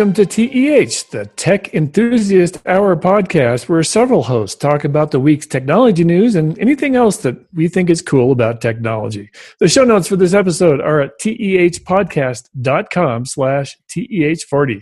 welcome 0.00 0.14
to 0.14 0.24
TEH, 0.24 1.10
the 1.10 1.26
Tech 1.36 1.74
Enthusiast 1.74 2.66
Hour 2.66 2.96
podcast, 2.96 3.68
where 3.68 3.82
several 3.82 4.22
hosts 4.22 4.56
talk 4.56 4.82
about 4.82 5.10
the 5.10 5.20
week's 5.20 5.46
technology 5.46 6.04
news 6.04 6.36
and 6.36 6.58
anything 6.58 6.96
else 6.96 7.18
that 7.18 7.36
we 7.52 7.68
think 7.68 7.90
is 7.90 8.00
cool 8.00 8.32
about 8.32 8.62
technology. 8.62 9.28
The 9.58 9.68
show 9.68 9.84
notes 9.84 10.08
for 10.08 10.16
this 10.16 10.32
episode 10.32 10.80
are 10.80 11.02
at 11.02 11.20
tehpodcast.com 11.20 13.26
slash 13.26 13.76
TEH40. 13.90 14.80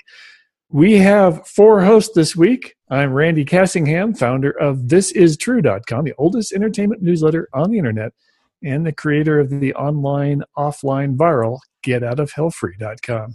We 0.68 0.98
have 0.98 1.44
four 1.48 1.82
hosts 1.82 2.14
this 2.14 2.36
week. 2.36 2.76
I'm 2.88 3.12
Randy 3.12 3.44
Cassingham, 3.44 4.16
founder 4.16 4.52
of 4.52 4.82
ThisIsTrue.com, 4.82 6.04
the 6.04 6.14
oldest 6.16 6.52
entertainment 6.52 7.02
newsletter 7.02 7.48
on 7.52 7.72
the 7.72 7.78
internet, 7.78 8.12
and 8.62 8.86
the 8.86 8.92
creator 8.92 9.40
of 9.40 9.50
the 9.50 9.74
online, 9.74 10.44
offline, 10.56 11.16
viral 11.16 11.58
GetOutOfHellFree.com. 11.84 13.34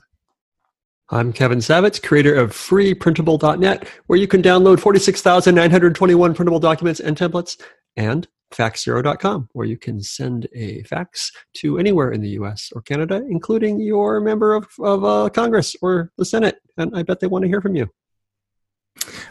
I'm 1.09 1.33
Kevin 1.33 1.59
Savitz, 1.59 2.01
creator 2.01 2.33
of 2.33 2.51
freeprintable.net, 2.51 3.87
where 4.07 4.17
you 4.17 4.27
can 4.27 4.41
download 4.41 4.79
46,921 4.79 6.33
printable 6.33 6.59
documents 6.59 7.01
and 7.01 7.17
templates, 7.17 7.59
and 7.97 8.27
faxzero.com, 8.53 9.49
where 9.51 9.67
you 9.67 9.77
can 9.77 10.01
send 10.01 10.47
a 10.55 10.81
fax 10.83 11.31
to 11.55 11.77
anywhere 11.77 12.11
in 12.11 12.21
the 12.21 12.29
US 12.29 12.71
or 12.73 12.81
Canada, 12.81 13.21
including 13.29 13.81
your 13.81 14.21
member 14.21 14.53
of, 14.53 14.67
of 14.79 15.03
uh, 15.03 15.29
Congress 15.29 15.75
or 15.81 16.11
the 16.17 16.25
Senate. 16.25 16.61
And 16.77 16.95
I 16.95 17.03
bet 17.03 17.19
they 17.19 17.27
want 17.27 17.43
to 17.43 17.49
hear 17.49 17.61
from 17.61 17.75
you. 17.75 17.89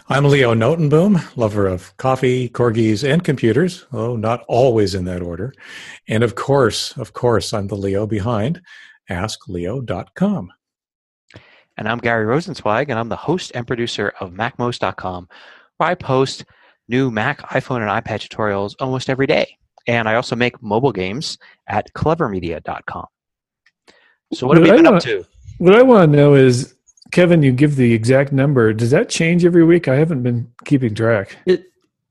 I'm 0.09 0.25
Leo 0.25 0.55
Notenboom, 0.55 1.37
lover 1.37 1.67
of 1.67 1.97
coffee, 1.97 2.49
corgis, 2.49 3.09
and 3.09 3.25
computers, 3.25 3.87
oh, 3.93 4.17
not 4.17 4.45
always 4.47 4.95
in 4.95 5.05
that 5.07 5.23
order. 5.23 5.55
And 6.09 6.23
of 6.23 6.35
course, 6.35 6.97
of 6.99 7.13
course, 7.13 7.55
I'm 7.55 7.69
the 7.69 7.77
Leo 7.77 8.07
behind 8.07 8.61
AskLeo.com. 9.09 10.53
And 11.77 11.89
I'm 11.89 11.99
Gary 11.99 12.27
Rosenzweig, 12.27 12.89
and 12.89 12.99
I'm 12.99 13.09
the 13.09 13.17
host 13.17 13.53
and 13.55 13.67
producer 13.67 14.13
of 14.21 14.33
MacMost.com, 14.33 15.29
where 15.79 15.89
I 15.89 15.95
post 15.95 16.45
new 16.89 17.11
Mac, 17.11 17.41
iPhone, 17.49 17.81
and 17.81 17.91
iPad 18.05 18.29
tutorials 18.29 18.75
almost 18.79 19.09
every 19.09 19.27
day. 19.27 19.57
And 19.87 20.09
I 20.09 20.15
also 20.15 20.37
make 20.37 20.63
mobile 20.63 20.93
games 20.93 21.39
at 21.67 21.93
clevermedia.com. 21.95 23.07
So, 24.35 24.47
what, 24.47 24.59
what 24.59 24.67
have 24.67 24.77
we 24.77 24.83
been 24.83 24.93
want, 24.93 24.97
up 24.97 25.03
to? 25.03 25.27
What 25.59 25.75
I 25.75 25.83
want 25.83 26.13
to 26.13 26.17
know 26.17 26.35
is, 26.35 26.75
Kevin, 27.11 27.43
you 27.43 27.53
give 27.53 27.77
the 27.77 27.93
exact 27.93 28.33
number. 28.33 28.73
Does 28.73 28.91
that 28.91 29.09
change 29.09 29.45
every 29.45 29.65
week? 29.65 29.89
I 29.89 29.97
haven't 29.97 30.23
been 30.23 30.51
keeping 30.65 30.95
track. 30.95 31.37
It 31.47 31.67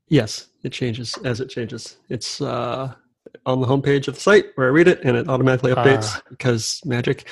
yes, 0.08 0.48
it 0.62 0.70
changes 0.70 1.16
as 1.24 1.40
it 1.40 1.48
changes. 1.48 1.96
It's 2.08 2.40
uh, 2.40 2.92
on 3.46 3.60
the 3.60 3.66
homepage 3.66 4.06
of 4.08 4.14
the 4.14 4.20
site 4.20 4.46
where 4.54 4.66
I 4.66 4.70
read 4.70 4.88
it, 4.88 5.00
and 5.02 5.16
it 5.16 5.28
automatically 5.28 5.72
updates 5.72 6.16
uh, 6.16 6.20
because 6.30 6.80
magic. 6.84 7.26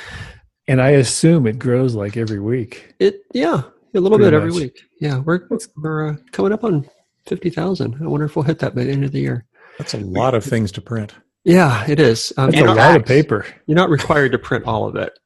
And 0.69 0.81
I 0.81 0.91
assume 0.91 1.47
it 1.47 1.59
grows 1.59 1.95
like 1.95 2.17
every 2.17 2.41
week. 2.41 2.95
It 2.99 3.23
yeah, 3.33 3.63
a 3.95 4.01
little 4.01 4.19
Pretty 4.19 4.31
bit 4.31 4.37
every 4.37 4.53
week. 4.53 4.81
Yeah, 5.01 5.19
we're 5.19 5.49
we're 5.77 6.11
uh, 6.11 6.17
coming 6.33 6.53
up 6.53 6.65
on 6.65 6.89
fifty 7.27 7.51
thousand. 7.51 7.97
I 8.03 8.07
wonder 8.07 8.27
if 8.27 8.37
we'll 8.37 8.45
hit 8.45 8.61
that 8.61 8.75
by 8.75 8.85
the 8.85 8.91
end 8.93 9.05
of 9.05 9.13
the 9.13 9.21
year. 9.21 9.47
That's 9.79 9.95
a 9.95 9.99
lot 9.99 10.35
of 10.35 10.45
things 10.45 10.71
to 10.73 10.81
print. 10.81 11.15
Yeah, 11.45 11.89
it 11.89 11.99
is. 11.99 12.33
Um, 12.37 12.51
That's 12.51 12.63
a 12.63 12.75
lot 12.75 12.97
of 12.97 13.07
paper. 13.07 13.47
You're 13.67 13.77
not 13.77 13.89
required 13.89 14.33
to 14.33 14.39
print 14.39 14.67
all 14.67 14.87
of 14.87 14.97
it. 14.97 15.19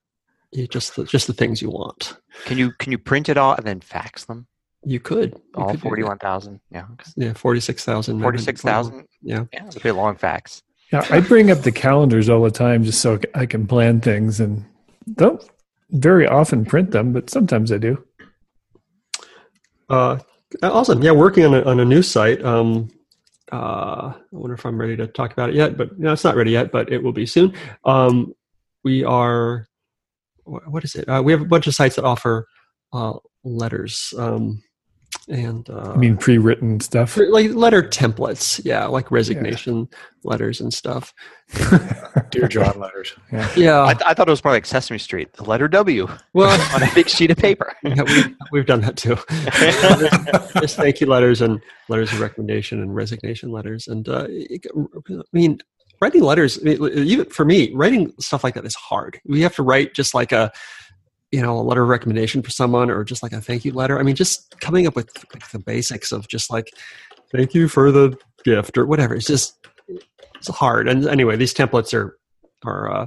You 0.53 0.69
just 0.69 0.95
the, 0.95 1.05
just 1.05 1.27
the 1.27 1.33
things 1.33 1.61
you 1.61 1.71
want. 1.71 2.17
Can 2.45 2.57
you 2.57 2.71
can 2.79 2.93
you 2.93 2.99
print 2.99 3.29
it 3.29 3.37
all 3.37 3.55
and 3.55 3.67
then 3.67 3.81
fax 3.81 4.25
them? 4.25 4.47
You 4.85 5.01
could. 5.01 5.33
You 5.33 5.63
all 5.63 5.77
forty 5.77 6.05
one 6.05 6.19
thousand. 6.19 6.61
Yeah. 6.71 6.87
Yeah, 7.17 7.33
forty 7.33 7.61
six 7.61 7.85
thousand. 7.85 8.21
Forty 8.21 8.39
six 8.39 8.63
thousand. 8.63 9.07
Yeah. 9.23 9.45
Yeah, 9.53 9.67
it's 9.67 9.77
a 9.77 9.81
pretty 9.81 9.97
long 9.97 10.17
fax. 10.17 10.63
Yeah, 10.93 11.05
I 11.11 11.21
bring 11.21 11.51
up 11.51 11.63
the 11.63 11.73
calendars 11.73 12.29
all 12.29 12.43
the 12.43 12.51
time 12.53 12.85
just 12.85 13.01
so 13.01 13.19
I 13.35 13.47
can 13.47 13.67
plan 13.67 14.01
things 14.01 14.39
and 14.39 14.65
don't 15.13 15.43
very 15.91 16.27
often 16.27 16.65
print 16.65 16.91
them, 16.91 17.13
but 17.13 17.31
sometimes 17.31 17.71
I 17.71 17.79
do. 17.79 18.05
Uh, 19.89 20.19
awesome. 20.63 21.03
Yeah, 21.03 21.13
working 21.13 21.45
on 21.45 21.55
a, 21.55 21.63
on 21.63 21.81
a 21.81 21.85
new 21.85 22.03
site. 22.03 22.45
Um, 22.45 22.89
uh, 23.53 24.13
I 24.15 24.17
wonder 24.33 24.55
if 24.55 24.65
I'm 24.67 24.81
ready 24.81 24.97
to 24.97 25.07
talk 25.07 25.33
about 25.33 25.51
it 25.51 25.55
yet, 25.55 25.77
but 25.77 25.99
no, 25.99 26.13
it's 26.13 26.25
not 26.25 26.37
ready 26.37 26.51
yet, 26.51 26.73
but 26.73 26.91
it 26.91 27.03
will 27.03 27.13
be 27.13 27.27
soon. 27.27 27.53
Um, 27.85 28.35
we 28.83 29.05
are, 29.05 29.67
what 30.45 30.85
is 30.85 30.95
it? 30.95 31.09
Uh, 31.09 31.23
we 31.23 31.33
have 31.33 31.43
a 31.43 31.47
bunch 31.47 31.67
of 31.67 31.75
sites 31.75 31.97
that 31.97 32.05
offer 32.05 32.47
uh, 32.93 33.15
letters. 33.45 34.13
Um, 34.19 34.63
and 35.29 35.69
uh, 35.71 35.93
I 35.95 35.97
mean 35.97 36.17
pre-written 36.17 36.81
stuff, 36.81 37.17
like 37.17 37.51
letter 37.53 37.83
templates. 37.83 38.61
Yeah, 38.65 38.87
like 38.87 39.11
resignation 39.11 39.89
yeah. 39.91 39.99
letters 40.23 40.61
and 40.61 40.73
stuff. 40.73 41.15
Dear 42.31 42.49
John 42.49 42.79
letters. 42.81 43.13
Yeah, 43.33 43.51
yeah. 43.57 43.85
I, 43.85 43.95
th- 43.95 44.03
I, 44.07 44.15
thought 44.15 44.29
it 44.29 44.31
was 44.31 44.43
more 44.43 44.53
like 44.53 44.67
Sesame 44.67 44.99
Street, 44.99 45.33
the 45.35 45.45
letter 45.45 45.69
W. 45.69 46.09
Well, 46.33 46.75
on 46.75 46.83
a 46.83 46.95
big 46.95 47.09
sheet 47.09 47.31
of 47.31 47.37
paper. 47.37 47.75
yeah, 47.85 48.03
we, 48.03 48.37
we've 48.51 48.67
done 48.67 48.81
that 48.81 48.97
too. 48.97 49.17
there's, 50.55 50.75
thank 50.75 51.01
you 51.01 51.07
letters 51.07 51.41
and 51.41 51.61
letters 51.89 52.13
of 52.13 52.21
recommendation 52.21 52.81
and 52.81 52.95
resignation 52.95 53.51
letters. 53.51 53.87
And 53.87 54.09
uh, 54.09 54.27
I 54.29 55.23
mean, 55.33 55.59
writing 56.01 56.23
letters, 56.23 56.63
even 56.65 57.27
for 57.27 57.45
me, 57.45 57.73
writing 57.75 58.13
stuff 58.19 58.43
like 58.43 58.55
that 58.55 58.65
is 58.65 58.75
hard. 58.75 59.21
We 59.25 59.43
have 59.43 59.55
to 59.57 59.63
write 59.63 59.95
just 59.95 60.15
like 60.15 60.33
a 60.33 60.53
you 61.35 61.43
know 61.43 61.59
a 61.59 61.63
letter 61.63 61.83
of 61.83 61.89
recommendation 61.89 62.43
for 62.43 62.51
someone 62.51 62.91
or 62.91 63.03
just 63.03 63.23
like 63.23 63.33
a 63.33 63.41
thank 63.41 63.65
you 63.65 63.73
letter. 63.73 63.99
I 63.99 64.05
mean 64.05 64.15
just 64.15 64.61
coming 64.61 64.87
up 64.87 64.95
with 64.95 65.11
like 65.35 65.51
the 65.51 65.59
basics 65.59 66.13
of 66.13 66.29
just 66.29 66.49
like 66.49 66.73
thank 67.33 67.55
you 67.55 67.67
for 67.67 67.91
the 67.91 68.17
gift 68.45 68.79
or 68.79 68.87
whatever. 68.87 69.17
It's 69.17 69.27
just 69.27 69.67
it's 70.37 70.49
hard. 70.49 70.87
And 70.87 71.09
anyway 71.09 71.35
these 71.35 71.53
templates 71.53 71.93
are 71.93 72.17
are 72.65 72.93
uh, 72.93 73.07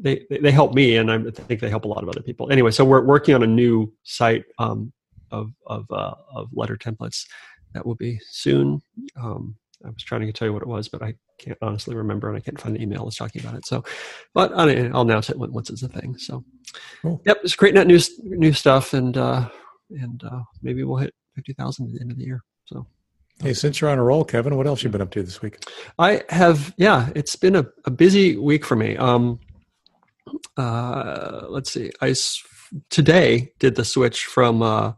they 0.00 0.24
they 0.30 0.50
help 0.50 0.74
me 0.74 0.96
and 0.96 1.10
i 1.12 1.18
think 1.30 1.60
they 1.60 1.68
help 1.68 1.84
a 1.84 1.88
lot 1.88 2.02
of 2.02 2.08
other 2.08 2.22
people. 2.22 2.50
Anyway 2.50 2.70
so 2.70 2.82
we're 2.82 3.04
working 3.04 3.34
on 3.34 3.42
a 3.42 3.46
new 3.46 3.92
site 4.04 4.44
um, 4.58 4.90
of 5.30 5.52
of 5.66 5.84
uh, 5.90 6.14
of 6.34 6.48
letter 6.54 6.78
templates 6.78 7.26
that 7.74 7.84
will 7.84 7.94
be 7.94 8.18
soon. 8.30 8.80
Um, 9.20 9.56
I 9.84 9.88
was 9.88 10.02
trying 10.02 10.22
to 10.22 10.32
tell 10.32 10.48
you 10.48 10.52
what 10.52 10.62
it 10.62 10.68
was, 10.68 10.88
but 10.88 11.02
I 11.02 11.14
can't 11.38 11.58
honestly 11.62 11.94
remember, 11.94 12.28
and 12.28 12.36
I 12.36 12.40
can't 12.40 12.60
find 12.60 12.74
the 12.74 12.82
email 12.82 13.00
I 13.00 13.04
was 13.04 13.16
talking 13.16 13.42
about 13.42 13.56
it. 13.56 13.66
So, 13.66 13.84
but 14.34 14.52
I'll 14.54 14.68
announce 14.68 15.30
it 15.30 15.38
once 15.38 15.70
it's 15.70 15.82
a 15.82 15.88
thing. 15.88 16.16
So, 16.18 16.44
cool. 17.02 17.20
yep, 17.26 17.38
it's 17.42 17.56
creating 17.56 17.78
that 17.78 17.86
new 17.86 18.00
new 18.22 18.52
stuff, 18.52 18.92
and 18.92 19.16
uh, 19.16 19.48
and 19.90 20.22
uh, 20.24 20.42
maybe 20.62 20.84
we'll 20.84 20.98
hit 20.98 21.14
fifty 21.34 21.52
thousand 21.52 21.86
at 21.86 21.94
the 21.94 22.00
end 22.00 22.12
of 22.12 22.18
the 22.18 22.24
year. 22.24 22.42
So, 22.66 22.86
hey, 23.42 23.54
since 23.54 23.80
you're 23.80 23.90
on 23.90 23.98
a 23.98 24.04
roll, 24.04 24.24
Kevin, 24.24 24.56
what 24.56 24.66
else 24.66 24.82
you 24.82 24.90
been 24.90 25.02
up 25.02 25.10
to 25.12 25.22
this 25.22 25.42
week? 25.42 25.58
I 25.98 26.22
have, 26.30 26.74
yeah, 26.76 27.10
it's 27.14 27.36
been 27.36 27.56
a, 27.56 27.66
a 27.84 27.90
busy 27.90 28.36
week 28.36 28.64
for 28.64 28.76
me. 28.76 28.96
Um, 28.96 29.40
uh, 30.56 31.42
let's 31.48 31.72
see, 31.72 31.90
I 32.00 32.14
today 32.90 33.52
did 33.58 33.74
the 33.74 33.84
switch 33.84 34.24
from 34.24 34.62
uh, 34.62 34.92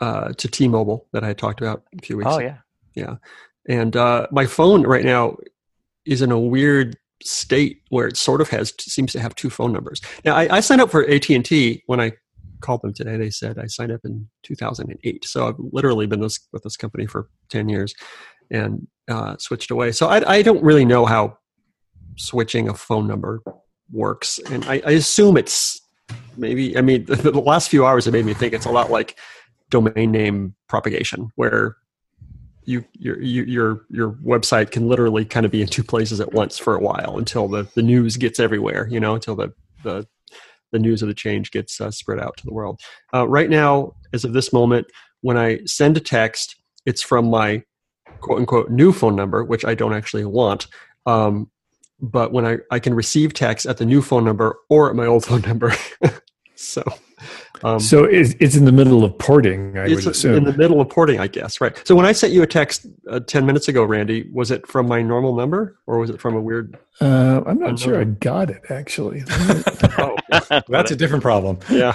uh, 0.00 0.32
to 0.32 0.48
T-Mobile 0.48 1.06
that 1.12 1.24
I 1.24 1.32
talked 1.32 1.60
about 1.60 1.82
a 1.96 2.02
few 2.02 2.16
weeks. 2.16 2.30
Oh 2.30 2.38
ago. 2.38 2.46
yeah, 2.46 2.58
yeah. 2.94 3.14
And 3.68 3.94
uh, 3.94 4.26
my 4.32 4.46
phone 4.46 4.82
right 4.82 5.04
now 5.04 5.36
is 6.04 6.22
in 6.22 6.32
a 6.32 6.38
weird 6.38 6.96
state 7.22 7.82
where 7.90 8.06
it 8.06 8.16
sort 8.16 8.40
of 8.40 8.48
has 8.48 8.72
seems 8.80 9.12
to 9.12 9.20
have 9.20 9.34
two 9.34 9.50
phone 9.50 9.72
numbers. 9.72 10.00
Now 10.24 10.34
I, 10.34 10.56
I 10.56 10.60
signed 10.60 10.80
up 10.80 10.90
for 10.90 11.08
AT 11.08 11.28
and 11.30 11.44
T 11.44 11.82
when 11.86 12.00
I 12.00 12.12
called 12.60 12.82
them 12.82 12.92
today. 12.92 13.16
They 13.16 13.30
said 13.30 13.58
I 13.58 13.66
signed 13.66 13.92
up 13.92 14.00
in 14.04 14.28
2008, 14.44 15.24
so 15.24 15.48
I've 15.48 15.56
literally 15.58 16.06
been 16.06 16.20
this, 16.20 16.40
with 16.52 16.62
this 16.62 16.76
company 16.76 17.06
for 17.06 17.28
10 17.50 17.68
years 17.68 17.94
and 18.50 18.86
uh, 19.08 19.36
switched 19.38 19.70
away. 19.70 19.92
So 19.92 20.08
I, 20.08 20.36
I, 20.36 20.42
don't 20.42 20.62
really 20.62 20.84
know 20.84 21.04
how 21.04 21.38
switching 22.16 22.68
a 22.68 22.74
phone 22.74 23.06
number 23.06 23.42
works, 23.90 24.38
and 24.50 24.64
I, 24.64 24.82
I 24.86 24.90
assume 24.92 25.36
it's 25.36 25.80
maybe. 26.36 26.76
I 26.76 26.80
mean, 26.80 27.04
the, 27.04 27.16
the 27.30 27.40
last 27.40 27.68
few 27.68 27.86
hours 27.86 28.04
have 28.06 28.14
made 28.14 28.24
me 28.24 28.34
think 28.34 28.54
it's 28.54 28.66
a 28.66 28.70
lot 28.70 28.90
like 28.90 29.18
domain 29.70 30.10
name 30.10 30.54
propagation, 30.68 31.30
where 31.36 31.76
you 32.68 32.84
your 32.92 33.20
your 33.20 33.86
your 33.88 34.12
website 34.24 34.70
can 34.70 34.88
literally 34.88 35.24
kind 35.24 35.46
of 35.46 35.52
be 35.52 35.62
in 35.62 35.68
two 35.68 35.82
places 35.82 36.20
at 36.20 36.32
once 36.32 36.58
for 36.58 36.74
a 36.74 36.80
while 36.80 37.16
until 37.18 37.48
the 37.48 37.68
the 37.74 37.82
news 37.82 38.16
gets 38.16 38.38
everywhere 38.38 38.86
you 38.88 39.00
know 39.00 39.14
until 39.14 39.34
the 39.34 39.52
the 39.82 40.06
the 40.70 40.78
news 40.78 41.00
of 41.00 41.08
the 41.08 41.14
change 41.14 41.50
gets 41.50 41.80
uh, 41.80 41.90
spread 41.90 42.20
out 42.20 42.36
to 42.36 42.44
the 42.44 42.52
world. 42.52 42.78
Uh, 43.14 43.26
right 43.26 43.48
now 43.48 43.94
as 44.12 44.24
of 44.24 44.32
this 44.32 44.52
moment 44.52 44.86
when 45.22 45.36
i 45.36 45.58
send 45.64 45.96
a 45.96 46.00
text 46.00 46.56
it's 46.84 47.02
from 47.02 47.30
my 47.30 47.62
quote 48.20 48.38
unquote 48.38 48.70
new 48.70 48.92
phone 48.92 49.16
number 49.16 49.44
which 49.44 49.64
i 49.64 49.74
don't 49.74 49.94
actually 49.94 50.24
want 50.24 50.66
um, 51.06 51.50
but 52.00 52.32
when 52.32 52.46
I, 52.46 52.58
I 52.70 52.78
can 52.78 52.94
receive 52.94 53.32
text 53.34 53.66
at 53.66 53.78
the 53.78 53.86
new 53.86 54.02
phone 54.02 54.24
number 54.24 54.56
or 54.68 54.90
at 54.90 54.96
my 54.96 55.06
old 55.06 55.24
phone 55.24 55.40
number. 55.42 55.72
So 56.60 56.82
um, 57.62 57.80
so 57.80 58.04
it's, 58.04 58.34
it's 58.40 58.54
in 58.54 58.64
the 58.64 58.72
middle 58.72 59.04
of 59.04 59.16
porting, 59.18 59.76
I 59.76 59.88
would 59.88 60.06
assume. 60.06 60.36
In 60.36 60.44
the 60.44 60.56
middle 60.56 60.80
of 60.80 60.88
porting, 60.88 61.20
I 61.20 61.26
guess, 61.26 61.60
right. 61.60 61.80
So 61.86 61.94
when 61.94 62.06
I 62.06 62.12
sent 62.12 62.32
you 62.32 62.42
a 62.42 62.46
text 62.46 62.86
uh, 63.10 63.20
10 63.20 63.46
minutes 63.46 63.68
ago, 63.68 63.84
Randy, 63.84 64.28
was 64.32 64.50
it 64.50 64.66
from 64.66 64.86
my 64.86 65.02
normal 65.02 65.34
number 65.34 65.78
or 65.86 65.98
was 65.98 66.10
it 66.10 66.20
from 66.20 66.36
a 66.36 66.40
weird? 66.40 66.78
Uh, 67.00 67.42
I'm 67.46 67.58
not 67.58 67.78
sure 67.78 68.00
I 68.00 68.04
got 68.04 68.50
it, 68.50 68.62
actually. 68.70 69.24
oh, 69.98 70.16
that's 70.68 70.90
a 70.90 70.96
different 70.96 71.22
problem. 71.22 71.58
Yeah. 71.70 71.94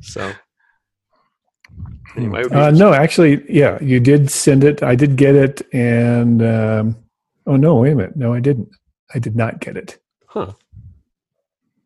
So 0.00 0.32
anyway. 2.16 2.44
Uh, 2.50 2.70
no, 2.70 2.92
actually, 2.92 3.44
yeah, 3.52 3.78
you 3.82 4.00
did 4.00 4.30
send 4.30 4.64
it. 4.64 4.82
I 4.82 4.94
did 4.94 5.16
get 5.16 5.34
it. 5.34 5.62
And, 5.72 6.42
um, 6.42 6.96
oh, 7.46 7.56
no, 7.56 7.76
wait 7.76 7.92
a 7.92 7.96
minute. 7.96 8.16
No, 8.16 8.32
I 8.32 8.40
didn't. 8.40 8.68
I 9.14 9.18
did 9.18 9.36
not 9.36 9.60
get 9.60 9.76
it. 9.76 9.98
Huh. 10.26 10.52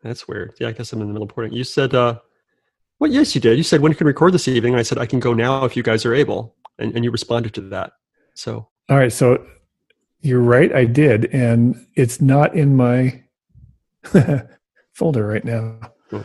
That's 0.02 0.29
weird. 0.29 0.55
Yeah, 0.61 0.69
I 0.69 0.73
guess 0.73 0.93
I'm 0.93 1.00
in 1.00 1.06
the 1.06 1.12
middle 1.14 1.25
of 1.25 1.31
porting. 1.31 1.55
You 1.55 1.64
said, 1.64 1.94
uh, 1.94 2.19
Well, 3.05 3.12
yes, 3.12 3.35
you 3.35 3.41
did. 3.43 3.59
You 3.59 3.62
said 3.65 3.83
when 3.83 3.93
you 3.93 3.97
can 3.97 4.06
record 4.06 4.33
this 4.33 4.49
evening. 4.49 4.73
And 4.73 4.81
I 4.81 4.83
said 4.83 4.97
I 4.97 5.05
can 5.05 5.21
go 5.21 5.35
now 5.35 5.67
if 5.67 5.77
you 5.77 5.83
guys 5.83 6.06
are 6.06 6.15
able, 6.15 6.55
and, 6.79 6.95
and 6.95 7.05
you 7.05 7.11
responded 7.11 7.53
to 7.53 7.61
that. 7.69 7.93
So 8.33 8.67
All 8.89 8.97
right, 8.97 9.12
so 9.12 9.45
you're 10.23 10.41
right, 10.41 10.75
I 10.75 10.87
did, 10.87 11.27
and 11.27 11.87
it's 11.97 12.23
not 12.23 12.56
in 12.56 12.77
my 12.79 13.23
folder 14.95 15.27
right 15.27 15.45
now. 15.45 15.79
Cool. 16.09 16.25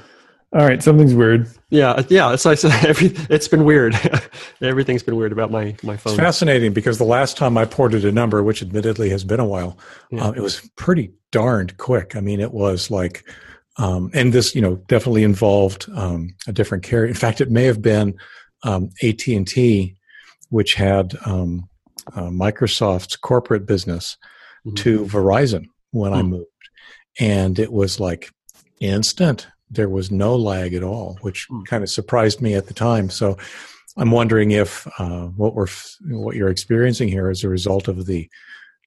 All 0.54 0.66
right, 0.66 0.82
something's 0.82 1.14
weird. 1.14 1.50
yeah, 1.70 2.02
yeah. 2.08 2.32
It's 2.32 2.46
like 2.64 2.64
every. 2.86 3.08
It's 3.30 3.50
been 3.50 3.66
weird. 3.66 3.94
Everything's 4.62 5.04
been 5.04 5.18
weird 5.18 5.34
about 5.34 5.52
my 5.52 5.76
my 5.84 5.98
phone. 5.98 6.14
It's 6.14 6.20
fascinating 6.22 6.72
because 6.72 6.98
the 6.98 7.04
last 7.04 7.36
time 7.36 7.58
I 7.58 7.66
ported 7.66 8.06
a 8.06 8.12
number, 8.14 8.42
which 8.42 8.62
admittedly 8.62 9.10
has 9.10 9.26
been 9.26 9.42
a 9.42 9.46
while, 9.46 9.78
Yeah. 10.12 10.28
um, 10.28 10.36
it 10.36 10.42
was 10.42 10.62
pretty 10.78 11.12
darned 11.32 11.76
quick. 11.76 12.16
I 12.16 12.22
mean, 12.22 12.40
it 12.40 12.54
was 12.54 12.90
like, 12.90 13.30
um, 13.80 14.12
and 14.14 14.32
this, 14.34 14.54
you 14.54 14.62
know, 14.62 14.76
definitely 14.88 15.24
involved 15.24 15.88
um, 15.96 16.36
a 16.48 16.52
different 16.54 16.84
carrier. 16.84 17.08
In 17.08 17.14
fact, 17.16 17.42
it 17.42 17.50
may 17.50 17.64
have 17.66 17.82
been 17.82 18.14
um, 18.64 18.90
AT 19.02 19.26
and 19.28 19.48
T, 19.48 19.96
which 20.50 20.74
had 20.76 21.18
um, 21.26 21.68
uh, 22.14 22.30
Microsoft's 22.30 23.16
corporate 23.16 23.66
business 23.66 24.18
Mhm. 24.66 24.76
to 24.78 25.06
Verizon 25.06 25.66
when 25.92 26.14
I 26.14 26.22
Hmm. 26.22 26.30
moved, 26.32 26.64
and 27.20 27.58
it 27.58 27.72
was 27.72 28.00
like 28.00 28.30
instant. 28.82 29.48
There 29.72 29.88
was 29.90 30.12
no 30.12 30.36
lag 30.36 30.74
at 30.74 30.84
all, 30.84 31.18
which 31.22 31.48
Hmm. 31.50 31.62
kind 31.64 31.84
of 31.84 31.90
surprised 31.90 32.42
me 32.42 32.56
at 32.56 32.68
the 32.68 32.74
time. 32.74 33.10
So, 33.10 33.38
I'm 33.98 34.12
wondering 34.12 34.52
if 34.52 34.86
uh, 35.00 35.28
what 35.28 35.56
we're 35.56 35.68
f- 35.68 35.96
what 36.10 36.36
you're 36.36 36.50
experiencing 36.50 37.10
here 37.10 37.30
is 37.32 37.44
a 37.44 37.50
result 37.50 37.88
of 37.88 38.06
the 38.06 38.30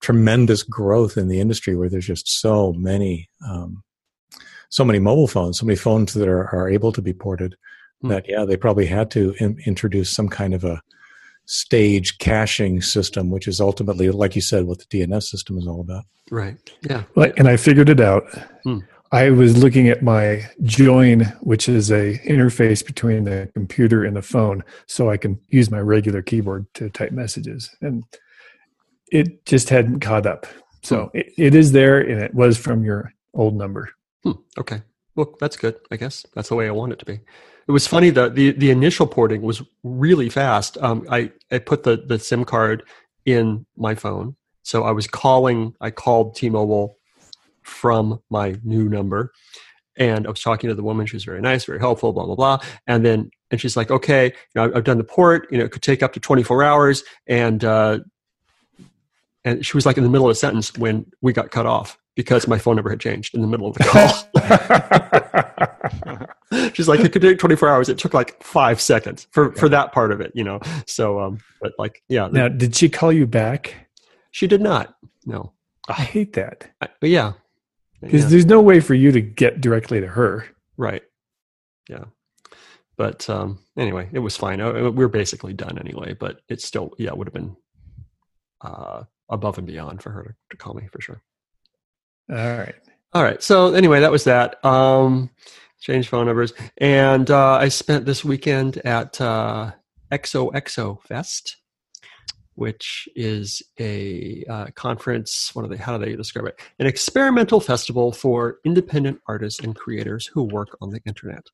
tremendous 0.02 0.62
growth 0.62 1.16
in 1.16 1.28
the 1.28 1.40
industry, 1.40 1.74
where 1.76 1.88
there's 1.88 2.06
just 2.06 2.28
so 2.40 2.72
many 2.74 3.28
um, 3.48 3.82
so 4.72 4.86
many 4.86 4.98
mobile 4.98 5.28
phones, 5.28 5.58
so 5.58 5.66
many 5.66 5.76
phones 5.76 6.14
that 6.14 6.26
are, 6.26 6.48
are 6.54 6.68
able 6.68 6.92
to 6.92 7.02
be 7.02 7.12
ported. 7.12 7.54
Hmm. 8.00 8.08
That 8.08 8.24
yeah, 8.26 8.46
they 8.46 8.56
probably 8.56 8.86
had 8.86 9.10
to 9.12 9.34
in, 9.38 9.58
introduce 9.66 10.10
some 10.10 10.28
kind 10.28 10.54
of 10.54 10.64
a 10.64 10.82
stage 11.44 12.16
caching 12.18 12.80
system, 12.80 13.30
which 13.30 13.46
is 13.46 13.60
ultimately, 13.60 14.10
like 14.10 14.34
you 14.34 14.40
said, 14.40 14.64
what 14.64 14.78
the 14.78 14.86
DNS 14.86 15.24
system 15.24 15.58
is 15.58 15.66
all 15.66 15.80
about. 15.82 16.04
Right. 16.30 16.56
Yeah. 16.88 17.04
Like, 17.14 17.38
and 17.38 17.48
I 17.48 17.58
figured 17.58 17.90
it 17.90 18.00
out. 18.00 18.24
Hmm. 18.64 18.78
I 19.12 19.28
was 19.28 19.62
looking 19.62 19.88
at 19.88 20.02
my 20.02 20.48
join, 20.62 21.24
which 21.42 21.68
is 21.68 21.90
a 21.90 22.18
interface 22.20 22.84
between 22.84 23.24
the 23.24 23.50
computer 23.52 24.04
and 24.06 24.16
the 24.16 24.22
phone, 24.22 24.64
so 24.86 25.10
I 25.10 25.18
can 25.18 25.38
use 25.48 25.70
my 25.70 25.80
regular 25.80 26.22
keyboard 26.22 26.64
to 26.74 26.88
type 26.88 27.12
messages, 27.12 27.76
and 27.82 28.04
it 29.10 29.44
just 29.44 29.68
hadn't 29.68 30.00
caught 30.00 30.24
up. 30.24 30.46
So 30.82 31.10
it, 31.12 31.30
it 31.36 31.54
is 31.54 31.72
there, 31.72 32.00
and 32.00 32.22
it 32.22 32.32
was 32.32 32.56
from 32.56 32.84
your 32.84 33.12
old 33.34 33.54
number. 33.54 33.90
Hmm, 34.24 34.32
okay. 34.58 34.82
Well, 35.14 35.34
that's 35.40 35.56
good. 35.56 35.76
I 35.90 35.96
guess 35.96 36.24
that's 36.34 36.48
the 36.48 36.54
way 36.54 36.66
I 36.66 36.70
want 36.70 36.92
it 36.92 36.98
to 37.00 37.04
be. 37.04 37.14
It 37.68 37.72
was 37.72 37.86
funny 37.86 38.10
the 38.10 38.28
the, 38.30 38.52
the 38.52 38.70
initial 38.70 39.06
porting 39.06 39.42
was 39.42 39.62
really 39.82 40.28
fast. 40.28 40.78
Um, 40.78 41.06
I 41.10 41.30
I 41.50 41.58
put 41.58 41.82
the 41.82 41.96
the 41.96 42.18
SIM 42.18 42.44
card 42.44 42.84
in 43.24 43.66
my 43.76 43.94
phone, 43.94 44.36
so 44.62 44.84
I 44.84 44.90
was 44.92 45.06
calling. 45.06 45.74
I 45.80 45.90
called 45.90 46.34
T-Mobile 46.34 46.96
from 47.62 48.20
my 48.30 48.56
new 48.64 48.88
number, 48.88 49.32
and 49.96 50.26
I 50.26 50.30
was 50.30 50.40
talking 50.40 50.68
to 50.68 50.74
the 50.74 50.82
woman. 50.82 51.06
She 51.06 51.16
was 51.16 51.24
very 51.24 51.40
nice, 51.40 51.64
very 51.64 51.78
helpful. 51.78 52.12
Blah 52.12 52.26
blah 52.26 52.34
blah. 52.34 52.58
And 52.86 53.04
then 53.04 53.30
and 53.50 53.60
she's 53.60 53.76
like, 53.76 53.90
"Okay, 53.90 54.26
you 54.26 54.32
know, 54.56 54.64
I've- 54.64 54.74
I've 54.74 54.84
done 54.84 54.98
the 54.98 55.04
port. 55.04 55.46
You 55.52 55.58
know, 55.58 55.64
it 55.64 55.72
could 55.72 55.82
take 55.82 56.02
up 56.02 56.14
to 56.14 56.20
24 56.20 56.64
hours." 56.64 57.04
And 57.26 57.62
uh, 57.64 57.98
and 59.44 59.64
she 59.64 59.76
was 59.76 59.84
like 59.86 59.98
in 59.98 60.04
the 60.04 60.10
middle 60.10 60.26
of 60.26 60.32
a 60.32 60.36
sentence 60.36 60.76
when 60.76 61.06
we 61.20 61.32
got 61.32 61.50
cut 61.50 61.66
off 61.66 61.98
because 62.14 62.46
my 62.46 62.58
phone 62.58 62.76
number 62.76 62.90
had 62.90 63.00
changed 63.00 63.34
in 63.34 63.40
the 63.40 63.46
middle 63.46 63.68
of 63.68 63.74
the 63.74 63.84
call. 66.52 66.70
She's 66.74 66.88
like, 66.88 67.00
it 67.00 67.12
could 67.12 67.22
take 67.22 67.38
24 67.38 67.68
hours. 67.68 67.88
It 67.88 67.98
took 67.98 68.14
like 68.14 68.42
five 68.42 68.80
seconds 68.80 69.26
for, 69.30 69.52
for 69.52 69.68
that 69.70 69.92
part 69.92 70.12
of 70.12 70.20
it, 70.20 70.32
you 70.34 70.44
know? 70.44 70.60
So, 70.86 71.20
um, 71.20 71.38
but 71.60 71.72
like, 71.78 72.02
yeah, 72.08 72.28
now, 72.30 72.48
did 72.48 72.74
she 72.76 72.88
call 72.88 73.12
you 73.12 73.26
back? 73.26 73.74
she 74.30 74.46
did 74.46 74.60
not. 74.60 74.94
No. 75.26 75.52
I 75.88 75.94
hate 75.94 76.34
that 76.34 76.70
I, 76.80 76.88
but 77.00 77.10
yeah. 77.10 77.32
because 78.00 78.22
Yeah, 78.24 78.28
there's 78.28 78.46
no 78.46 78.60
way 78.60 78.80
for 78.80 78.94
you 78.94 79.10
to 79.12 79.20
get 79.20 79.60
directly 79.60 80.00
to 80.00 80.06
her. 80.06 80.46
right. 80.76 81.02
Yeah. 81.88 82.04
But, 82.96 83.28
um, 83.28 83.58
anyway, 83.76 84.08
it 84.12 84.20
was 84.20 84.36
fine. 84.36 84.62
We 84.62 84.90
were 84.90 85.08
basically 85.08 85.54
done 85.54 85.78
anyway, 85.78 86.14
but 86.14 86.40
it 86.48 86.60
still, 86.60 86.92
yeah, 86.98 87.12
would 87.12 87.26
have 87.26 87.34
been, 87.34 87.56
uh, 88.60 89.04
above 89.28 89.58
and 89.58 89.66
beyond 89.66 90.02
for 90.02 90.10
her 90.10 90.22
to, 90.22 90.34
to 90.50 90.56
call 90.56 90.74
me 90.74 90.86
for 90.92 91.00
sure. 91.00 91.22
All 92.30 92.36
right. 92.36 92.74
All 93.12 93.22
right. 93.22 93.42
So 93.42 93.74
anyway, 93.74 94.00
that 94.00 94.10
was 94.10 94.24
that. 94.24 94.64
Um, 94.64 95.30
change 95.80 96.08
phone 96.08 96.26
numbers, 96.26 96.52
and 96.78 97.30
uh, 97.30 97.54
I 97.54 97.68
spent 97.68 98.06
this 98.06 98.24
weekend 98.24 98.78
at 98.86 99.20
uh, 99.20 99.72
XOXO 100.12 101.02
Fest, 101.02 101.56
which 102.54 103.08
is 103.14 103.62
a 103.78 104.44
uh, 104.48 104.66
conference. 104.74 105.50
What 105.52 105.64
are 105.64 105.68
they? 105.68 105.76
How 105.76 105.98
do 105.98 106.04
they 106.04 106.16
describe 106.16 106.46
it? 106.46 106.60
An 106.78 106.86
experimental 106.86 107.60
festival 107.60 108.12
for 108.12 108.58
independent 108.64 109.20
artists 109.26 109.60
and 109.60 109.74
creators 109.76 110.26
who 110.26 110.44
work 110.44 110.76
on 110.80 110.90
the 110.90 111.00
internet. 111.04 111.46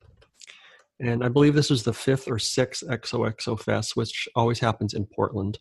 And 1.00 1.24
I 1.24 1.28
believe 1.28 1.54
this 1.54 1.70
was 1.70 1.84
the 1.84 1.92
fifth 1.92 2.28
or 2.28 2.38
sixth 2.38 2.84
XOXO 2.86 3.60
Fest, 3.60 3.96
which 3.96 4.28
always 4.34 4.58
happens 4.58 4.94
in 4.94 5.06
Portland. 5.06 5.58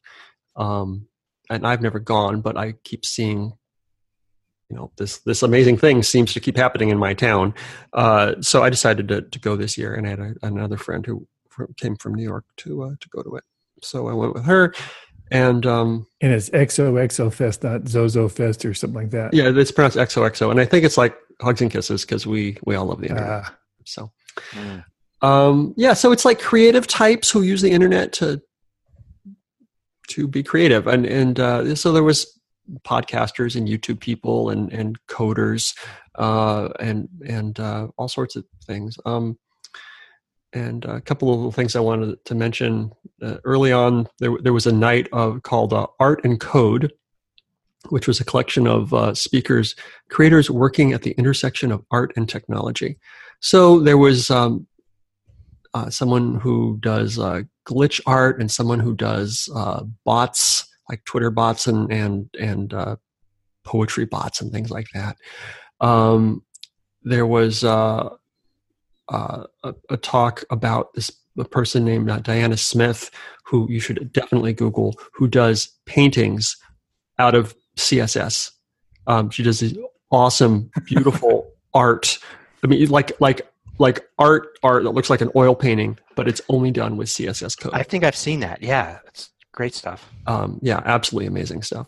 Um, 0.56 1.08
and 1.50 1.66
I've 1.66 1.82
never 1.82 2.00
gone, 2.00 2.42
but 2.42 2.58
I 2.58 2.74
keep 2.84 3.06
seeing 3.06 3.54
you 4.70 4.76
know 4.76 4.92
this 4.98 5.20
this 5.20 5.44
amazing 5.44 5.78
thing 5.78 6.04
seems 6.04 6.34
to 6.34 6.40
keep 6.40 6.58
happening 6.58 6.90
in 6.90 6.98
my 6.98 7.14
town 7.14 7.54
uh, 7.94 8.34
so 8.42 8.64
i 8.64 8.70
decided 8.70 9.08
to, 9.08 9.22
to 9.22 9.40
go 9.40 9.56
this 9.56 9.78
year 9.78 9.94
and 9.96 10.06
i 10.06 10.10
had 10.10 10.20
a, 10.20 10.34
another 10.44 10.78
friend 10.78 11.06
who 11.06 11.26
fr- 11.50 11.66
came 11.78 11.96
from 11.96 12.14
new 12.14 12.24
york 12.24 12.46
to 12.58 12.84
uh, 12.84 12.92
to 13.00 13.10
go 13.10 13.22
to 13.24 13.36
it 13.36 13.44
so 13.82 14.08
i 14.08 14.14
went 14.14 14.34
with 14.34 14.46
her 14.46 14.74
and 15.30 15.66
um, 15.66 16.08
And 16.22 16.32
it's 16.32 16.50
XOXO 16.52 17.34
Fest, 17.34 17.62
not 17.62 17.86
Zozo 17.90 18.30
Fest 18.30 18.64
or 18.64 18.74
something 18.74 18.96
like 19.02 19.12
that. 19.12 19.34
yeah 19.34 19.50
it's 19.54 19.72
pronounced 19.72 19.98
xoxo 19.98 20.52
and 20.52 20.60
i 20.60 20.66
think 20.66 20.86
it's 20.86 20.98
like 20.98 21.16
hugs 21.42 21.62
and 21.62 21.72
kisses 21.72 22.02
because 22.06 22.26
we 22.28 22.58
we 22.66 22.76
all 22.76 22.86
love 22.86 23.02
the 23.02 23.08
internet 23.10 23.44
Ah, 23.46 23.56
so 23.86 24.12
Mm. 24.54 24.84
um, 25.24 25.74
yeah 25.78 25.94
so 25.94 26.12
it's 26.12 26.24
like 26.24 26.40
creative 26.40 26.86
types 26.88 27.32
who 27.32 27.42
use 27.42 27.62
the 27.64 27.72
internet 27.72 28.14
to 28.14 28.40
to 30.10 30.28
be 30.28 30.44
creative 30.44 30.86
and 30.88 31.06
and 31.06 31.40
uh, 31.40 31.76
so 31.76 31.92
there 31.92 32.04
was 32.04 32.37
podcasters 32.84 33.56
and 33.56 33.68
youtube 33.68 34.00
people 34.00 34.50
and 34.50 34.72
and 34.74 34.98
coders 35.08 35.74
uh, 36.18 36.70
and 36.80 37.08
and 37.28 37.60
uh, 37.60 37.88
all 37.98 38.08
sorts 38.08 38.36
of 38.36 38.46
things. 38.66 38.98
Um, 39.06 39.38
and 40.54 40.86
a 40.86 41.02
couple 41.02 41.30
of 41.30 41.38
little 41.38 41.52
things 41.52 41.76
i 41.76 41.80
wanted 41.80 42.24
to 42.24 42.34
mention 42.34 42.92
uh, 43.22 43.36
early 43.44 43.72
on 43.72 44.08
there, 44.20 44.32
there 44.42 44.54
was 44.54 44.66
a 44.66 44.72
night 44.72 45.10
of 45.12 45.44
called 45.44 45.74
uh, 45.74 45.88
art 46.00 46.24
and 46.24 46.40
code 46.40 46.92
which 47.90 48.08
was 48.08 48.20
a 48.20 48.26
collection 48.26 48.66
of 48.66 48.94
uh, 48.94 49.14
speakers 49.14 49.76
creators 50.10 50.50
working 50.50 50.94
at 50.94 51.04
the 51.04 51.12
intersection 51.12 51.72
of 51.72 51.86
art 51.92 52.12
and 52.16 52.28
technology. 52.28 52.98
So 53.40 53.80
there 53.80 53.98
was 53.98 54.32
um, 54.32 54.68
uh, 55.74 55.90
someone 55.90 56.36
who 56.36 56.80
does 56.82 57.18
glitch 57.66 58.02
art 58.06 58.42
and 58.42 58.50
someone 58.50 58.80
who 58.80 58.96
does 58.96 59.48
bots 60.04 60.67
like 60.90 61.04
Twitter 61.06 61.30
bots 61.32 61.68
and 61.68 61.92
and 61.92 62.30
and 62.40 62.74
uh, 62.74 62.96
poetry 63.64 64.06
bots 64.06 64.42
and 64.42 64.52
things 64.52 64.72
like 64.72 64.88
that. 64.94 65.18
Um, 65.80 66.44
there 67.04 67.26
was 67.26 67.64
uh, 67.64 68.10
uh, 69.10 69.44
a, 69.64 69.74
a 69.90 69.98
talk 69.98 70.44
about 70.50 70.94
this 70.94 71.12
a 71.38 71.46
person 71.46 71.86
named 71.86 72.10
uh, 72.10 72.20
Diana 72.20 72.58
Smith, 72.58 73.12
who 73.44 73.70
you 73.70 73.80
should 73.80 74.12
definitely 74.12 74.54
Google, 74.54 74.96
who 75.14 75.28
does 75.28 75.70
paintings 75.86 76.58
out 77.20 77.36
of 77.36 77.56
CSS. 77.78 78.52
Um, 79.06 79.30
she 79.30 79.44
does 79.44 79.60
this 79.60 79.76
awesome, 80.12 80.72
beautiful 80.86 81.52
art. 81.74 82.18
I 82.64 82.68
mean, 82.68 82.90
like 82.90 83.20
like 83.22 83.48
like 83.80 84.08
art 84.18 84.58
art 84.64 84.84
that 84.84 84.92
looks 84.92 85.10
like 85.10 85.22
an 85.22 85.32
oil 85.36 85.56
painting, 85.56 85.98
but 86.16 86.28
it's 86.28 86.42
only 86.50 86.72
done 86.72 86.98
with 86.98 87.08
CSS 87.08 87.60
code. 87.60 87.74
I 87.74 87.84
think 87.84 88.04
I've 88.04 88.16
seen 88.16 88.40
that. 88.42 88.64
Yeah, 88.64 89.00
it's 89.06 89.30
great 89.58 89.74
stuff. 89.74 90.08
um, 90.28 90.60
yeah, 90.62 90.84
absolutely 90.86 91.26
amazing 91.26 91.64
stuff. 91.64 91.88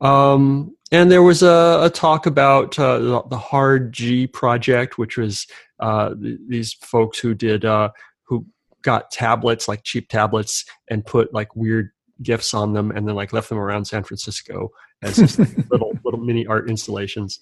Um, 0.00 0.76
and 0.90 1.12
there 1.12 1.22
was 1.22 1.44
a, 1.44 1.80
a 1.84 1.90
talk 1.90 2.26
about 2.26 2.76
uh, 2.76 3.22
the, 3.28 3.38
Hard 3.38 3.92
G 3.92 4.26
project, 4.26 4.98
which 4.98 5.16
was 5.16 5.46
uh, 5.78 6.14
th- 6.14 6.40
these 6.48 6.72
folks 6.72 7.20
who 7.20 7.34
did 7.34 7.64
uh, 7.64 7.90
who 8.24 8.44
got 8.82 9.12
tablets 9.12 9.68
like 9.68 9.84
cheap 9.84 10.08
tablets 10.08 10.64
and 10.90 11.06
put 11.06 11.32
like 11.32 11.54
weird 11.54 11.90
gifts 12.20 12.52
on 12.52 12.72
them, 12.72 12.90
and 12.90 13.06
then 13.06 13.14
like 13.14 13.32
left 13.32 13.48
them 13.48 13.58
around 13.58 13.84
San 13.84 14.02
Francisco 14.02 14.70
as 15.02 15.38
little 15.70 15.92
little 16.04 16.20
mini 16.20 16.48
art 16.48 16.68
installations. 16.68 17.38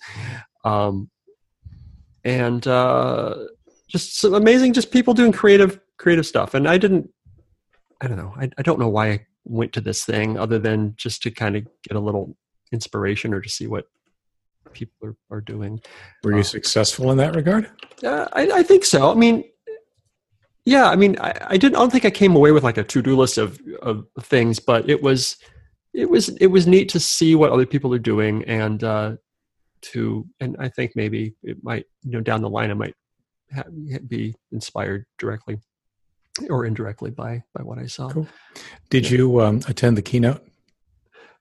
Um, 0.64 1.08
and 2.24 2.66
uh, 2.66 3.36
just 3.88 4.18
some 4.18 4.34
amazing, 4.34 4.74
just 4.74 4.90
people 4.90 5.14
doing 5.14 5.32
creative 5.32 5.80
creative 5.96 6.26
stuff. 6.26 6.52
And 6.52 6.68
I 6.68 6.76
didn't, 6.76 7.08
I 8.02 8.06
don't 8.06 8.18
know, 8.18 8.34
I, 8.36 8.50
I 8.58 8.62
don't 8.62 8.78
know 8.78 8.88
why 8.88 9.10
I 9.12 9.26
went 9.46 9.72
to 9.72 9.80
this 9.80 10.04
thing 10.04 10.38
other 10.38 10.58
than 10.58 10.94
just 10.96 11.22
to 11.22 11.30
kind 11.30 11.56
of 11.56 11.66
get 11.88 11.96
a 11.96 12.00
little 12.00 12.36
inspiration 12.72 13.32
or 13.32 13.40
to 13.40 13.48
see 13.48 13.66
what 13.66 13.86
people 14.72 15.08
are, 15.08 15.16
are 15.30 15.40
doing. 15.40 15.80
Were 16.22 16.36
you 16.36 16.42
successful 16.42 17.10
in 17.10 17.18
that 17.18 17.34
regard? 17.34 17.70
Uh, 18.04 18.28
I, 18.32 18.50
I 18.50 18.62
think 18.62 18.84
so. 18.84 19.10
I 19.10 19.14
mean, 19.14 19.44
yeah, 20.64 20.88
I 20.88 20.96
mean, 20.96 21.16
I, 21.20 21.32
I 21.46 21.56
didn't. 21.56 21.76
I 21.76 21.78
don't 21.78 21.92
think 21.92 22.04
I 22.04 22.10
came 22.10 22.34
away 22.34 22.50
with 22.50 22.64
like 22.64 22.76
a 22.76 22.84
to 22.84 23.02
do 23.02 23.16
list 23.16 23.38
of 23.38 23.60
of 23.82 24.04
things, 24.20 24.58
but 24.58 24.90
it 24.90 25.00
was 25.00 25.36
it 25.94 26.10
was 26.10 26.28
it 26.40 26.48
was 26.48 26.66
neat 26.66 26.88
to 26.90 27.00
see 27.00 27.34
what 27.34 27.52
other 27.52 27.66
people 27.66 27.94
are 27.94 27.98
doing 27.98 28.44
and 28.44 28.82
uh, 28.82 29.16
to 29.80 30.26
and 30.40 30.56
I 30.58 30.68
think 30.68 30.92
maybe 30.96 31.34
it 31.42 31.62
might 31.62 31.86
you 32.02 32.12
know 32.12 32.20
down 32.20 32.42
the 32.42 32.50
line 32.50 32.70
I 32.70 32.74
might 32.74 32.94
ha- 33.54 33.64
be 34.06 34.34
inspired 34.52 35.06
directly 35.18 35.58
or 36.50 36.64
indirectly 36.64 37.10
by 37.10 37.42
by 37.54 37.62
what 37.62 37.78
I 37.78 37.86
saw. 37.86 38.10
Cool. 38.10 38.28
Did 38.90 39.10
Yeah. 39.10 39.18
you 39.18 39.40
um, 39.40 39.60
attend 39.68 39.96
the 39.96 40.02
keynote? 40.02 40.42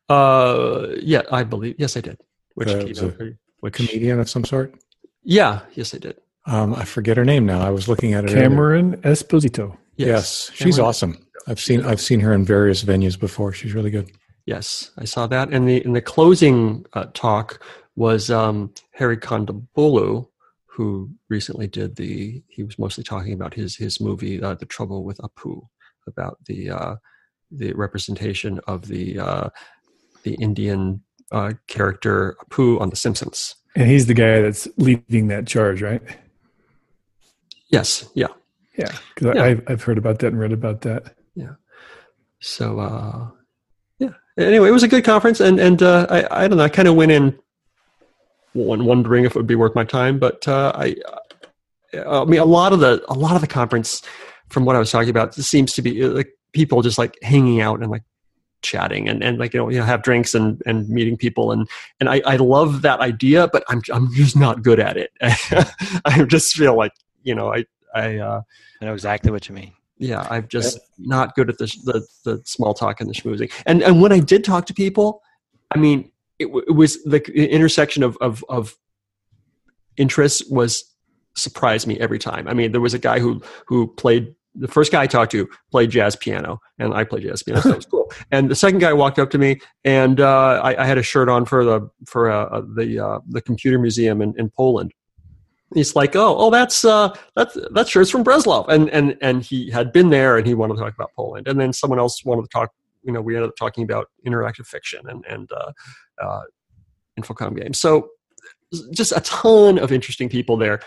Uh, 0.09 0.87
yeah, 0.99 1.21
I 1.31 1.43
believe 1.43 1.75
yes, 1.79 1.97
I 1.97 2.01
did. 2.01 2.17
Which 2.53 2.69
Uh, 2.69 2.77
it 2.79 2.87
was 2.89 2.99
keynote? 2.99 3.33
Which 3.61 3.73
Comedian 3.73 4.19
of 4.19 4.29
some 4.29 4.45
sort? 4.45 4.75
Yeah, 5.23 5.61
yes, 5.73 5.93
I 5.95 5.97
did. 5.97 6.17
Um, 6.45 6.75
I 6.75 6.85
forget 6.85 7.17
her 7.17 7.25
name 7.25 7.45
now. 7.45 7.61
I 7.65 7.71
was 7.71 7.87
looking 7.87 8.13
at 8.13 8.23
it. 8.25 8.31
earlier. 8.31 8.43
Cameron 8.43 8.97
Esposito. 8.97 9.75
Yes, 9.97 10.51
she's 10.53 10.75
Cameron. 10.75 10.87
awesome. 10.89 11.27
I've 11.47 11.59
seen 11.59 11.83
I've 11.83 12.01
seen 12.01 12.19
her 12.19 12.33
in 12.33 12.45
various 12.45 12.83
venues 12.83 13.19
before. 13.19 13.51
She's 13.53 13.73
really 13.73 13.89
good. 13.91 14.11
Yes, 14.45 14.91
I 14.97 15.05
saw 15.05 15.25
that. 15.27 15.49
And 15.49 15.67
the 15.67 15.83
in 15.83 15.93
the 15.93 16.01
closing 16.01 16.85
uh, 16.93 17.05
talk 17.13 17.63
was 17.95 18.29
um, 18.29 18.71
Hari 18.97 19.17
Kondabolu, 19.17 20.27
who 20.75 21.09
recently 21.29 21.67
did 21.67 21.95
the. 21.95 22.43
He 22.47 22.63
was 22.63 22.77
mostly 22.77 23.03
talking 23.03 23.33
about 23.33 23.53
his 23.53 23.75
his 23.77 24.01
movie, 24.01 24.41
uh, 24.41 24.55
The 24.55 24.65
Trouble 24.65 25.03
with 25.03 25.17
Apu, 25.19 25.67
about 26.05 26.37
the 26.45 26.69
uh, 26.69 26.95
the 27.51 27.73
representation 27.73 28.59
of 28.67 28.87
the 28.87 29.19
uh, 29.19 29.49
the 30.23 30.33
Indian 30.35 31.01
uh, 31.31 31.53
character 31.67 32.35
Apu 32.45 32.81
on 32.81 32.89
The 32.89 32.95
Simpsons. 32.95 33.55
And 33.75 33.89
he's 33.89 34.05
the 34.05 34.13
guy 34.13 34.41
that's 34.41 34.67
leading 34.77 35.27
that 35.29 35.47
charge, 35.47 35.81
right? 35.81 36.01
Yes, 37.69 38.09
yeah. 38.13 38.27
Yeah. 38.77 38.91
Because 39.13 39.35
Yeah. 39.35 39.43
I've, 39.43 39.63
I've 39.67 39.83
heard 39.83 39.97
about 39.97 40.19
that 40.19 40.27
and 40.27 40.39
read 40.39 40.51
about 40.53 40.81
that. 40.81 41.15
yeah 41.35 41.55
So 42.41 42.79
uh, 42.79 43.27
yeah. 43.99 44.13
Anyway, 44.37 44.67
it 44.67 44.71
was 44.71 44.83
a 44.83 44.87
good 44.87 45.05
conference, 45.05 45.39
and 45.39 45.59
and 45.59 45.81
uh, 45.81 46.05
I 46.09 46.43
I 46.43 46.47
don't 46.47 46.57
know. 46.57 46.63
I 46.65 46.69
kind 46.69 46.87
of 46.87 46.95
went 46.95 47.11
in 47.11 47.39
wondering 48.55 49.25
if 49.25 49.35
it 49.35 49.37
would 49.37 49.47
be 49.47 49.55
worth 49.55 49.75
my 49.75 49.83
time, 49.83 50.17
but 50.17 50.47
uh, 50.47 50.71
I 50.75 50.95
uh, 51.93 52.23
I 52.23 52.25
mean 52.25 52.39
a 52.39 52.45
lot 52.45 52.73
of 52.73 52.79
the 52.79 53.03
a 53.07 53.13
lot 53.13 53.35
of 53.35 53.41
the 53.41 53.47
conference, 53.47 54.01
from 54.49 54.65
what 54.65 54.75
I 54.75 54.79
was 54.79 54.91
talking 54.91 55.09
about, 55.09 55.35
seems 55.35 55.73
to 55.73 55.81
be 55.81 56.03
uh, 56.03 56.09
like 56.09 56.29
people 56.53 56.81
just 56.81 56.97
like 56.97 57.17
hanging 57.21 57.61
out 57.61 57.81
and 57.81 57.91
like 57.91 58.03
chatting 58.61 59.07
and, 59.07 59.23
and 59.23 59.37
like 59.37 59.53
you 59.53 59.59
know 59.59 59.69
you 59.69 59.77
know 59.77 59.85
have 59.85 60.01
drinks 60.01 60.33
and 60.33 60.61
and 60.65 60.89
meeting 60.89 61.17
people. 61.17 61.51
And 61.51 61.69
and 61.99 62.09
I, 62.09 62.21
I 62.25 62.35
love 62.37 62.81
that 62.81 62.99
idea 62.99 63.47
but 63.47 63.63
I'm 63.69 63.81
I'm 63.93 64.11
just 64.13 64.35
not 64.35 64.63
good 64.63 64.79
at 64.79 64.97
it. 64.97 65.11
I 66.05 66.23
just 66.27 66.55
feel 66.55 66.75
like 66.75 66.93
you 67.23 67.35
know 67.35 67.53
I 67.53 67.65
I 67.93 68.17
uh, 68.17 68.41
I 68.81 68.85
know 68.85 68.93
exactly 68.93 69.31
what 69.31 69.47
you 69.49 69.55
mean. 69.55 69.73
yeah 69.97 70.27
i'm 70.29 70.47
just 70.47 70.77
not 70.97 71.35
good 71.35 71.49
at 71.49 71.57
the, 71.57 71.65
the 71.85 72.05
the 72.25 72.41
small 72.45 72.73
talk 72.73 72.99
and 72.99 73.09
the 73.09 73.13
schmoozing. 73.13 73.51
And 73.65 73.81
and 73.81 74.01
when 74.01 74.11
i 74.11 74.19
did 74.19 74.43
talk 74.43 74.65
to 74.65 74.73
people 74.73 75.21
i 75.73 75.77
mean 75.77 76.11
it, 76.39 76.45
w- 76.45 76.65
it 76.67 76.71
was 76.71 77.01
the 77.03 77.21
intersection 77.33 78.03
of 78.03 78.17
of 78.21 78.43
of 78.49 78.75
interests 79.97 80.43
was 80.49 80.83
surprised 81.35 81.87
me 81.87 81.99
every 81.99 82.19
time. 82.19 82.47
I 82.47 82.53
mean 82.53 82.71
there 82.71 82.81
was 82.81 82.93
a 82.93 82.99
guy 82.99 83.19
who 83.19 83.41
who 83.67 83.87
played 83.87 84.35
the 84.57 84.67
first 84.69 84.89
guy 84.89 85.01
i 85.01 85.07
talked 85.07 85.33
to 85.33 85.49
played 85.69 85.89
jazz 85.89 86.15
piano 86.15 86.61
and 86.79 86.93
i 86.93 87.03
played 87.03 87.23
jazz 87.23 87.43
piano 87.43 87.59
so 87.59 87.69
that 87.69 87.75
was 87.75 87.85
cool. 87.91 88.09
And 88.31 88.49
the 88.49 88.55
second 88.55 88.79
guy 88.79 88.93
walked 88.93 89.19
up 89.19 89.29
to 89.31 89.37
me 89.37 89.59
and 89.83 90.21
uh, 90.21 90.61
I, 90.63 90.83
I 90.83 90.85
had 90.85 90.97
a 90.97 91.03
shirt 91.03 91.27
on 91.27 91.45
for 91.45 91.65
the 91.65 91.89
for 92.05 92.31
uh, 92.31 92.61
the 92.75 92.99
uh, 92.99 93.19
the 93.27 93.41
computer 93.41 93.77
museum 93.77 94.21
in, 94.21 94.33
in 94.37 94.49
poland. 94.49 94.93
He's 95.73 95.95
like, 95.95 96.15
oh, 96.15 96.35
oh, 96.37 96.51
that's 96.51 96.85
uh, 96.85 97.13
that's 97.35 97.57
that 97.71 97.87
shirt's 97.89 98.11
from 98.11 98.23
Breslov, 98.23 98.69
and 98.69 98.89
and 98.91 99.17
and 99.21 99.41
he 99.41 99.71
had 99.71 99.91
been 99.91 100.09
there, 100.09 100.37
and 100.37 100.45
he 100.45 100.53
wanted 100.53 100.75
to 100.75 100.81
talk 100.81 100.93
about 100.93 101.11
Poland, 101.15 101.47
and 101.47 101.59
then 101.59 101.73
someone 101.73 101.99
else 101.99 102.23
wanted 102.23 102.43
to 102.43 102.49
talk. 102.49 102.71
You 103.05 103.13
know, 103.13 103.21
we 103.21 103.35
ended 103.35 103.49
up 103.49 103.55
talking 103.57 103.83
about 103.83 104.07
interactive 104.25 104.65
fiction 104.65 105.01
and 105.07 105.23
and 105.27 105.49
uh, 105.51 105.71
uh, 106.21 106.41
Infocom 107.19 107.59
games. 107.59 107.79
So 107.79 108.09
just 108.91 109.13
a 109.15 109.21
ton 109.21 109.77
of 109.77 109.91
interesting 109.91 110.27
people 110.27 110.57
there, 110.57 110.79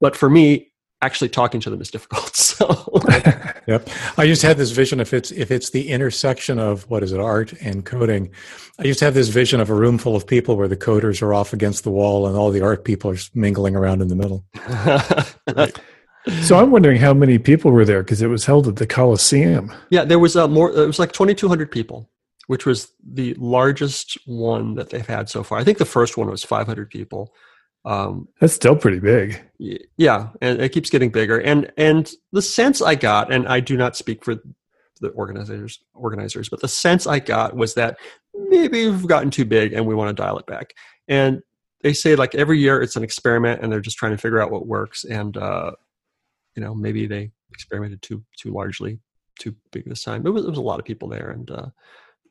but 0.00 0.16
for 0.16 0.28
me, 0.28 0.72
actually 1.02 1.28
talking 1.28 1.60
to 1.60 1.70
them 1.70 1.80
is 1.80 1.90
difficult. 1.90 2.34
So 2.50 2.66
Yep. 3.66 3.88
I 4.18 4.26
just 4.26 4.42
had 4.42 4.56
this 4.56 4.70
vision 4.72 5.00
if 5.00 5.14
it's 5.14 5.30
if 5.30 5.50
it's 5.50 5.70
the 5.70 5.88
intersection 5.88 6.58
of 6.58 6.88
what 6.90 7.02
is 7.02 7.12
it, 7.12 7.20
art 7.20 7.52
and 7.60 7.84
coding. 7.84 8.30
I 8.78 8.84
used 8.84 8.98
to 8.98 9.04
have 9.04 9.14
this 9.14 9.28
vision 9.28 9.60
of 9.60 9.70
a 9.70 9.74
room 9.74 9.96
full 9.98 10.16
of 10.16 10.26
people 10.26 10.56
where 10.56 10.68
the 10.68 10.76
coders 10.76 11.22
are 11.22 11.32
off 11.32 11.52
against 11.52 11.84
the 11.84 11.90
wall 11.90 12.26
and 12.26 12.36
all 12.36 12.50
the 12.50 12.60
art 12.60 12.84
people 12.84 13.10
are 13.10 13.16
mingling 13.34 13.76
around 13.76 14.02
in 14.02 14.08
the 14.08 14.16
middle. 14.16 14.44
So 16.42 16.58
I'm 16.58 16.70
wondering 16.70 17.00
how 17.00 17.14
many 17.14 17.38
people 17.38 17.70
were 17.70 17.84
there 17.84 18.02
because 18.02 18.20
it 18.20 18.26
was 18.28 18.44
held 18.44 18.68
at 18.68 18.76
the 18.76 18.86
Coliseum. 18.86 19.72
yeah, 19.90 20.04
there 20.04 20.18
was 20.18 20.36
uh, 20.36 20.48
more. 20.48 20.70
It 20.70 20.86
was 20.86 20.98
like 20.98 21.12
twenty 21.12 21.34
two 21.34 21.48
hundred 21.48 21.70
people. 21.70 22.10
Which 22.46 22.66
was 22.66 22.92
the 23.00 23.34
largest 23.34 24.18
one 24.26 24.74
that 24.74 24.90
they've 24.90 25.06
had 25.06 25.28
so 25.28 25.44
far. 25.44 25.58
I 25.58 25.62
think 25.64 25.78
the 25.78 25.84
first 25.84 26.16
one 26.16 26.28
was 26.28 26.42
500 26.42 26.90
people. 26.90 27.32
Um, 27.84 28.26
That's 28.40 28.54
still 28.54 28.74
pretty 28.74 28.98
big. 28.98 29.40
Yeah 29.96 30.30
and 30.40 30.60
it 30.60 30.70
keeps 30.70 30.90
getting 30.90 31.10
bigger 31.10 31.40
and 31.40 31.70
and 31.76 32.10
the 32.32 32.42
sense 32.42 32.82
i 32.82 32.94
got 32.94 33.32
and 33.32 33.46
i 33.46 33.60
do 33.60 33.76
not 33.76 33.96
speak 33.96 34.24
for 34.24 34.36
the 35.00 35.08
organizers 35.10 35.78
organizers 35.94 36.48
but 36.48 36.60
the 36.60 36.68
sense 36.68 37.06
i 37.06 37.18
got 37.18 37.54
was 37.54 37.74
that 37.74 37.98
maybe 38.34 38.88
we've 38.88 39.06
gotten 39.06 39.30
too 39.30 39.44
big 39.44 39.72
and 39.72 39.86
we 39.86 39.94
want 39.94 40.08
to 40.14 40.22
dial 40.22 40.38
it 40.38 40.46
back 40.46 40.74
and 41.08 41.42
they 41.82 41.92
say 41.92 42.16
like 42.16 42.34
every 42.34 42.58
year 42.58 42.82
it's 42.82 42.96
an 42.96 43.04
experiment 43.04 43.62
and 43.62 43.72
they're 43.72 43.80
just 43.80 43.96
trying 43.96 44.12
to 44.12 44.18
figure 44.18 44.40
out 44.40 44.50
what 44.50 44.66
works 44.66 45.04
and 45.04 45.36
uh 45.36 45.70
you 46.56 46.62
know 46.62 46.74
maybe 46.74 47.06
they 47.06 47.30
experimented 47.52 48.00
too 48.02 48.22
too 48.36 48.52
largely 48.52 48.98
too 49.38 49.54
big 49.72 49.88
this 49.88 50.04
time 50.04 50.26
it 50.26 50.30
was, 50.30 50.44
it 50.44 50.50
was 50.50 50.58
a 50.58 50.62
lot 50.62 50.78
of 50.78 50.84
people 50.84 51.08
there 51.08 51.30
and 51.30 51.50
uh 51.50 51.66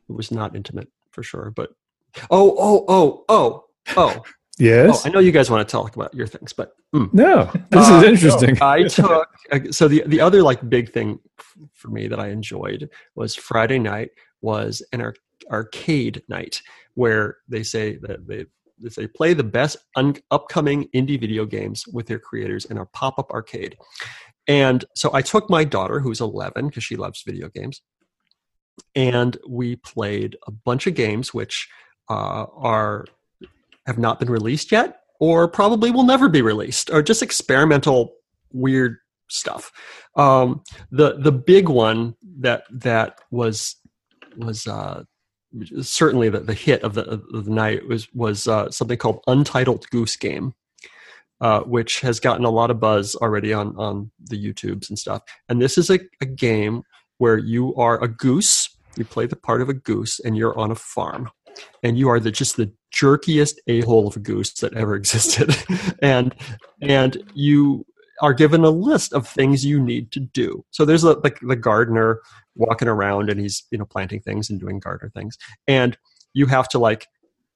it 0.08 0.12
was 0.12 0.30
not 0.30 0.56
intimate 0.56 0.88
for 1.10 1.22
sure 1.22 1.52
but 1.54 1.70
oh 2.30 2.54
oh 2.58 2.84
oh 2.88 3.24
oh 3.28 3.64
oh 3.96 4.22
Yes. 4.60 5.06
Oh, 5.06 5.08
I 5.08 5.10
know 5.10 5.20
you 5.20 5.32
guys 5.32 5.50
want 5.50 5.66
to 5.66 5.72
talk 5.72 5.96
about 5.96 6.12
your 6.12 6.26
things, 6.26 6.52
but 6.52 6.72
mm. 6.94 7.12
no, 7.14 7.50
this 7.70 7.88
Uh, 7.88 7.94
is 7.96 8.02
interesting. 8.02 8.58
I 8.60 8.82
took 8.82 9.26
uh, 9.50 9.60
so 9.70 9.88
the 9.88 10.02
the 10.06 10.20
other 10.20 10.42
like 10.42 10.68
big 10.68 10.92
thing 10.92 11.18
for 11.72 11.88
me 11.88 12.08
that 12.08 12.20
I 12.20 12.28
enjoyed 12.28 12.90
was 13.14 13.34
Friday 13.34 13.78
night 13.78 14.10
was 14.42 14.82
an 14.92 15.00
ar- 15.00 15.14
arcade 15.50 16.22
night 16.28 16.60
where 16.92 17.38
they 17.48 17.62
say 17.62 17.96
that 18.02 18.26
they 18.26 18.44
they 18.80 19.06
play 19.06 19.34
the 19.34 19.44
best 19.44 19.76
un- 19.96 20.16
upcoming 20.30 20.88
indie 20.94 21.20
video 21.20 21.44
games 21.44 21.84
with 21.92 22.06
their 22.06 22.18
creators 22.18 22.64
in 22.64 22.78
a 22.78 22.86
pop 22.86 23.18
up 23.18 23.30
arcade, 23.30 23.76
and 24.48 24.84
so 24.96 25.10
I 25.12 25.22
took 25.22 25.48
my 25.50 25.64
daughter 25.64 26.00
who's 26.00 26.20
11 26.20 26.68
because 26.68 26.84
she 26.84 26.96
loves 26.96 27.22
video 27.24 27.48
games, 27.48 27.82
and 28.94 29.36
we 29.48 29.76
played 29.76 30.36
a 30.46 30.50
bunch 30.50 30.86
of 30.86 30.94
games 30.94 31.32
which 31.34 31.68
uh, 32.08 32.46
are 32.56 33.04
have 33.86 33.98
not 33.98 34.18
been 34.18 34.30
released 34.30 34.72
yet 34.72 35.00
or 35.20 35.46
probably 35.46 35.90
will 35.90 36.02
never 36.02 36.28
be 36.28 36.42
released 36.42 36.90
or 36.90 37.02
just 37.02 37.22
experimental 37.22 38.14
weird 38.52 38.96
stuff. 39.28 39.70
Um, 40.16 40.62
the 40.90 41.18
the 41.18 41.32
big 41.32 41.68
one 41.68 42.16
that 42.40 42.64
that 42.70 43.20
was 43.30 43.76
was 44.36 44.66
uh, 44.66 45.04
certainly 45.80 46.28
the, 46.28 46.40
the 46.40 46.54
hit 46.54 46.82
of 46.82 46.94
the, 46.94 47.02
of 47.10 47.44
the 47.44 47.50
night 47.50 47.86
was 47.88 48.08
was 48.14 48.46
uh, 48.46 48.70
something 48.70 48.98
called 48.98 49.22
untitled 49.26 49.88
goose 49.90 50.16
game 50.16 50.54
uh, 51.40 51.60
which 51.60 52.00
has 52.00 52.20
gotten 52.20 52.44
a 52.44 52.50
lot 52.50 52.70
of 52.70 52.80
buzz 52.80 53.14
already 53.16 53.52
on 53.52 53.74
on 53.76 54.10
the 54.20 54.36
youtubes 54.36 54.88
and 54.88 54.98
stuff. 54.98 55.22
And 55.48 55.60
this 55.60 55.78
is 55.78 55.90
a, 55.90 55.98
a 56.20 56.26
game 56.26 56.82
where 57.18 57.38
you 57.38 57.74
are 57.76 58.02
a 58.02 58.08
goose 58.08 58.76
you 58.96 59.04
play 59.04 59.26
the 59.26 59.36
part 59.36 59.62
of 59.62 59.68
a 59.68 59.74
goose 59.74 60.20
and 60.20 60.36
you're 60.36 60.58
on 60.58 60.70
a 60.70 60.74
farm. 60.74 61.30
And 61.82 61.98
you 61.98 62.08
are 62.08 62.20
the 62.20 62.30
just 62.30 62.56
the 62.56 62.72
jerkiest 62.94 63.54
a-hole 63.68 64.08
of 64.08 64.16
a 64.16 64.20
goose 64.20 64.52
that 64.54 64.74
ever 64.74 64.94
existed. 64.96 65.54
And 66.02 66.34
and 66.82 67.22
you 67.34 67.86
are 68.20 68.34
given 68.34 68.64
a 68.64 68.70
list 68.70 69.12
of 69.12 69.26
things 69.26 69.64
you 69.64 69.80
need 69.80 70.12
to 70.12 70.20
do. 70.20 70.64
So 70.70 70.84
there's 70.84 71.04
like 71.04 71.40
the 71.40 71.56
gardener 71.56 72.20
walking 72.54 72.88
around 72.88 73.30
and 73.30 73.40
he's 73.40 73.64
you 73.70 73.78
know 73.78 73.86
planting 73.86 74.20
things 74.20 74.50
and 74.50 74.60
doing 74.60 74.78
gardener 74.78 75.10
things. 75.14 75.36
And 75.66 75.96
you 76.34 76.46
have 76.46 76.68
to 76.70 76.78
like 76.78 77.06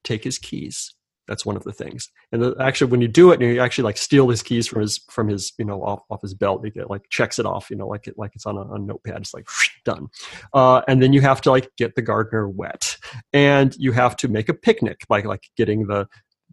take 0.02 0.24
his 0.24 0.38
keys. 0.38 0.94
That's 1.26 1.46
one 1.46 1.56
of 1.56 1.64
the 1.64 1.72
things. 1.72 2.10
And 2.32 2.42
the, 2.42 2.56
actually 2.60 2.90
when 2.90 3.00
you 3.00 3.08
do 3.08 3.30
it 3.30 3.40
and 3.40 3.54
you 3.54 3.60
actually 3.60 3.84
like 3.84 3.96
steal 3.96 4.28
his 4.28 4.42
keys 4.42 4.66
from 4.66 4.82
his 4.82 5.00
from 5.10 5.28
his 5.28 5.52
you 5.58 5.64
know 5.64 5.82
off, 5.82 6.02
off 6.10 6.20
his 6.20 6.34
belt 6.34 6.64
get 6.74 6.90
like 6.90 7.08
checks 7.08 7.38
it 7.38 7.46
off 7.46 7.70
you 7.70 7.76
know 7.76 7.88
like 7.88 8.06
it 8.06 8.18
like 8.18 8.32
it's 8.34 8.46
on 8.46 8.56
a, 8.56 8.74
a 8.74 8.78
notepad. 8.78 9.20
It's 9.20 9.34
like 9.34 9.46
done. 9.84 10.08
Uh, 10.52 10.82
and 10.88 11.02
then 11.02 11.12
you 11.12 11.20
have 11.20 11.40
to 11.42 11.50
like 11.50 11.70
get 11.76 11.94
the 11.94 12.02
gardener 12.02 12.48
wet. 12.48 12.96
And 13.32 13.74
you 13.76 13.92
have 13.92 14.16
to 14.16 14.28
make 14.28 14.48
a 14.48 14.54
picnic 14.54 15.00
by 15.08 15.20
like 15.20 15.48
getting 15.56 15.86
the 15.86 16.08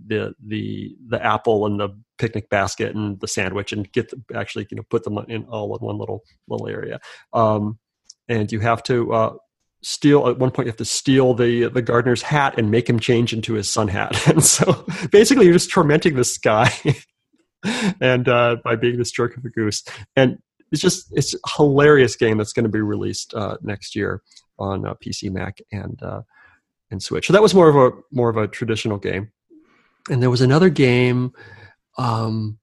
the 0.08 0.34
the 0.46 0.96
the 1.08 1.24
apple 1.24 1.66
and 1.66 1.80
the 1.80 1.90
picnic 2.18 2.50
basket 2.50 2.96
and 2.96 3.20
the 3.20 3.28
sandwich 3.28 3.72
and 3.72 3.92
get 3.92 4.10
the, 4.10 4.22
actually 4.36 4.68
you 4.70 4.78
know 4.78 4.84
put 4.90 5.04
them 5.04 5.18
in 5.28 5.44
all 5.46 5.76
in 5.76 5.86
one 5.86 5.98
little 5.98 6.24
little 6.48 6.68
area 6.68 7.00
um, 7.34 7.78
and 8.28 8.52
you 8.52 8.60
have 8.60 8.82
to 8.84 9.14
uh, 9.14 9.34
steal 9.82 10.28
at 10.28 10.38
one 10.38 10.52
point 10.52 10.66
you 10.66 10.72
have 10.72 10.78
to 10.78 10.86
steal 10.86 11.34
the 11.34 11.68
the 11.70 11.82
gardener's 11.82 12.22
hat 12.22 12.58
and 12.58 12.72
make 12.72 12.90
him 12.90 13.00
change 13.00 13.34
into 13.34 13.54
his 13.54 13.72
sun 13.72 13.88
hat 13.88 14.28
and 14.28 14.44
so 14.44 14.86
basically 15.12 15.46
you're 15.46 15.54
just 15.54 15.72
tormenting 15.72 16.16
this 16.16 16.38
guy 16.38 16.72
and 18.02 18.28
uh, 18.28 18.56
by 18.64 18.76
being 18.76 18.98
this 18.98 19.12
jerk 19.12 19.36
of 19.38 19.46
a 19.46 19.50
goose 19.50 19.84
and 20.16 20.38
it's 20.72 20.82
just 20.82 21.08
it's 21.12 21.34
a 21.34 21.38
hilarious 21.56 22.16
game 22.16 22.38
that's 22.38 22.54
going 22.54 22.64
to 22.64 22.70
be 22.70 22.82
released 22.82 23.34
uh, 23.34 23.58
next 23.62 23.96
year 23.96 24.22
on 24.58 24.86
uh, 24.86 24.94
PC, 24.96 25.32
Mac, 25.32 25.60
and 25.72 26.02
uh, 26.02 26.22
and 26.90 27.02
Switch. 27.02 27.28
So 27.28 27.34
that 27.34 27.42
was 27.42 27.54
more 27.54 27.70
of 27.70 27.76
a 27.76 27.98
more 28.12 28.30
of 28.30 28.38
a 28.38 28.48
traditional 28.48 28.98
game. 28.98 29.32
And 30.10 30.22
there 30.22 30.30
was 30.30 30.42
another 30.42 30.70
game. 30.70 31.34
Um, 31.98 32.58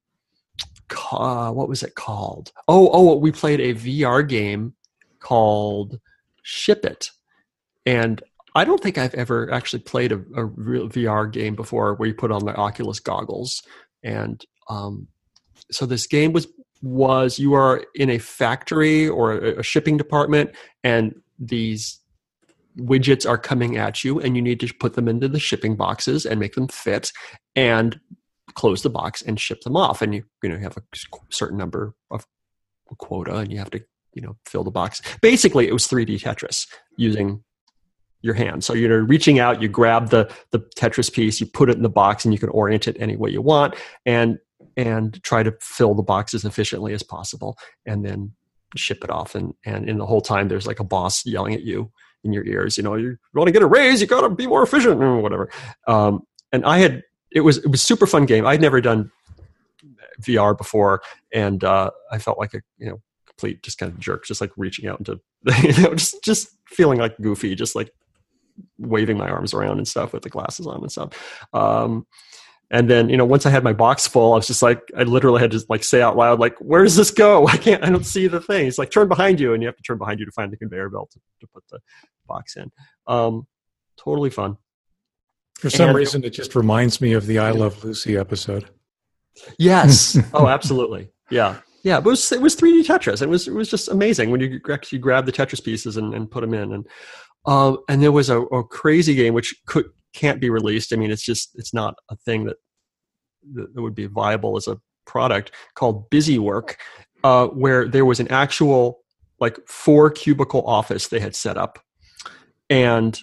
what 1.10 1.68
was 1.68 1.82
it 1.82 1.94
called? 1.94 2.52
Oh, 2.66 2.90
oh, 2.92 3.16
we 3.16 3.30
played 3.32 3.60
a 3.60 3.74
VR 3.74 4.26
game 4.26 4.74
called 5.20 6.00
Ship 6.42 6.84
It, 6.84 7.10
and 7.86 8.22
I 8.54 8.64
don't 8.64 8.82
think 8.82 8.98
I've 8.98 9.14
ever 9.14 9.52
actually 9.52 9.80
played 9.80 10.12
a, 10.12 10.20
a 10.34 10.44
real 10.44 10.88
VR 10.88 11.30
game 11.30 11.54
before 11.54 11.94
where 11.94 12.08
you 12.08 12.14
put 12.14 12.32
on 12.32 12.44
the 12.44 12.54
Oculus 12.56 13.00
goggles. 13.00 13.62
And 14.02 14.44
um, 14.68 15.08
so 15.70 15.86
this 15.86 16.06
game 16.06 16.32
was 16.32 16.48
was 16.80 17.38
you 17.38 17.54
are 17.54 17.84
in 17.94 18.10
a 18.10 18.18
factory 18.18 19.08
or 19.08 19.32
a, 19.32 19.58
a 19.58 19.62
shipping 19.62 19.96
department, 19.96 20.50
and 20.84 21.14
these 21.38 22.00
widgets 22.78 23.28
are 23.28 23.38
coming 23.38 23.76
at 23.76 24.04
you, 24.04 24.20
and 24.20 24.36
you 24.36 24.42
need 24.42 24.60
to 24.60 24.72
put 24.74 24.94
them 24.94 25.08
into 25.08 25.28
the 25.28 25.40
shipping 25.40 25.76
boxes 25.76 26.24
and 26.24 26.40
make 26.40 26.54
them 26.54 26.68
fit, 26.68 27.12
and 27.56 28.00
close 28.54 28.82
the 28.82 28.90
box 28.90 29.22
and 29.22 29.38
ship 29.38 29.60
them 29.62 29.76
off. 29.76 30.02
And 30.02 30.14
you 30.14 30.24
you 30.42 30.48
know 30.48 30.58
have 30.58 30.76
a 30.76 30.82
certain 31.30 31.58
number 31.58 31.94
of 32.10 32.26
quota, 32.98 33.36
and 33.36 33.52
you 33.52 33.58
have 33.58 33.70
to 33.70 33.80
you 34.14 34.22
know 34.22 34.36
fill 34.46 34.64
the 34.64 34.70
box. 34.70 35.02
Basically, 35.20 35.68
it 35.68 35.72
was 35.72 35.86
3D 35.86 36.20
Tetris 36.20 36.66
using 36.96 37.42
your 38.22 38.34
hand. 38.34 38.64
So 38.64 38.74
you're 38.74 39.04
reaching 39.04 39.38
out, 39.38 39.62
you 39.62 39.68
grab 39.68 40.10
the 40.10 40.32
the 40.50 40.60
Tetris 40.76 41.12
piece, 41.12 41.40
you 41.40 41.46
put 41.46 41.70
it 41.70 41.76
in 41.76 41.82
the 41.82 41.88
box, 41.88 42.24
and 42.24 42.34
you 42.34 42.40
can 42.40 42.48
orient 42.50 42.88
it 42.88 42.96
any 42.98 43.16
way 43.16 43.30
you 43.30 43.42
want, 43.42 43.74
and 44.06 44.38
and 44.76 45.22
try 45.22 45.42
to 45.42 45.54
fill 45.60 45.94
the 45.94 46.02
box 46.02 46.34
as 46.34 46.44
efficiently 46.44 46.92
as 46.92 47.02
possible, 47.02 47.58
and 47.86 48.04
then 48.04 48.32
ship 48.76 49.02
it 49.02 49.10
off. 49.10 49.34
And 49.34 49.54
and 49.64 49.88
in 49.88 49.98
the 49.98 50.06
whole 50.06 50.20
time, 50.20 50.48
there's 50.48 50.66
like 50.66 50.80
a 50.80 50.84
boss 50.84 51.24
yelling 51.24 51.54
at 51.54 51.62
you 51.62 51.90
in 52.24 52.32
your 52.32 52.44
ears. 52.46 52.76
You 52.76 52.82
know, 52.82 52.94
you 52.94 53.16
want 53.34 53.48
to 53.48 53.52
get 53.52 53.62
a 53.62 53.66
raise, 53.66 54.00
you 54.00 54.06
got 54.06 54.22
to 54.22 54.28
be 54.28 54.46
more 54.46 54.62
efficient, 54.62 55.02
or 55.02 55.20
whatever. 55.20 55.50
Um, 55.86 56.22
and 56.52 56.64
I 56.64 56.78
had 56.78 57.02
it 57.32 57.40
was 57.40 57.58
it 57.58 57.68
was 57.68 57.82
super 57.82 58.06
fun 58.06 58.26
game. 58.26 58.46
I'd 58.46 58.60
never 58.60 58.80
done 58.80 59.10
VR 60.22 60.56
before, 60.56 61.02
and 61.32 61.62
uh, 61.62 61.90
I 62.10 62.18
felt 62.18 62.38
like 62.38 62.54
a 62.54 62.60
you 62.78 62.88
know 62.88 63.00
complete 63.26 63.62
just 63.62 63.78
kind 63.78 63.92
of 63.92 63.98
jerk, 63.98 64.24
just 64.24 64.40
like 64.40 64.50
reaching 64.56 64.88
out 64.88 64.98
into 64.98 65.20
you 65.62 65.82
know 65.82 65.94
just 65.94 66.22
just 66.24 66.56
feeling 66.66 66.98
like 66.98 67.16
goofy, 67.18 67.54
just 67.54 67.74
like 67.74 67.90
waving 68.78 69.16
my 69.16 69.28
arms 69.28 69.54
around 69.54 69.78
and 69.78 69.86
stuff 69.86 70.12
with 70.12 70.22
the 70.22 70.30
glasses 70.30 70.66
on 70.66 70.80
and 70.80 70.90
stuff. 70.90 71.46
Um, 71.52 72.06
and 72.70 72.88
then 72.88 73.08
you 73.08 73.16
know 73.16 73.24
once 73.24 73.46
I 73.46 73.50
had 73.50 73.64
my 73.64 73.72
box 73.72 74.06
full, 74.06 74.32
I 74.32 74.36
was 74.36 74.46
just 74.46 74.62
like 74.62 74.80
I 74.96 75.02
literally 75.02 75.40
had 75.40 75.52
to 75.52 75.64
like 75.68 75.84
say 75.84 76.02
out 76.02 76.16
loud 76.16 76.38
like 76.38 76.56
Where 76.58 76.82
does 76.82 76.96
this 76.96 77.10
go? 77.10 77.46
I 77.48 77.56
can't. 77.56 77.84
I 77.84 77.90
don't 77.90 78.06
see 78.06 78.26
the 78.26 78.40
thing. 78.40 78.66
It's 78.66 78.78
like 78.78 78.90
turn 78.90 79.08
behind 79.08 79.40
you, 79.40 79.54
and 79.54 79.62
you 79.62 79.68
have 79.68 79.76
to 79.76 79.82
turn 79.82 79.98
behind 79.98 80.20
you 80.20 80.26
to 80.26 80.32
find 80.32 80.52
the 80.52 80.56
conveyor 80.56 80.90
belt 80.90 81.10
to, 81.12 81.20
to 81.40 81.46
put 81.52 81.64
the 81.70 81.80
box 82.26 82.56
in. 82.56 82.70
Um, 83.06 83.46
totally 83.98 84.30
fun. 84.30 84.56
For 85.58 85.70
some 85.70 85.88
and, 85.88 85.98
reason, 85.98 86.22
it 86.22 86.30
just 86.30 86.54
reminds 86.54 87.00
me 87.00 87.14
of 87.14 87.26
the 87.26 87.40
I 87.40 87.50
Love 87.50 87.82
Lucy 87.82 88.16
episode. 88.16 88.70
Yes. 89.58 90.16
oh, 90.32 90.46
absolutely. 90.46 91.10
Yeah. 91.30 91.56
Yeah. 91.82 92.00
But 92.00 92.10
it 92.10 92.12
was, 92.12 92.32
it 92.32 92.40
was 92.40 92.56
3D 92.56 92.86
Tetris. 92.86 93.22
It 93.22 93.28
was, 93.28 93.48
it 93.48 93.54
was 93.54 93.68
just 93.68 93.88
amazing 93.88 94.30
when 94.30 94.40
you 94.40 94.60
actually 94.70 94.98
grab 94.98 95.26
the 95.26 95.32
Tetris 95.32 95.62
pieces 95.62 95.96
and, 95.96 96.14
and 96.14 96.30
put 96.30 96.42
them 96.42 96.54
in. 96.54 96.72
And, 96.72 96.86
um, 97.44 97.78
and 97.88 98.00
there 98.00 98.12
was 98.12 98.30
a, 98.30 98.40
a, 98.40 98.62
crazy 98.62 99.14
game 99.14 99.34
which 99.34 99.54
could, 99.66 99.86
can't 100.14 100.40
be 100.40 100.50
released. 100.50 100.92
I 100.92 100.96
mean, 100.96 101.10
it's 101.10 101.22
just, 101.22 101.50
it's 101.54 101.74
not 101.74 101.94
a 102.10 102.16
thing 102.16 102.44
that, 102.44 102.56
that 103.52 103.80
would 103.82 103.94
be 103.94 104.06
viable 104.06 104.56
as 104.56 104.66
a 104.66 104.80
product 105.06 105.52
called 105.74 106.10
Busy 106.10 106.38
Work, 106.38 106.78
uh, 107.24 107.46
where 107.48 107.88
there 107.88 108.04
was 108.04 108.20
an 108.20 108.28
actual 108.28 109.00
like 109.40 109.58
four 109.66 110.10
cubicle 110.10 110.66
office 110.66 111.08
they 111.08 111.20
had 111.20 111.34
set 111.34 111.56
up. 111.56 111.78
And, 112.68 113.18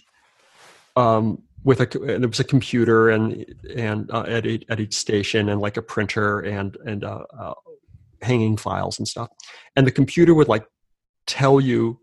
um, 0.96 1.44
with 1.66 1.82
a 1.82 1.88
there 2.00 2.30
was 2.30 2.40
a 2.40 2.44
computer 2.44 3.10
and 3.10 3.44
and 3.76 4.10
uh, 4.12 4.24
at, 4.28 4.46
each, 4.46 4.64
at 4.70 4.80
each 4.80 4.96
station 4.96 5.50
and 5.50 5.60
like 5.60 5.78
a 5.78 5.82
printer 5.82 6.40
and 6.40 6.78
and 6.86 7.04
uh, 7.04 7.24
uh, 7.38 7.54
hanging 8.22 8.56
files 8.56 8.98
and 9.00 9.08
stuff 9.08 9.28
and 9.76 9.86
the 9.86 9.92
computer 9.92 10.34
would 10.34 10.48
like 10.48 10.64
tell 11.26 11.60
you 11.60 12.00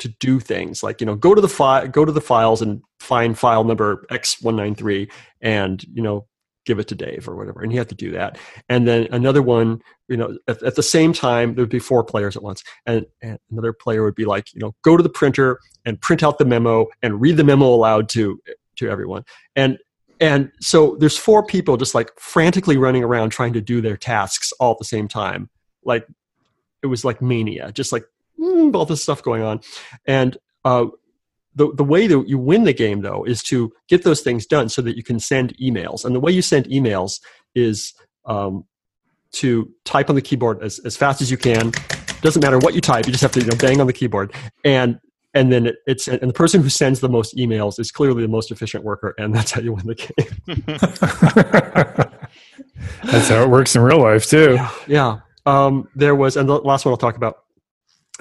to 0.00 0.08
do 0.08 0.40
things. 0.40 0.82
Like 0.82 1.00
you 1.00 1.06
know 1.06 1.14
go 1.14 1.34
to 1.34 1.40
the 1.40 1.48
file 1.48 1.86
go 1.88 2.04
to 2.04 2.12
the 2.12 2.20
files 2.20 2.60
and 2.60 2.82
find 2.98 3.38
file 3.38 3.64
number 3.64 4.06
x193 4.10 5.10
and 5.40 5.82
you 5.84 6.02
know 6.02 6.26
give 6.66 6.78
it 6.78 6.88
to 6.88 6.94
dave 6.94 7.28
or 7.28 7.36
whatever. 7.36 7.62
And 7.62 7.72
he 7.72 7.78
had 7.78 7.88
to 7.88 7.94
do 7.94 8.10
that. 8.12 8.38
And 8.68 8.86
then 8.86 9.08
another 9.12 9.42
one 9.42 9.80
you 10.08 10.16
know 10.16 10.36
at, 10.48 10.62
at 10.62 10.74
the 10.76 10.82
same 10.82 11.12
time 11.12 11.54
there 11.54 11.62
would 11.62 11.70
be 11.70 11.78
four 11.78 12.02
players 12.04 12.36
at 12.36 12.42
once. 12.42 12.62
And, 12.86 13.06
and, 13.22 13.38
another 13.50 13.72
player 13.72 14.02
would 14.04 14.14
be 14.14 14.24
like 14.24 14.52
you 14.52 14.60
know 14.60 14.74
go 14.82 14.96
to 14.96 15.02
the 15.02 15.08
printer 15.08 15.58
and 15.84 16.00
print 16.00 16.22
out 16.22 16.38
the 16.38 16.44
memo 16.44 16.88
and 17.02 17.20
read 17.20 17.36
the 17.36 17.44
memo 17.44 17.66
aloud 17.66 18.08
to 18.10 18.40
to 18.76 18.88
everyone. 18.88 19.24
And 19.54 19.78
and 20.20 20.50
so 20.60 20.96
there's 21.00 21.16
four 21.16 21.44
people 21.44 21.78
just 21.78 21.94
like 21.94 22.10
frantically 22.18 22.76
running 22.76 23.02
around 23.02 23.30
trying 23.30 23.54
to 23.54 23.60
do 23.60 23.80
their 23.80 23.96
tasks 23.96 24.52
all 24.60 24.72
at 24.72 24.78
the 24.78 24.84
same 24.84 25.08
time. 25.08 25.48
Like 25.82 26.06
it 26.82 26.86
was 26.86 27.04
like 27.04 27.20
mania 27.20 27.72
just 27.72 27.92
like 27.92 28.04
mm, 28.40 28.74
all 28.74 28.86
this 28.86 29.02
stuff 29.02 29.22
going 29.22 29.42
on. 29.42 29.60
And 30.06 30.36
uh, 30.64 30.86
the, 31.54 31.72
the 31.74 31.84
way 31.84 32.06
that 32.06 32.28
you 32.28 32.38
win 32.38 32.64
the 32.64 32.72
game 32.72 33.02
though 33.02 33.24
is 33.24 33.42
to 33.44 33.72
get 33.88 34.04
those 34.04 34.20
things 34.20 34.46
done 34.46 34.68
so 34.68 34.82
that 34.82 34.96
you 34.96 35.02
can 35.02 35.18
send 35.18 35.56
emails. 35.58 36.04
And 36.04 36.14
the 36.14 36.20
way 36.20 36.32
you 36.32 36.42
send 36.42 36.66
emails 36.66 37.20
is 37.54 37.94
um, 38.24 38.64
to 39.32 39.70
type 39.84 40.08
on 40.08 40.14
the 40.16 40.22
keyboard 40.22 40.62
as, 40.62 40.78
as 40.80 40.96
fast 40.96 41.20
as 41.20 41.30
you 41.30 41.36
can. 41.36 41.72
Doesn't 42.22 42.42
matter 42.42 42.58
what 42.58 42.74
you 42.74 42.80
type 42.80 43.06
you 43.06 43.12
just 43.12 43.22
have 43.22 43.32
to 43.32 43.40
you 43.40 43.46
know, 43.46 43.56
bang 43.56 43.80
on 43.80 43.86
the 43.86 43.92
keyboard. 43.92 44.32
And 44.64 44.98
and 45.32 45.52
then 45.52 45.66
it, 45.66 45.76
it's 45.86 46.08
and 46.08 46.20
the 46.20 46.32
person 46.32 46.60
who 46.62 46.68
sends 46.68 47.00
the 47.00 47.08
most 47.08 47.36
emails 47.36 47.78
is 47.78 47.92
clearly 47.92 48.22
the 48.22 48.28
most 48.28 48.50
efficient 48.50 48.84
worker 48.84 49.14
and 49.16 49.34
that's 49.34 49.52
how 49.52 49.60
you 49.60 49.72
win 49.72 49.86
the 49.86 49.94
game. 49.94 50.64
That's 53.04 53.28
how 53.28 53.42
it 53.42 53.50
works 53.50 53.76
in 53.76 53.82
real 53.82 54.00
life 54.00 54.26
too. 54.26 54.54
Yeah, 54.54 54.70
yeah. 54.86 55.20
Um, 55.46 55.88
there 55.94 56.14
was 56.14 56.36
and 56.36 56.48
the 56.48 56.54
last 56.54 56.84
one 56.84 56.92
i'll 56.92 56.98
talk 56.98 57.16
about 57.16 57.44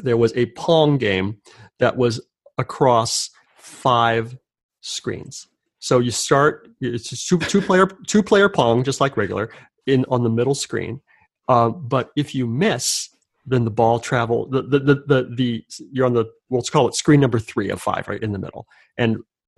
there 0.03 0.17
was 0.17 0.35
a 0.35 0.47
pong 0.47 0.97
game 0.97 1.37
that 1.79 1.97
was 1.97 2.21
across 2.57 3.29
five 3.57 4.37
screens. 4.81 5.47
So 5.79 5.99
you 5.99 6.11
start 6.11 6.67
it's 6.81 7.11
a 7.11 7.17
two, 7.17 7.37
two 7.39 7.61
player 7.61 7.87
two 8.07 8.23
player 8.23 8.49
pong 8.49 8.83
just 8.83 8.99
like 8.99 9.17
regular 9.17 9.49
in 9.85 10.05
on 10.09 10.23
the 10.23 10.29
middle 10.29 10.55
screen. 10.55 11.01
Uh, 11.47 11.69
but 11.69 12.11
if 12.15 12.35
you 12.35 12.45
miss 12.45 13.09
then 13.45 13.63
the 13.63 13.71
ball 13.71 13.99
travel 13.99 14.47
the, 14.49 14.61
the 14.61 14.79
the, 14.79 14.95
the 15.07 15.35
the 15.35 15.65
you're 15.91 16.05
on 16.05 16.13
the 16.13 16.25
let's 16.49 16.69
call 16.69 16.87
it 16.87 16.95
screen 16.95 17.19
number 17.19 17.39
three 17.39 17.69
of 17.69 17.81
five 17.81 18.07
right 18.07 18.21
in 18.21 18.31
the 18.31 18.39
middle. 18.39 18.67
And 18.97 19.17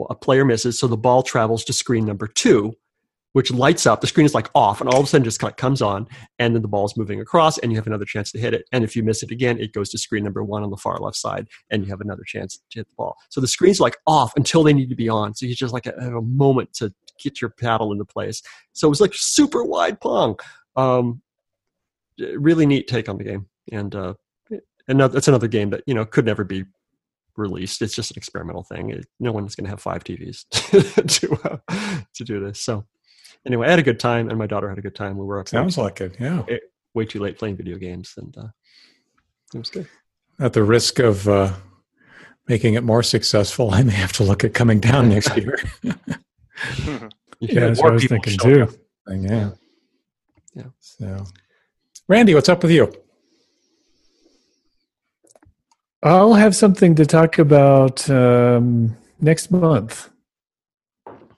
a 0.09 0.15
player 0.15 0.45
misses 0.45 0.79
so 0.79 0.87
the 0.87 0.97
ball 0.97 1.23
travels 1.23 1.63
to 1.65 1.73
screen 1.73 2.05
number 2.05 2.27
two 2.27 2.73
which 3.33 3.51
lights 3.51 3.85
up 3.85 4.01
the 4.01 4.07
screen 4.07 4.25
is 4.25 4.33
like 4.33 4.49
off 4.55 4.81
and 4.81 4.89
all 4.89 4.99
of 4.99 5.05
a 5.05 5.07
sudden 5.07 5.23
just 5.23 5.39
kind 5.39 5.51
of 5.51 5.57
comes 5.57 5.81
on 5.81 6.07
and 6.39 6.55
then 6.55 6.61
the 6.61 6.67
ball 6.67 6.85
is 6.85 6.97
moving 6.97 7.19
across 7.19 7.57
and 7.59 7.71
you 7.71 7.77
have 7.77 7.87
another 7.87 8.05
chance 8.05 8.31
to 8.31 8.39
hit 8.39 8.53
it 8.53 8.65
and 8.71 8.83
if 8.83 8.95
you 8.95 9.03
miss 9.03 9.23
it 9.23 9.31
again 9.31 9.59
it 9.59 9.73
goes 9.73 9.89
to 9.89 9.97
screen 9.97 10.23
number 10.23 10.43
one 10.43 10.63
on 10.63 10.69
the 10.69 10.77
far 10.77 10.97
left 10.99 11.17
side 11.17 11.47
and 11.69 11.83
you 11.83 11.89
have 11.89 12.01
another 12.01 12.23
chance 12.25 12.59
to 12.69 12.79
hit 12.79 12.87
the 12.87 12.95
ball 12.95 13.15
so 13.29 13.41
the 13.41 13.47
screen's 13.47 13.79
like 13.79 13.97
off 14.07 14.33
until 14.35 14.63
they 14.63 14.73
need 14.73 14.89
to 14.89 14.95
be 14.95 15.09
on 15.09 15.33
so 15.33 15.45
you 15.45 15.55
just 15.55 15.73
like 15.73 15.85
have 15.85 16.13
a 16.13 16.21
moment 16.21 16.73
to 16.73 16.93
get 17.21 17.41
your 17.41 17.49
paddle 17.49 17.91
into 17.91 18.05
place 18.05 18.41
so 18.73 18.87
it 18.87 18.89
was 18.89 19.01
like 19.01 19.11
super 19.13 19.63
wide 19.63 19.99
pong 19.99 20.37
um, 20.75 21.21
really 22.35 22.65
neat 22.65 22.87
take 22.87 23.09
on 23.09 23.17
the 23.17 23.23
game 23.23 23.47
and 23.71 23.95
uh, 23.95 24.13
that's 24.87 25.27
another 25.27 25.47
game 25.47 25.69
that 25.69 25.83
you 25.85 25.93
know 25.93 26.05
could 26.05 26.25
never 26.25 26.43
be 26.43 26.65
released. 27.37 27.81
It's 27.81 27.95
just 27.95 28.11
an 28.11 28.17
experimental 28.17 28.63
thing. 28.63 28.89
It, 28.89 29.05
no 29.19 29.31
one's 29.31 29.55
going 29.55 29.65
to 29.65 29.69
have 29.69 29.81
five 29.81 30.03
TVs 30.03 30.45
to 31.19 31.49
uh, 31.49 32.01
to 32.13 32.23
do 32.23 32.39
this. 32.39 32.59
So 32.59 32.85
anyway, 33.45 33.67
I 33.67 33.71
had 33.71 33.79
a 33.79 33.83
good 33.83 33.99
time, 33.99 34.29
and 34.29 34.37
my 34.37 34.47
daughter 34.47 34.69
had 34.69 34.77
a 34.77 34.81
good 34.81 34.95
time. 34.95 35.17
We 35.17 35.25
were 35.25 35.39
up. 35.39 35.47
Sounds 35.47 35.77
like 35.77 36.01
it. 36.01 36.15
Yeah. 36.19 36.43
Way 36.93 37.05
too 37.05 37.19
late 37.19 37.37
playing 37.37 37.57
video 37.57 37.77
games, 37.77 38.13
and 38.17 38.37
uh, 38.37 38.47
it 39.53 39.57
was 39.57 39.69
good. 39.69 39.87
At 40.39 40.53
the 40.53 40.63
risk 40.63 40.99
of 40.99 41.27
uh, 41.27 41.53
making 42.47 42.73
it 42.73 42.83
more 42.83 43.03
successful, 43.03 43.71
I 43.71 43.83
may 43.83 43.93
have 43.93 44.13
to 44.13 44.23
look 44.23 44.43
at 44.43 44.53
coming 44.53 44.79
down 44.79 45.09
next 45.09 45.35
year. 45.37 45.57
yeah, 45.83 47.09
that's 47.39 47.81
what 47.81 47.91
I 47.91 47.93
was 47.93 48.05
thinking 48.05 48.37
too. 48.37 48.67
Yeah. 49.09 49.51
Yeah. 50.53 50.63
So, 50.79 51.25
Randy, 52.07 52.35
what's 52.35 52.49
up 52.49 52.61
with 52.61 52.71
you? 52.71 52.91
I'll 56.03 56.33
have 56.33 56.55
something 56.55 56.95
to 56.95 57.05
talk 57.05 57.37
about 57.37 58.09
um, 58.09 58.97
next 59.19 59.51
month. 59.51 60.09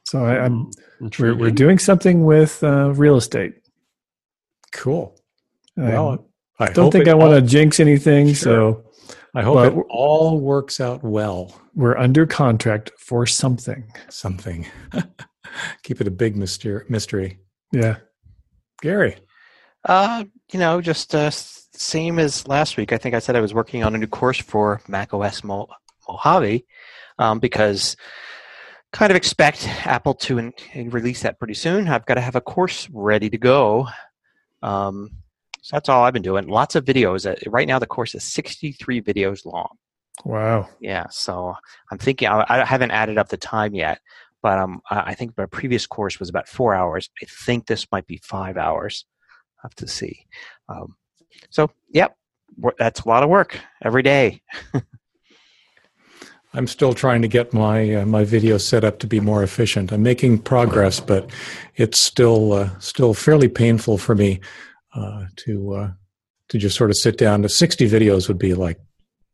So 0.06 0.24
I, 0.26 0.46
am 0.46 0.72
we're, 1.20 1.36
we're 1.36 1.52
doing 1.52 1.80
something 1.80 2.26
with 2.26 2.64
uh, 2.64 2.94
real 2.94 3.18
estate. 3.18 3.56
Cool. 4.72 5.16
Well, 5.76 6.28
I, 6.60 6.66
I 6.66 6.70
don't 6.70 6.92
think 6.92 7.08
I 7.08 7.14
want 7.14 7.34
to 7.34 7.42
jinx 7.42 7.80
anything. 7.80 8.28
Sure. 8.28 8.36
So 8.36 8.92
I 9.36 9.42
hope 9.42 9.74
it 9.74 9.86
all 9.90 10.40
works 10.40 10.80
out 10.80 11.04
well. 11.04 11.60
We're 11.76 11.98
under 11.98 12.26
contract 12.26 12.92
for 12.98 13.26
something. 13.26 13.92
Something. 14.10 14.68
Keep 15.84 16.02
it 16.02 16.08
a 16.08 16.12
big 16.12 16.36
mystery. 16.36 16.86
mystery. 16.90 17.40
Yeah. 17.72 17.98
Gary. 18.82 19.18
Uh, 19.86 20.26
you 20.52 20.60
know, 20.60 20.82
just 20.82 21.14
uh, 21.16 21.32
same 21.32 22.20
as 22.20 22.48
last 22.48 22.78
week. 22.78 22.94
I 22.94 22.98
think 22.98 23.16
I 23.16 23.20
said 23.20 23.36
I 23.36 23.42
was 23.42 23.54
working 23.54 23.84
on 23.84 23.96
a 23.96 23.98
new 23.98 24.08
course 24.08 24.40
for 24.40 24.82
macOS 24.88 25.44
Mo- 25.44 25.70
Mojave 26.08 26.66
um, 27.18 27.40
because 27.40 27.96
kind 28.94 29.12
of 29.12 29.18
expect 29.18 29.68
Apple 29.86 30.14
to 30.14 30.38
in, 30.38 30.54
in 30.74 30.90
release 30.92 31.24
that 31.24 31.40
pretty 31.40 31.56
soon. 31.56 31.90
I've 31.90 32.06
got 32.06 32.14
to 32.14 32.22
have 32.22 32.36
a 32.36 32.42
course 32.42 32.88
ready 32.92 33.30
to 33.30 33.38
go. 33.38 33.88
Um, 34.62 35.10
so 35.62 35.76
that's 35.76 35.90
all 35.90 36.04
I've 36.04 36.14
been 36.14 36.22
doing. 36.22 36.48
Lots 36.48 36.76
of 36.76 36.86
videos. 36.86 37.30
Uh, 37.30 37.36
right 37.50 37.68
now, 37.68 37.80
the 37.80 37.88
course 37.88 38.16
is 38.16 38.24
63 38.24 39.02
videos 39.02 39.46
long. 39.46 39.76
Wow. 40.24 40.70
Yeah. 40.80 41.08
So 41.10 41.56
I'm 41.92 41.98
thinking, 41.98 42.28
I, 42.28 42.46
I 42.48 42.66
haven't 42.66 42.92
added 42.92 43.18
up 43.18 43.30
the 43.30 43.38
time 43.38 43.74
yet, 43.74 44.00
but 44.42 44.60
um, 44.60 44.82
I 44.90 45.16
think 45.16 45.36
my 45.38 45.48
previous 45.48 45.88
course 45.88 46.20
was 46.20 46.30
about 46.30 46.48
four 46.48 46.76
hours. 46.76 47.10
I 47.22 47.26
think 47.26 47.66
this 47.66 47.88
might 47.92 48.06
be 48.06 48.22
five 48.24 48.58
hours. 48.58 49.06
I 49.58 49.62
have 49.64 49.76
to 49.76 49.88
see. 49.88 50.28
Um, 50.70 50.96
so, 51.50 51.72
yep, 51.90 52.16
that's 52.78 53.02
a 53.02 53.10
lot 53.10 53.24
of 53.24 53.30
work 53.30 53.58
every 53.82 54.04
day. 54.04 54.44
I'm 56.54 56.68
still 56.68 56.94
trying 56.94 57.22
to 57.24 57.28
get 57.28 57.54
my 57.54 57.96
uh, 57.96 58.06
my 58.06 58.24
video 58.24 58.58
set 58.58 58.84
up 58.84 59.00
to 59.00 59.08
be 59.08 59.20
more 59.20 59.44
efficient. 59.44 59.92
I'm 59.92 60.04
making 60.04 60.40
progress, 60.40 61.00
but 61.00 61.30
it's 61.76 62.00
still 62.00 62.54
uh, 62.54 62.80
still 62.80 63.14
fairly 63.14 63.48
painful 63.48 63.98
for 63.98 64.14
me 64.14 64.40
uh, 64.94 65.26
to 65.38 65.74
uh, 65.74 65.92
to 66.50 66.58
just 66.58 66.78
sort 66.78 66.92
of 66.92 66.98
sit 66.98 67.18
down. 67.18 67.42
To 67.42 67.50
60 67.50 67.90
videos 67.90 68.28
would 68.28 68.38
be 68.38 68.54
like 68.54 68.80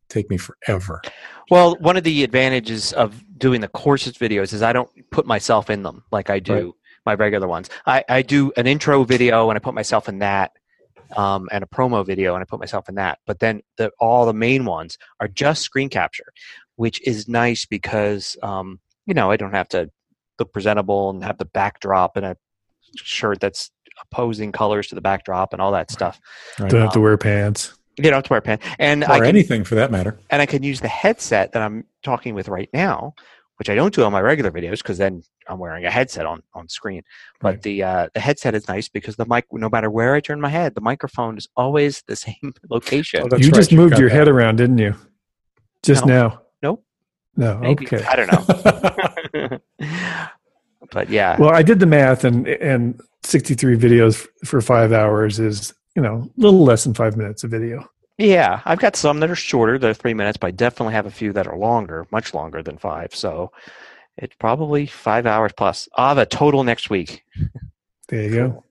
take 0.08 0.30
me 0.30 0.38
forever. 0.38 1.02
Well, 1.50 1.76
one 1.80 1.96
of 1.96 2.04
the 2.04 2.24
advantages 2.24 2.92
of 2.92 3.22
doing 3.38 3.60
the 3.60 3.68
courses 3.68 4.14
videos 4.14 4.52
is 4.52 4.62
I 4.62 4.72
don't 4.72 4.90
put 5.10 5.26
myself 5.26 5.70
in 5.70 5.82
them 5.82 6.04
like 6.10 6.30
I 6.30 6.38
do 6.38 6.52
right. 6.54 6.72
my 7.06 7.14
regular 7.14 7.48
ones. 7.48 7.70
I, 7.86 8.04
I 8.08 8.22
do 8.22 8.52
an 8.56 8.66
intro 8.66 9.04
video 9.04 9.48
and 9.50 9.56
I 9.56 9.60
put 9.60 9.74
myself 9.74 10.08
in 10.08 10.18
that, 10.18 10.52
um, 11.16 11.48
and 11.50 11.64
a 11.64 11.66
promo 11.66 12.04
video 12.04 12.34
and 12.34 12.42
I 12.42 12.44
put 12.44 12.60
myself 12.60 12.88
in 12.88 12.96
that. 12.96 13.18
But 13.26 13.40
then 13.40 13.62
the, 13.78 13.90
all 13.98 14.26
the 14.26 14.34
main 14.34 14.64
ones 14.64 14.98
are 15.20 15.28
just 15.28 15.62
screen 15.62 15.88
capture, 15.88 16.32
which 16.80 17.06
is 17.06 17.28
nice 17.28 17.66
because 17.66 18.38
um, 18.42 18.80
you 19.04 19.12
know 19.12 19.30
I 19.30 19.36
don't 19.36 19.52
have 19.52 19.68
to 19.68 19.90
look 20.38 20.50
presentable 20.50 21.10
and 21.10 21.22
have 21.22 21.36
the 21.36 21.44
backdrop 21.44 22.16
and 22.16 22.24
a 22.24 22.36
shirt 22.96 23.38
that's 23.38 23.70
opposing 24.00 24.50
colors 24.50 24.86
to 24.86 24.94
the 24.94 25.02
backdrop 25.02 25.52
and 25.52 25.60
all 25.60 25.72
that 25.72 25.90
stuff. 25.90 26.18
Right. 26.58 26.70
Don't 26.70 26.80
have 26.80 26.92
to 26.92 26.98
um, 26.98 27.02
wear 27.02 27.18
pants. 27.18 27.74
You 27.98 28.04
don't 28.04 28.14
have 28.14 28.24
to 28.24 28.32
wear 28.32 28.40
pants, 28.40 28.66
and 28.78 29.04
or 29.04 29.10
I 29.10 29.18
can, 29.18 29.26
anything 29.26 29.62
for 29.62 29.74
that 29.74 29.90
matter. 29.90 30.18
And 30.30 30.40
I 30.40 30.46
can 30.46 30.62
use 30.62 30.80
the 30.80 30.88
headset 30.88 31.52
that 31.52 31.60
I'm 31.62 31.84
talking 32.02 32.34
with 32.34 32.48
right 32.48 32.70
now, 32.72 33.12
which 33.58 33.68
I 33.68 33.74
don't 33.74 33.92
do 33.92 34.02
on 34.04 34.12
my 34.12 34.22
regular 34.22 34.50
videos 34.50 34.78
because 34.78 34.96
then 34.96 35.22
I'm 35.50 35.58
wearing 35.58 35.84
a 35.84 35.90
headset 35.90 36.24
on 36.24 36.42
on 36.54 36.70
screen. 36.70 37.02
But 37.42 37.56
right. 37.56 37.62
the 37.62 37.82
uh, 37.82 38.08
the 38.14 38.20
headset 38.20 38.54
is 38.54 38.66
nice 38.68 38.88
because 38.88 39.16
the 39.16 39.26
mic, 39.26 39.44
no 39.52 39.68
matter 39.68 39.90
where 39.90 40.14
I 40.14 40.20
turn 40.20 40.40
my 40.40 40.48
head, 40.48 40.74
the 40.74 40.80
microphone 40.80 41.36
is 41.36 41.46
always 41.58 42.02
the 42.06 42.16
same 42.26 42.54
location. 42.70 43.28
Oh, 43.30 43.36
you 43.36 43.48
right. 43.48 43.54
just 43.54 43.70
moved 43.70 43.98
your 43.98 44.08
that. 44.08 44.16
head 44.16 44.28
around, 44.28 44.56
didn't 44.56 44.78
you? 44.78 44.94
Just 45.82 46.06
no. 46.06 46.28
now. 46.28 46.42
No, 47.36 47.58
Maybe. 47.58 47.86
okay. 47.86 48.04
I 48.04 48.16
don't 48.16 48.32
know. 49.42 49.58
but 50.92 51.08
yeah. 51.08 51.36
Well, 51.38 51.50
I 51.50 51.62
did 51.62 51.80
the 51.80 51.86
math, 51.86 52.24
and 52.24 52.46
and 52.48 53.00
63 53.22 53.76
videos 53.76 54.26
for 54.44 54.60
five 54.60 54.92
hours 54.92 55.38
is 55.38 55.72
you 55.94 56.02
know 56.02 56.30
a 56.36 56.40
little 56.40 56.64
less 56.64 56.84
than 56.84 56.94
five 56.94 57.16
minutes 57.16 57.44
of 57.44 57.50
video. 57.50 57.88
Yeah, 58.18 58.60
I've 58.66 58.80
got 58.80 58.96
some 58.96 59.20
that 59.20 59.30
are 59.30 59.36
shorter, 59.36 59.78
that 59.78 59.90
are 59.90 59.94
three 59.94 60.12
minutes, 60.12 60.36
but 60.36 60.48
I 60.48 60.50
definitely 60.50 60.92
have 60.92 61.06
a 61.06 61.10
few 61.10 61.32
that 61.32 61.46
are 61.46 61.56
longer, 61.56 62.06
much 62.10 62.34
longer 62.34 62.62
than 62.62 62.76
five. 62.76 63.14
So 63.14 63.50
it's 64.18 64.34
probably 64.38 64.84
five 64.84 65.24
hours 65.24 65.52
plus. 65.56 65.88
I'll 65.94 66.08
have 66.08 66.18
a 66.18 66.26
total 66.26 66.62
next 66.62 66.90
week. 66.90 67.24
There 68.08 68.22
you 68.22 68.30
go. 68.34 68.64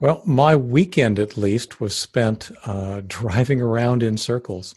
Well, 0.00 0.20
my 0.26 0.54
weekend 0.54 1.18
at 1.18 1.38
least 1.38 1.80
was 1.80 1.96
spent 1.96 2.50
uh, 2.66 3.00
driving 3.06 3.62
around 3.62 4.02
in 4.02 4.18
circles. 4.18 4.74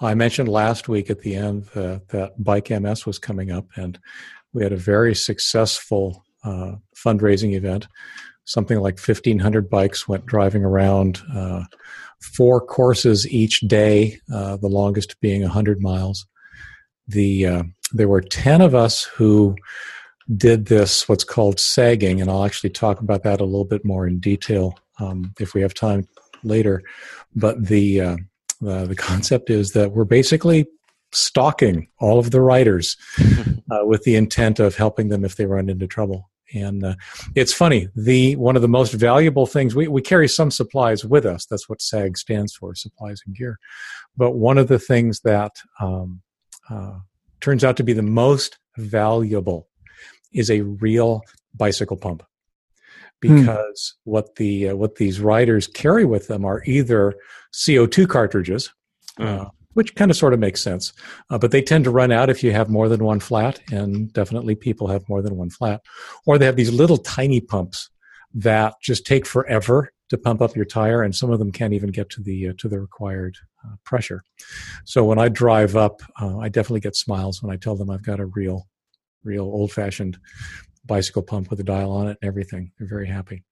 I 0.00 0.14
mentioned 0.14 0.48
last 0.48 0.88
week 0.88 1.08
at 1.10 1.20
the 1.20 1.34
end 1.34 1.66
that, 1.74 2.08
that 2.08 2.42
Bike 2.42 2.70
MS 2.70 3.06
was 3.06 3.18
coming 3.18 3.50
up, 3.50 3.66
and 3.76 3.98
we 4.52 4.62
had 4.62 4.72
a 4.72 4.76
very 4.76 5.14
successful 5.14 6.24
uh, 6.44 6.72
fundraising 6.94 7.54
event. 7.54 7.88
Something 8.44 8.78
like 8.78 8.98
1,500 8.98 9.68
bikes 9.70 10.06
went 10.06 10.26
driving 10.26 10.64
around, 10.64 11.20
uh, 11.34 11.64
four 12.20 12.60
courses 12.60 13.26
each 13.28 13.60
day, 13.60 14.18
uh, 14.32 14.56
the 14.56 14.68
longest 14.68 15.18
being 15.20 15.42
100 15.42 15.80
miles. 15.80 16.26
The 17.08 17.46
uh, 17.46 17.62
there 17.92 18.08
were 18.08 18.20
10 18.20 18.60
of 18.60 18.74
us 18.74 19.04
who 19.04 19.56
did 20.36 20.66
this, 20.66 21.08
what's 21.08 21.24
called 21.24 21.60
sagging, 21.60 22.20
and 22.20 22.30
I'll 22.30 22.44
actually 22.44 22.70
talk 22.70 23.00
about 23.00 23.22
that 23.22 23.40
a 23.40 23.44
little 23.44 23.64
bit 23.64 23.84
more 23.84 24.06
in 24.06 24.18
detail 24.18 24.78
um, 24.98 25.32
if 25.38 25.54
we 25.54 25.62
have 25.62 25.74
time 25.74 26.08
later. 26.42 26.82
But 27.34 27.66
the 27.66 28.18
uh, 28.66 28.84
the 28.86 28.96
concept 28.96 29.50
is 29.50 29.72
that 29.72 29.92
we're 29.92 30.04
basically 30.04 30.66
stalking 31.12 31.88
all 31.98 32.18
of 32.18 32.30
the 32.30 32.40
riders 32.40 32.96
uh, 33.70 33.84
with 33.84 34.02
the 34.04 34.16
intent 34.16 34.58
of 34.58 34.76
helping 34.76 35.08
them 35.08 35.24
if 35.24 35.36
they 35.36 35.46
run 35.46 35.68
into 35.68 35.86
trouble. 35.86 36.30
And 36.54 36.84
uh, 36.84 36.94
it's 37.34 37.52
funny. 37.52 37.88
The 37.96 38.36
one 38.36 38.54
of 38.54 38.62
the 38.62 38.68
most 38.68 38.92
valuable 38.92 39.46
things 39.46 39.74
we 39.74 39.88
we 39.88 40.00
carry 40.00 40.28
some 40.28 40.52
supplies 40.52 41.04
with 41.04 41.26
us. 41.26 41.44
That's 41.44 41.68
what 41.68 41.82
SAG 41.82 42.16
stands 42.16 42.54
for, 42.54 42.74
supplies 42.74 43.20
and 43.26 43.34
gear. 43.34 43.58
But 44.16 44.32
one 44.32 44.56
of 44.56 44.68
the 44.68 44.78
things 44.78 45.20
that 45.20 45.56
um, 45.80 46.22
uh, 46.70 46.98
turns 47.40 47.64
out 47.64 47.76
to 47.78 47.82
be 47.82 47.92
the 47.92 48.02
most 48.02 48.58
valuable 48.76 49.68
is 50.32 50.50
a 50.50 50.60
real 50.60 51.22
bicycle 51.54 51.96
pump. 51.96 52.22
Hmm. 53.22 53.40
because 53.40 53.94
hmm. 54.04 54.10
what 54.10 54.36
the 54.36 54.70
uh, 54.70 54.76
what 54.76 54.96
these 54.96 55.20
riders 55.20 55.66
carry 55.66 56.04
with 56.04 56.28
them 56.28 56.44
are 56.44 56.62
either 56.66 57.14
CO2 57.52 58.08
cartridges, 58.08 58.72
uh, 59.18 59.44
hmm. 59.44 59.48
which 59.74 59.94
kind 59.94 60.10
of 60.10 60.16
sort 60.16 60.34
of 60.34 60.40
makes 60.40 60.62
sense, 60.62 60.92
uh, 61.30 61.38
but 61.38 61.50
they 61.50 61.62
tend 61.62 61.84
to 61.84 61.90
run 61.90 62.12
out 62.12 62.30
if 62.30 62.42
you 62.44 62.52
have 62.52 62.68
more 62.68 62.88
than 62.88 63.04
one 63.04 63.20
flat, 63.20 63.60
and 63.72 64.12
definitely 64.12 64.54
people 64.54 64.88
have 64.88 65.08
more 65.08 65.22
than 65.22 65.36
one 65.36 65.50
flat, 65.50 65.80
or 66.26 66.38
they 66.38 66.46
have 66.46 66.56
these 66.56 66.72
little 66.72 66.98
tiny 66.98 67.40
pumps 67.40 67.90
that 68.34 68.74
just 68.82 69.06
take 69.06 69.26
forever 69.26 69.90
to 70.08 70.18
pump 70.18 70.40
up 70.40 70.54
your 70.54 70.64
tire, 70.64 71.02
and 71.02 71.14
some 71.14 71.30
of 71.30 71.38
them 71.38 71.50
can't 71.50 71.72
even 71.72 71.90
get 71.90 72.10
to 72.10 72.22
the 72.22 72.48
uh, 72.48 72.52
to 72.58 72.68
the 72.68 72.78
required 72.78 73.36
uh, 73.64 73.76
pressure. 73.84 74.22
So 74.84 75.04
when 75.04 75.18
I 75.18 75.28
drive 75.28 75.74
up, 75.74 76.00
uh, 76.20 76.38
I 76.38 76.48
definitely 76.48 76.80
get 76.80 76.96
smiles 76.96 77.42
when 77.42 77.52
I 77.52 77.56
tell 77.56 77.76
them 77.76 77.90
I've 77.90 78.04
got 78.04 78.20
a 78.20 78.26
real, 78.26 78.68
real 79.24 79.44
old 79.44 79.72
fashioned 79.72 80.18
bicycle 80.86 81.22
pump 81.22 81.50
with 81.50 81.60
a 81.60 81.64
dial 81.64 81.92
on 81.92 82.08
it 82.08 82.18
and 82.20 82.28
everything. 82.28 82.72
They're 82.78 82.88
very 82.88 83.08
happy. 83.08 83.44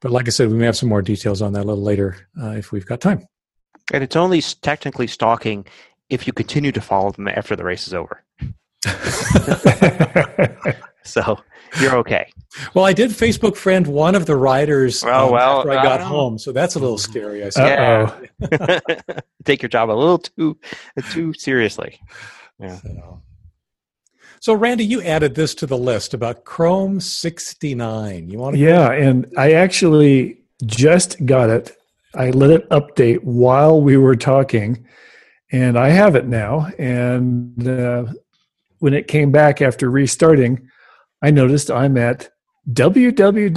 But 0.00 0.12
like 0.12 0.26
I 0.26 0.30
said, 0.30 0.50
we 0.50 0.56
may 0.56 0.66
have 0.66 0.76
some 0.76 0.88
more 0.88 1.02
details 1.02 1.42
on 1.42 1.52
that 1.54 1.64
a 1.64 1.68
little 1.68 1.82
later 1.82 2.28
uh, 2.40 2.50
if 2.50 2.72
we've 2.72 2.86
got 2.86 3.00
time. 3.00 3.26
And 3.92 4.02
it's 4.02 4.16
only 4.16 4.42
technically 4.42 5.06
stalking 5.06 5.66
if 6.10 6.26
you 6.26 6.32
continue 6.32 6.72
to 6.72 6.80
follow 6.80 7.12
them 7.12 7.28
after 7.28 7.56
the 7.56 7.64
race 7.64 7.86
is 7.86 7.94
over. 7.94 8.22
so 11.04 11.38
you're 11.80 11.96
okay. 11.96 12.30
Well, 12.74 12.84
I 12.84 12.92
did 12.92 13.10
Facebook 13.10 13.56
friend 13.56 13.86
one 13.86 14.14
of 14.14 14.26
the 14.26 14.36
riders 14.36 15.02
oh, 15.04 15.26
um, 15.26 15.32
well, 15.32 15.58
after 15.58 15.70
I 15.70 15.82
got 15.82 16.00
I 16.00 16.04
home, 16.04 16.38
so 16.38 16.52
that's 16.52 16.74
a 16.74 16.78
little 16.78 16.98
scary. 16.98 17.44
I 17.44 17.50
yeah. 17.56 18.14
Take 19.44 19.62
your 19.62 19.68
job 19.68 19.90
a 19.90 19.92
little 19.92 20.18
too 20.18 20.58
too 21.10 21.32
seriously. 21.34 22.00
Yeah. 22.58 22.76
So. 22.76 23.20
So, 24.46 24.54
Randy, 24.54 24.84
you 24.84 25.02
added 25.02 25.34
this 25.34 25.56
to 25.56 25.66
the 25.66 25.76
list 25.76 26.14
about 26.14 26.44
Chrome 26.44 27.00
69. 27.00 28.28
You 28.30 28.38
want 28.38 28.54
to? 28.54 28.62
Yeah, 28.62 28.92
and 28.92 29.26
I 29.36 29.54
actually 29.54 30.38
just 30.64 31.26
got 31.26 31.50
it. 31.50 31.76
I 32.14 32.30
let 32.30 32.50
it 32.50 32.70
update 32.70 33.24
while 33.24 33.80
we 33.80 33.96
were 33.96 34.14
talking, 34.14 34.86
and 35.50 35.76
I 35.76 35.88
have 35.88 36.14
it 36.14 36.28
now. 36.28 36.68
And 36.78 37.68
uh, 37.68 38.04
when 38.78 38.94
it 38.94 39.08
came 39.08 39.32
back 39.32 39.60
after 39.60 39.90
restarting, 39.90 40.70
I 41.20 41.32
noticed 41.32 41.68
I'm 41.68 41.98
at 41.98 42.30
www.google.com. 42.70 43.50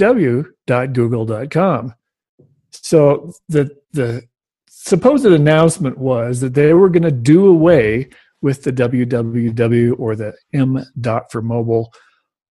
So 2.72 3.32
the 3.48 3.78
the 3.92 4.24
supposed 4.68 5.24
announcement 5.24 5.98
was 5.98 6.40
that 6.40 6.54
they 6.54 6.74
were 6.74 6.88
going 6.88 7.04
to 7.04 7.12
do 7.12 7.46
away 7.46 8.08
with 8.42 8.62
the 8.62 8.72
www 8.72 9.98
or 9.98 10.16
the 10.16 10.34
m 10.52 10.84
dot 11.00 11.30
for 11.30 11.42
mobile, 11.42 11.92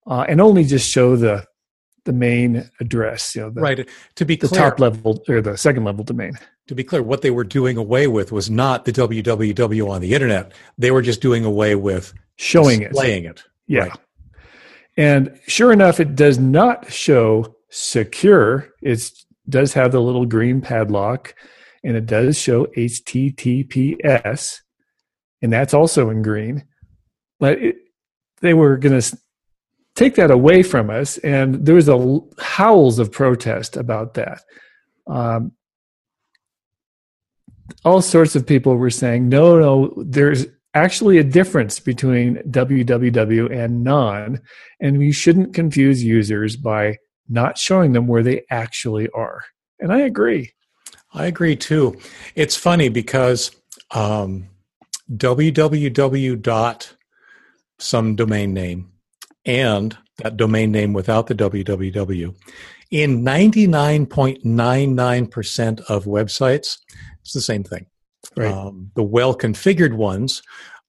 uh, 0.08 0.26
and 0.28 0.42
only 0.42 0.64
just 0.64 0.90
show 0.90 1.16
the 1.16 1.46
the 2.06 2.14
main 2.14 2.70
address. 2.80 3.36
You 3.36 3.44
know, 3.44 3.50
the, 3.52 3.62
right. 3.62 3.90
To 4.16 4.26
be 4.26 4.36
the 4.36 4.48
clear, 4.48 4.62
top 4.62 4.80
level 4.80 5.24
or 5.28 5.42
the 5.42 5.58
second 5.58 5.84
level 5.84 6.04
domain. 6.04 6.34
To 6.68 6.76
be 6.76 6.84
clear, 6.84 7.04
what 7.04 7.22
they 7.22 7.32
were 7.32 7.44
doing 7.44 7.78
away 7.78 8.08
with 8.08 8.32
was 8.32 8.50
not 8.50 8.86
the 8.86 8.92
www 8.92 9.90
on 9.90 10.02
the 10.02 10.14
internet. 10.14 10.52
They 10.78 10.92
were 10.92 11.02
just 11.02 11.22
doing 11.22 11.46
away 11.46 11.76
with 11.76 12.14
showing 12.36 12.82
it, 12.82 12.90
displaying 12.90 13.26
it. 13.26 13.44
Yeah. 13.68 13.82
Right. 13.82 14.00
And 14.98 15.40
sure 15.48 15.72
enough, 15.72 16.00
it 16.00 16.16
does 16.16 16.38
not 16.38 16.92
show 16.92 17.56
secure. 17.70 18.70
It 18.82 19.12
does 19.48 19.74
have 19.74 19.92
the 19.92 20.02
little 20.02 20.26
green 20.26 20.62
padlock, 20.62 21.36
and 21.84 21.96
it 21.96 22.06
does 22.06 22.38
show 22.38 22.66
HTTPS 22.78 24.60
and 25.42 25.52
that's 25.52 25.74
also 25.74 26.10
in 26.10 26.22
green. 26.22 26.66
But 27.40 27.60
it, 27.60 27.78
they 28.42 28.54
were 28.54 28.78
going 28.78 29.00
to 29.00 29.18
take 29.96 30.16
that 30.16 30.32
away 30.32 30.64
from 30.64 30.90
us, 30.90 31.18
and 31.20 31.66
there 31.66 31.76
was 31.76 31.90
a 31.90 32.20
howls 32.40 33.00
of 33.00 33.12
protest 33.12 33.78
about 33.78 34.14
that. 34.16 34.42
Um, 35.08 35.54
all 37.86 38.02
sorts 38.02 38.36
of 38.36 38.46
people 38.46 38.76
were 38.76 38.90
saying, 38.90 39.30
no, 39.30 39.60
no, 39.60 39.94
there's 39.98 40.46
actually 40.74 41.18
a 41.18 41.24
difference 41.24 41.80
between 41.80 42.38
www 42.50 43.52
and 43.52 43.84
non, 43.84 44.40
and 44.80 44.98
we 44.98 45.12
shouldn't 45.12 45.54
confuse 45.54 46.04
users 46.04 46.56
by 46.56 46.98
not 47.28 47.58
showing 47.58 47.94
them 47.94 48.08
where 48.08 48.24
they 48.24 48.44
actually 48.50 49.08
are. 49.10 49.44
And 49.80 49.92
I 49.92 50.00
agree. 50.00 50.52
I 51.14 51.26
agree 51.26 51.56
too. 51.56 51.98
It's 52.36 52.56
funny 52.56 52.90
because 52.90 53.52
um, 53.92 54.48
www 55.16 56.42
dot 56.42 56.96
some 57.80 58.16
domain 58.16 58.54
name 58.54 58.92
and 59.46 59.98
that 60.18 60.36
domain 60.38 60.72
name 60.72 60.94
without 60.94 61.28
the 61.28 61.36
www 61.36 62.36
in 62.92 63.24
99.99% 63.24 65.80
of 65.90 66.06
websites 66.06 66.78
it's 67.22 67.34
the 67.34 67.42
same 67.42 67.64
thing 67.64 67.86
Right. 68.36 68.52
um, 68.52 68.92
the 68.96 69.04
well 69.04 69.34
configured 69.36 69.94
ones 69.94 70.42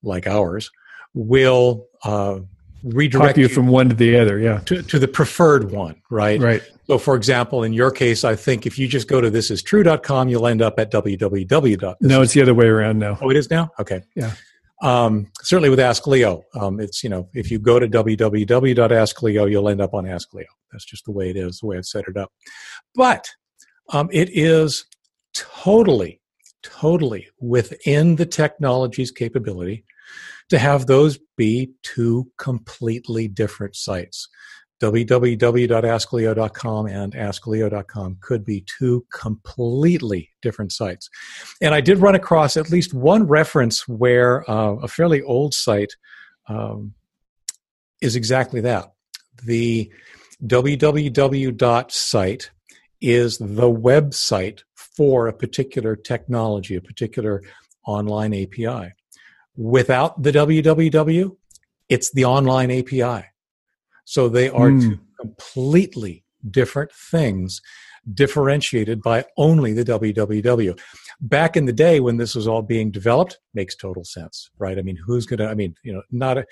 like 0.03 0.27
ours 0.27 0.69
will 1.13 1.87
uh, 2.03 2.39
redirect 2.83 3.35
Pop 3.35 3.37
you 3.37 3.47
from 3.47 3.67
one 3.67 3.87
to 3.89 3.95
the 3.95 4.17
other. 4.19 4.37
Yeah. 4.39 4.59
to, 4.65 4.81
to 4.83 4.99
the 4.99 5.07
preferred 5.07 5.71
one 5.71 6.01
right 6.09 6.41
Right. 6.41 6.61
So 6.91 6.97
for 6.97 7.15
example 7.15 7.63
in 7.63 7.71
your 7.71 7.89
case 7.89 8.25
i 8.25 8.35
think 8.35 8.65
if 8.65 8.77
you 8.77 8.85
just 8.85 9.07
go 9.07 9.21
to 9.21 9.31
thisistrue.com 9.31 10.27
you'll 10.27 10.45
end 10.45 10.61
up 10.61 10.77
at 10.77 10.91
www. 10.91 11.95
No, 12.01 12.21
it's 12.21 12.33
the 12.33 12.41
other 12.41 12.53
way 12.53 12.65
around 12.65 12.99
now. 12.99 13.17
Oh, 13.21 13.29
it 13.29 13.37
is 13.37 13.49
now. 13.49 13.71
Okay. 13.79 14.01
Yeah. 14.15 14.33
Um, 14.81 15.27
certainly 15.41 15.69
with 15.69 15.79
Ask 15.79 16.07
Leo, 16.07 16.43
um, 16.59 16.79
it's 16.79 17.03
you 17.03 17.09
know 17.09 17.29
if 17.33 17.51
you 17.51 17.59
go 17.59 17.79
to 17.79 17.87
www.askleo, 17.87 19.51
you'll 19.51 19.69
end 19.69 19.81
up 19.81 19.93
on 19.93 20.07
Ask 20.07 20.33
Leo. 20.33 20.47
That's 20.71 20.85
just 20.85 21.05
the 21.05 21.11
way 21.11 21.29
it 21.29 21.37
is, 21.37 21.59
the 21.59 21.67
way 21.67 21.77
I've 21.77 21.85
set 21.85 22.05
it 22.07 22.17
up. 22.17 22.31
But 22.95 23.29
um, 23.93 24.09
it 24.11 24.29
is 24.33 24.85
totally, 25.33 26.19
totally 26.63 27.27
within 27.39 28.15
the 28.15 28.25
technology's 28.25 29.11
capability 29.11 29.85
to 30.49 30.57
have 30.57 30.87
those 30.87 31.19
be 31.37 31.71
two 31.83 32.31
completely 32.37 33.27
different 33.27 33.75
sites. 33.75 34.27
www.askleo.com 34.81 36.85
and 36.87 37.13
askleo.com 37.13 38.17
could 38.19 38.43
be 38.43 38.65
two 38.79 39.05
completely 39.13 40.31
different 40.41 40.71
sites. 40.71 41.09
And 41.61 41.75
I 41.75 41.81
did 41.81 41.99
run 41.99 42.15
across 42.15 42.57
at 42.57 42.71
least 42.71 42.93
one 42.93 43.27
reference 43.27 43.87
where 43.87 44.49
uh, 44.49 44.75
a 44.75 44.87
fairly 44.87 45.21
old 45.21 45.53
site 45.53 45.93
um, 46.47 46.93
is 48.01 48.15
exactly 48.15 48.61
that. 48.61 48.91
The 49.43 49.91
www.site 50.45 52.51
is 52.99 53.37
the 53.37 53.71
website 53.71 54.63
for 54.75 55.27
a 55.27 55.33
particular 55.33 55.95
technology, 55.95 56.75
a 56.75 56.81
particular 56.81 57.43
online 57.85 58.33
API. 58.33 58.93
Without 59.55 60.21
the 60.21 60.31
www, 60.31 61.37
it's 61.89 62.11
the 62.11 62.25
online 62.25 62.71
API. 62.71 63.30
So 64.05 64.29
they 64.29 64.49
are 64.49 64.69
Hmm. 64.69 64.79
two 64.81 64.99
completely 65.19 66.23
different 66.49 66.91
things 66.91 67.61
differentiated 68.13 69.01
by 69.01 69.25
only 69.37 69.73
the 69.73 69.83
www. 69.85 70.79
Back 71.21 71.55
in 71.55 71.65
the 71.65 71.73
day 71.73 71.99
when 71.99 72.17
this 72.17 72.33
was 72.35 72.47
all 72.47 72.63
being 72.63 72.89
developed, 72.91 73.39
makes 73.53 73.75
total 73.75 74.03
sense, 74.03 74.49
right? 74.57 74.79
I 74.79 74.81
mean, 74.81 74.95
who's 75.05 75.25
going 75.27 75.37
to, 75.37 75.47
I 75.47 75.53
mean, 75.53 75.75
you 75.83 75.93
know, 75.93 76.01
not 76.11 76.39
a, 76.39 76.45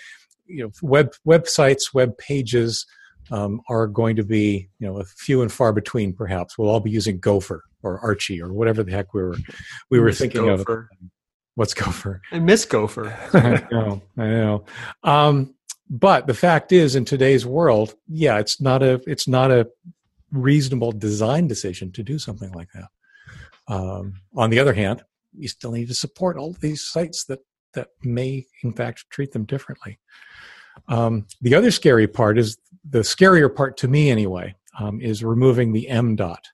you 0.46 0.64
know, 0.64 0.72
web 0.84 1.14
websites, 1.28 1.94
web 1.94 2.16
pages 2.20 2.86
um, 3.32 3.62
are 3.68 3.88
going 3.88 4.16
to 4.16 4.24
be, 4.24 4.70
you 4.80 4.88
know, 4.88 5.00
a 5.00 5.06
few 5.06 5.42
and 5.42 5.52
far 5.52 5.74
between. 5.74 6.14
Perhaps 6.14 6.58
we'll 6.58 6.70
all 6.70 6.80
be 6.80 6.92
using 6.92 7.20
Gopher 7.20 7.64
or 7.84 8.00
Archie 8.00 8.42
or 8.42 8.54
whatever 8.54 8.84
the 8.84 8.92
heck 8.92 9.14
we 9.14 9.22
were 9.24 9.38
we 9.90 10.00
were 10.00 10.08
Miss 10.08 10.20
thinking 10.20 10.46
Gopher. 10.46 10.90
of. 10.92 11.08
What's 11.56 11.74
Gopher? 11.74 12.22
I 12.32 12.40
miss 12.40 12.64
Gopher. 12.66 13.08
I 13.34 13.68
know, 13.72 14.02
I 14.18 14.28
know. 14.28 14.66
Um, 15.04 15.56
but 15.90 16.28
the 16.28 16.34
fact 16.34 16.72
is, 16.72 16.96
in 16.96 17.06
today's 17.06 17.46
world, 17.46 17.96
yeah, 18.08 18.38
it's 18.40 18.62
not 18.62 18.84
a 18.84 19.02
it's 19.08 19.28
not 19.28 19.52
a 19.52 19.68
reasonable 20.32 20.92
design 20.92 21.48
decision 21.48 21.92
to 21.94 22.04
do 22.04 22.20
something 22.20 22.52
like 22.52 22.70
that. 22.74 22.90
Um, 23.68 24.14
on 24.36 24.50
the 24.50 24.60
other 24.60 24.74
hand, 24.74 25.04
you 25.36 25.48
still 25.48 25.72
need 25.72 25.88
to 25.88 25.94
support 25.94 26.38
all 26.38 26.54
these 26.54 26.86
sites 26.86 27.26
that 27.26 27.40
that 27.74 27.90
may, 28.04 28.46
in 28.64 28.74
fact, 28.74 29.06
treat 29.10 29.32
them 29.32 29.46
differently. 29.46 30.00
Um, 30.88 31.26
the 31.42 31.56
other 31.56 31.72
scary 31.72 32.08
part 32.08 32.38
is 32.38 32.58
the 32.88 33.00
scarier 33.00 33.54
part 33.54 33.78
to 33.78 33.88
me, 33.88 34.10
anyway, 34.10 34.56
um, 34.80 35.02
is 35.02 35.24
removing 35.24 35.74
the 35.74 35.88
M 35.90 36.16
dot 36.16 36.46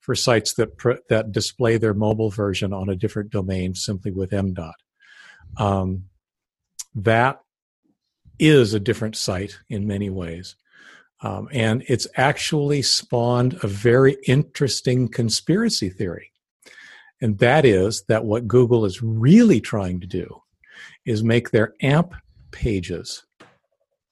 for 0.00 0.14
sites 0.14 0.54
that 0.54 0.76
pr- 0.78 1.04
that 1.10 1.32
display 1.32 1.76
their 1.76 1.94
mobile 1.94 2.30
version 2.30 2.72
on 2.72 2.88
a 2.88 2.96
different 2.96 3.30
domain 3.30 3.74
simply 3.74 4.10
with 4.10 4.32
M 4.32 4.54
dot. 4.54 4.76
Um, 5.58 6.04
that 6.94 7.40
is 8.38 8.74
a 8.74 8.80
different 8.80 9.16
site 9.16 9.58
in 9.68 9.86
many 9.86 10.10
ways. 10.10 10.56
Um, 11.20 11.48
and 11.52 11.84
it's 11.88 12.06
actually 12.16 12.82
spawned 12.82 13.58
a 13.62 13.66
very 13.66 14.16
interesting 14.26 15.08
conspiracy 15.08 15.90
theory. 15.90 16.32
And 17.20 17.38
that 17.38 17.64
is 17.64 18.04
that 18.08 18.24
what 18.24 18.46
Google 18.46 18.84
is 18.84 19.02
really 19.02 19.60
trying 19.60 20.00
to 20.00 20.06
do 20.06 20.42
is 21.04 21.24
make 21.24 21.50
their 21.50 21.74
AMP 21.82 22.14
pages 22.52 23.24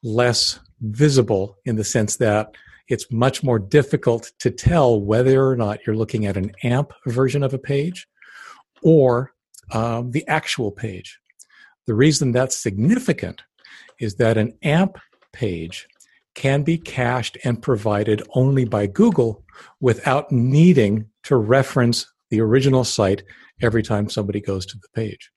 less 0.02 0.58
visible 0.80 1.56
in 1.64 1.76
the 1.76 1.84
sense 1.84 2.16
that 2.16 2.54
it's 2.88 3.10
much 3.10 3.42
more 3.42 3.58
difficult 3.58 4.32
to 4.38 4.50
tell 4.50 5.00
whether 5.00 5.48
or 5.48 5.56
not 5.56 5.86
you're 5.86 5.96
looking 5.96 6.26
at 6.26 6.36
an 6.36 6.52
AMP 6.62 6.92
version 7.06 7.42
of 7.42 7.54
a 7.54 7.58
page 7.58 8.06
or 8.82 9.32
um, 9.72 10.10
the 10.12 10.26
actual 10.28 10.70
page. 10.70 11.18
The 11.86 11.94
reason 11.94 12.32
that's 12.32 12.56
significant 12.56 13.42
is 13.98 14.16
that 14.16 14.37
an 14.37 14.56
AMP 14.62 14.98
page 15.32 15.87
can 16.35 16.62
be 16.62 16.78
cached 16.78 17.38
and 17.44 17.62
provided 17.62 18.22
only 18.35 18.64
by 18.64 18.87
Google 18.87 19.44
without 19.80 20.30
needing 20.30 21.06
to 21.24 21.37
reference 21.37 22.06
the 22.30 22.40
original 22.40 22.85
site 22.85 23.22
every 23.62 23.82
time 23.82 24.09
somebody 24.09 24.40
goes 24.40 24.66
to 24.66 24.78
the 24.78 24.88
page. 24.94 25.30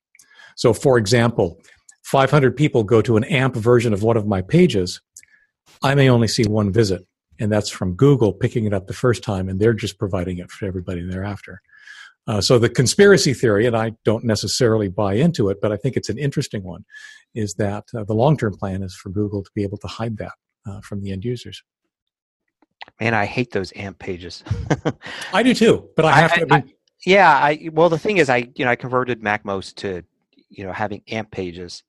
So, 0.56 0.74
for 0.74 0.98
example, 0.98 1.60
500 2.04 2.56
people 2.56 2.84
go 2.84 3.02
to 3.02 3.18
an 3.18 3.24
AMP 3.26 3.56
version 3.56 3.94
of 3.94 4.04
one 4.04 4.18
of 4.18 4.28
my 4.28 4.42
pages. 4.42 5.00
I 5.82 5.96
may 5.96 6.10
only 6.10 6.28
see 6.28 6.44
one 6.44 6.74
visit, 6.74 7.06
and 7.40 7.52
that's 7.52 7.70
from 7.70 7.96
Google 7.96 8.34
picking 8.34 8.66
it 8.66 8.74
up 8.74 8.88
the 8.88 8.94
first 8.94 9.24
time, 9.24 9.48
and 9.48 9.60
they're 9.60 9.74
just 9.74 10.00
providing 10.00 10.40
it 10.40 10.52
for 10.52 10.66
everybody 10.66 11.02
thereafter. 11.02 11.62
Uh, 12.28 12.40
so, 12.42 12.60
the 12.60 12.70
conspiracy 12.70 13.34
theory, 13.34 13.66
and 13.66 13.76
I 13.76 13.94
don't 14.06 14.24
necessarily 14.24 14.88
buy 14.88 15.16
into 15.16 15.50
it, 15.50 15.58
but 15.62 15.72
I 15.72 15.78
think 15.78 15.98
it's 15.98 16.10
an 16.10 16.18
interesting 16.20 16.64
one, 16.64 16.86
is 17.34 17.56
that 17.56 17.86
uh, 17.98 18.04
the 18.04 18.14
long 18.14 18.38
term 18.38 18.56
plan 18.56 18.84
is 18.84 18.96
for 18.96 19.10
Google 19.10 19.44
to 19.44 19.50
be 19.56 19.64
able 19.64 19.78
to 19.80 19.88
hide 19.88 20.18
that 20.18 20.34
uh, 20.68 20.80
from 20.82 21.02
the 21.02 21.12
end 21.12 21.26
users. 21.26 21.64
Man, 23.00 23.14
I 23.14 23.26
hate 23.26 23.52
those 23.52 23.72
AMP 23.76 23.98
pages. 24.00 24.44
I 25.34 25.44
do 25.44 25.54
too, 25.54 25.90
but 25.96 26.06
I 26.06 26.10
I- 26.10 26.14
have 26.22 26.34
to. 26.36 26.48
I- 26.54 26.58
I 26.58 26.64
yeah, 27.06 27.32
I 27.34 27.70
well 27.72 27.88
the 27.90 27.98
thing 27.98 28.18
is 28.18 28.30
I 28.30 28.50
you 28.56 28.66
know 28.66 28.72
I 28.72 28.76
converted 28.76 29.22
MacMost 29.22 29.76
to 29.76 30.04
you 30.50 30.66
know 30.66 30.74
having 30.74 31.02
AMP 31.08 31.32
pages 31.32 31.84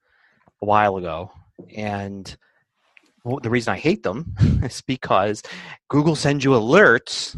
a 0.62 0.66
while 0.66 0.96
ago, 0.96 1.32
and 1.74 2.34
well, 3.24 3.40
the 3.42 3.50
reason 3.50 3.72
I 3.74 3.78
hate 3.78 4.04
them 4.04 4.34
is 4.62 4.80
because 4.82 5.42
Google 5.88 6.14
sends 6.16 6.44
you 6.44 6.50
alerts 6.52 7.36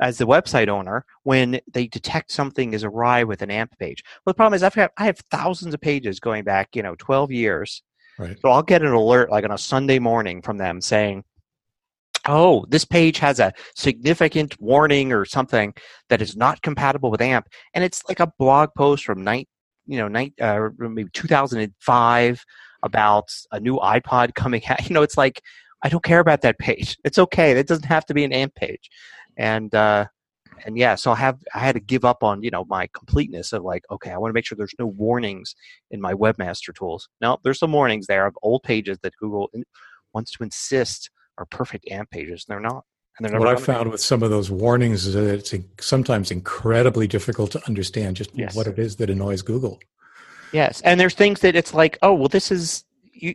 as 0.00 0.18
the 0.18 0.26
website 0.26 0.68
owner 0.68 1.04
when 1.22 1.60
they 1.72 1.86
detect 1.86 2.32
something 2.32 2.72
is 2.72 2.84
awry 2.84 3.22
with 3.22 3.42
an 3.42 3.50
AMP 3.50 3.78
page. 3.78 4.02
Well, 4.24 4.32
the 4.32 4.36
problem 4.36 4.54
is 4.54 4.62
I've 4.62 4.74
got, 4.74 4.92
I 4.96 5.04
have 5.04 5.20
thousands 5.30 5.74
of 5.74 5.80
pages 5.80 6.18
going 6.18 6.44
back 6.44 6.74
you 6.74 6.82
know 6.82 6.94
12 6.98 7.30
years, 7.30 7.82
right. 8.18 8.36
so 8.40 8.50
I'll 8.50 8.62
get 8.62 8.82
an 8.82 8.92
alert 8.92 9.30
like 9.30 9.44
on 9.44 9.52
a 9.52 9.58
Sunday 9.58 9.98
morning 9.98 10.42
from 10.42 10.58
them 10.58 10.80
saying, 10.80 11.24
"Oh, 12.26 12.64
this 12.68 12.84
page 12.84 13.18
has 13.18 13.38
a 13.38 13.52
significant 13.76 14.60
warning 14.60 15.12
or 15.12 15.24
something 15.24 15.74
that 16.08 16.22
is 16.22 16.36
not 16.36 16.62
compatible 16.62 17.10
with 17.10 17.20
AMP," 17.20 17.46
and 17.74 17.84
it's 17.84 18.02
like 18.08 18.20
a 18.20 18.32
blog 18.38 18.70
post 18.76 19.04
from 19.04 19.22
night, 19.22 19.48
you 19.86 19.98
know, 19.98 20.08
night 20.08 20.32
uh, 20.40 20.70
maybe 20.78 21.10
2005 21.12 22.44
about 22.82 23.28
a 23.52 23.60
new 23.60 23.76
iPod 23.76 24.34
coming 24.34 24.62
out. 24.68 24.88
You 24.88 24.94
know, 24.94 25.02
it's 25.02 25.18
like 25.18 25.42
I 25.82 25.88
don't 25.88 26.04
care 26.04 26.20
about 26.20 26.42
that 26.42 26.58
page. 26.58 26.96
It's 27.04 27.18
okay. 27.18 27.52
It 27.52 27.66
doesn't 27.66 27.86
have 27.86 28.06
to 28.06 28.14
be 28.14 28.24
an 28.24 28.32
AMP 28.32 28.54
page, 28.54 28.90
and 29.40 29.74
uh, 29.74 30.04
and 30.66 30.76
yeah, 30.76 30.94
so 30.94 31.10
I 31.12 31.16
have 31.16 31.38
I 31.54 31.60
had 31.60 31.74
to 31.74 31.80
give 31.80 32.04
up 32.04 32.22
on 32.22 32.42
you 32.42 32.50
know 32.50 32.64
my 32.66 32.88
completeness 32.92 33.52
of 33.52 33.64
like 33.64 33.84
okay, 33.90 34.10
I 34.10 34.18
want 34.18 34.30
to 34.30 34.34
make 34.34 34.44
sure 34.44 34.54
there's 34.56 34.74
no 34.78 34.86
warnings 34.86 35.54
in 35.90 36.00
my 36.00 36.12
webmaster 36.12 36.74
tools. 36.74 37.08
No, 37.20 37.38
there's 37.42 37.58
some 37.58 37.72
warnings 37.72 38.06
there 38.06 38.26
of 38.26 38.36
old 38.42 38.62
pages 38.62 38.98
that 39.02 39.16
Google 39.16 39.48
in, 39.54 39.64
wants 40.12 40.32
to 40.32 40.44
insist 40.44 41.10
are 41.38 41.46
perfect 41.46 41.90
AMP 41.90 42.10
pages, 42.10 42.44
and 42.46 42.52
they're 42.52 42.60
not. 42.60 42.84
And 43.18 43.24
they're 43.24 43.32
never 43.32 43.46
What 43.46 43.58
be. 43.58 43.64
found 43.64 43.90
with 43.90 44.00
some 44.00 44.22
of 44.22 44.30
those 44.30 44.50
warnings 44.50 45.06
is 45.06 45.14
that 45.14 45.24
it's 45.24 45.54
sometimes 45.80 46.30
incredibly 46.30 47.06
difficult 47.06 47.50
to 47.52 47.66
understand 47.66 48.16
just 48.16 48.30
Yes. 48.34 48.54
what 48.54 48.66
it 48.66 48.78
is 48.78 48.96
that 48.96 49.08
annoys 49.08 49.40
Google. 49.40 49.80
Yes, 50.52 50.82
and 50.82 51.00
there's 51.00 51.14
things 51.14 51.40
that 51.40 51.56
it's 51.56 51.72
like, 51.72 51.96
oh, 52.02 52.12
well, 52.12 52.28
this 52.28 52.50
is 52.50 52.84
you. 53.12 53.34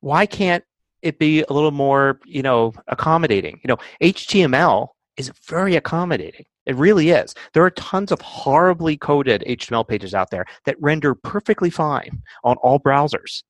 Why 0.00 0.26
can't 0.26 0.64
it 1.00 1.18
be 1.18 1.42
a 1.48 1.52
little 1.52 1.70
more, 1.70 2.20
you 2.26 2.42
know, 2.42 2.74
accommodating? 2.88 3.60
You 3.62 3.68
know, 3.68 3.78
HTML 4.02 4.88
is 5.16 5.30
very 5.46 5.76
accommodating. 5.76 6.44
It 6.66 6.76
really 6.76 7.10
is. 7.10 7.34
There 7.52 7.64
are 7.64 7.70
tons 7.70 8.12
of 8.12 8.20
horribly 8.20 8.96
coded 8.96 9.44
HTML 9.46 9.86
pages 9.86 10.14
out 10.14 10.30
there 10.30 10.44
that 10.64 10.76
render 10.80 11.14
perfectly 11.14 11.70
fine 11.70 12.22
on 12.44 12.56
all 12.58 12.80
browsers. 12.80 13.42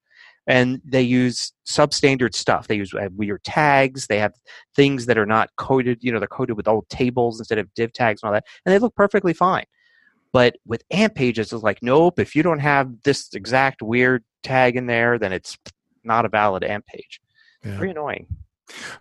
And 0.47 0.81
they 0.85 1.03
use 1.03 1.53
substandard 1.67 2.35
stuff. 2.35 2.69
They 2.69 2.77
use 2.77 2.95
uh, 2.95 3.09
weird 3.17 3.43
tags. 3.43 4.07
They 4.07 4.19
have 4.19 4.33
things 4.77 5.07
that 5.07 5.19
are 5.19 5.27
not 5.27 5.51
coded, 5.57 5.99
you 6.03 6.13
know, 6.13 6.21
they're 6.21 6.29
coded 6.29 6.57
with 6.57 6.69
old 6.69 6.89
tables 6.89 7.41
instead 7.41 7.59
of 7.59 7.73
div 7.75 7.93
tags 7.93 8.23
and 8.23 8.29
all 8.29 8.35
that. 8.35 8.45
And 8.65 8.73
they 8.73 8.79
look 8.79 8.95
perfectly 8.95 9.33
fine. 9.33 9.65
But 10.33 10.57
with 10.67 10.85
AMP 10.91 11.15
pages, 11.15 11.53
it's 11.53 11.63
like, 11.63 11.83
nope, 11.83 12.21
if 12.21 12.37
you 12.37 12.43
don't 12.43 12.59
have 12.61 13.03
this 13.03 13.33
exact 13.33 13.83
weird 13.83 14.23
tag 14.43 14.77
in 14.77 14.87
there, 14.87 15.19
then 15.19 15.33
it's 15.33 15.57
not 16.05 16.25
a 16.27 16.29
valid 16.29 16.63
AMP 16.63 16.87
page. 16.87 17.21
Yeah. 17.65 17.79
Very 17.79 17.91
annoying. 17.91 18.27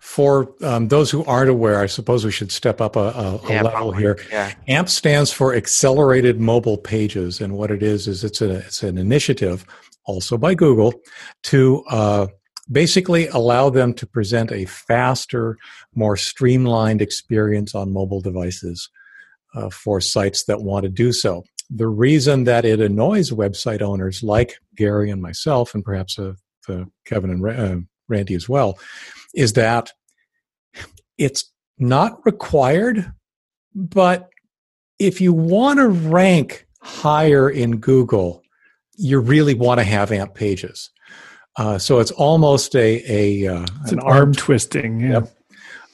For 0.00 0.54
um, 0.62 0.88
those 0.88 1.10
who 1.10 1.24
aren't 1.24 1.50
aware, 1.50 1.80
I 1.80 1.86
suppose 1.86 2.24
we 2.24 2.30
should 2.30 2.52
step 2.52 2.80
up 2.80 2.96
a, 2.96 3.00
a, 3.00 3.36
a 3.36 3.48
Yeah, 3.48 3.62
level 3.62 3.70
probably. 3.70 4.02
here. 4.02 4.18
Yeah. 4.30 4.52
AMP 4.68 4.88
stands 4.88 5.32
for 5.32 5.54
Accelerated 5.54 6.40
Mobile 6.40 6.78
Pages, 6.78 7.40
and 7.40 7.54
what 7.56 7.70
it 7.70 7.82
is 7.82 8.06
is 8.06 8.22
it's 8.24 8.40
a 8.40 8.56
it's 8.58 8.82
an 8.82 8.96
initiative, 8.98 9.66
also 10.04 10.38
by 10.38 10.54
Google, 10.54 10.94
to 11.44 11.82
uh, 11.90 12.28
basically 12.70 13.26
allow 13.28 13.68
them 13.70 13.92
to 13.94 14.06
present 14.06 14.52
a 14.52 14.64
faster, 14.66 15.58
more 15.94 16.16
streamlined 16.16 17.02
experience 17.02 17.74
on 17.74 17.92
mobile 17.92 18.20
devices 18.20 18.88
uh, 19.54 19.68
for 19.70 20.00
sites 20.00 20.44
that 20.44 20.62
want 20.62 20.84
to 20.84 20.88
do 20.88 21.12
so. 21.12 21.44
The 21.70 21.88
reason 21.88 22.44
that 22.44 22.64
it 22.64 22.80
annoys 22.80 23.30
website 23.32 23.82
owners 23.82 24.22
like 24.22 24.58
Gary 24.76 25.10
and 25.10 25.20
myself, 25.20 25.74
and 25.74 25.84
perhaps 25.84 26.18
uh, 26.18 26.34
uh, 26.68 26.84
Kevin 27.04 27.30
and 27.30 27.44
uh, 27.46 27.76
Randy 28.08 28.34
as 28.34 28.48
well, 28.48 28.78
is 29.36 29.52
that 29.52 29.92
it's 31.18 31.52
not 31.78 32.24
required, 32.24 33.12
but 33.74 34.30
if 34.98 35.20
you 35.20 35.32
want 35.32 35.78
to 35.78 35.88
rank 35.88 36.66
higher 36.80 37.48
in 37.48 37.76
Google, 37.76 38.42
you 38.96 39.20
really 39.20 39.54
want 39.54 39.78
to 39.78 39.84
have 39.84 40.10
AMP 40.10 40.34
pages. 40.34 40.90
Uh, 41.56 41.78
so 41.78 42.00
it's 42.00 42.10
almost 42.10 42.74
a, 42.74 43.02
a 43.08 43.54
uh, 43.54 43.66
It's 43.82 43.92
an 43.92 44.00
arm 44.00 44.34
twisting. 44.34 45.00
Yeah. 45.00 45.10
Yep. 45.10 45.32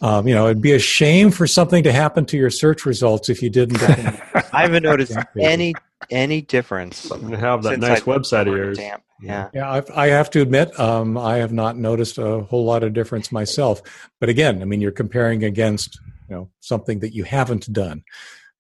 Um, 0.01 0.27
you 0.27 0.35
know, 0.35 0.47
it'd 0.47 0.61
be 0.61 0.73
a 0.73 0.81
shame 0.81 1.31
for 1.31 1.47
something 1.47 1.85
to 1.85 1.93
happen 1.93 2.25
to 2.27 2.37
your 2.37 2.51
search 2.51 2.85
results 2.85 3.29
if 3.29 3.41
you 3.41 3.51
didn't. 3.51 3.81
I 4.53 4.63
haven't 4.63 4.83
noticed 4.83 5.17
any 5.39 5.75
any 6.11 6.43
difference 6.43 6.99
Something 6.99 7.31
to 7.31 7.37
have 7.37 7.63
that 7.65 7.79
nice 7.81 8.01
I 8.01 8.05
website 8.05 8.43
of 8.49 8.57
yours. 8.57 8.79
to 8.79 8.85
AMP. 8.85 9.03
Yeah. 9.21 9.49
Yeah, 9.55 9.71
I've, 9.71 9.91
I 9.91 10.09
have 10.09 10.31
to 10.31 10.41
admit, 10.43 10.79
um, 10.81 11.17
I 11.17 11.37
have 11.37 11.53
not 11.53 11.77
noticed 11.77 12.19
a 12.19 12.41
whole 12.41 12.65
lot 12.65 12.83
of 12.83 12.93
difference 12.93 13.31
myself. 13.31 13.81
But 14.19 14.29
again, 14.29 14.63
I 14.63 14.65
mean, 14.65 14.81
you're 14.81 14.91
comparing 14.91 15.45
against 15.45 15.99
you 16.29 16.35
know 16.37 16.51
something 16.61 16.99
that 17.01 17.15
you 17.15 17.25
haven't 17.25 17.73
done. 17.73 18.03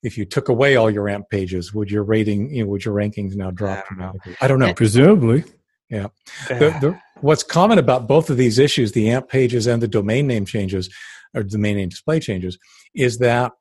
If 0.03 0.19
you 0.19 0.25
took 0.25 0.49
away 0.49 0.77
all 0.77 0.91
your 0.91 1.09
AMP 1.09 1.31
pages, 1.31 1.73
would 1.75 1.91
your 1.91 2.03
rating, 2.05 2.55
you 2.55 2.65
know, 2.65 2.71
would 2.71 2.85
your 2.85 2.95
rankings 2.95 3.35
now 3.35 3.51
drop 3.51 3.79
I 3.79 3.81
don't 3.89 3.99
know. 3.99 4.05
dramatically? 4.05 4.37
I 4.41 4.49
don't 4.49 4.59
know. 4.59 4.75
Presumably. 4.75 5.45
The, 5.91 6.11
the, 6.81 6.99
what's 7.21 7.43
common 7.43 7.79
about 7.79 8.09
both 8.09 8.31
of 8.31 8.37
these 8.37 8.59
issues, 8.59 8.93
the 8.93 9.11
AMP 9.11 9.29
pages 9.29 9.67
and 9.67 9.83
the 9.83 9.89
domain 9.89 10.27
name 10.27 10.47
changes, 10.47 10.89
or 11.35 11.43
domain 11.43 11.77
name 11.77 11.91
display 11.91 12.19
changes, 12.19 12.59
is 12.95 13.19
that 13.19 13.53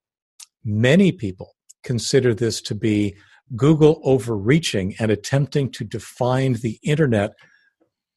many 0.63 1.11
people 1.11 1.55
consider 1.83 2.33
this 2.33 2.61
to 2.61 2.75
be 2.75 3.15
Google 3.55 3.99
overreaching 4.03 4.95
and 4.99 5.11
attempting 5.11 5.71
to 5.71 5.83
define 5.83 6.53
the 6.53 6.79
internet 6.83 7.33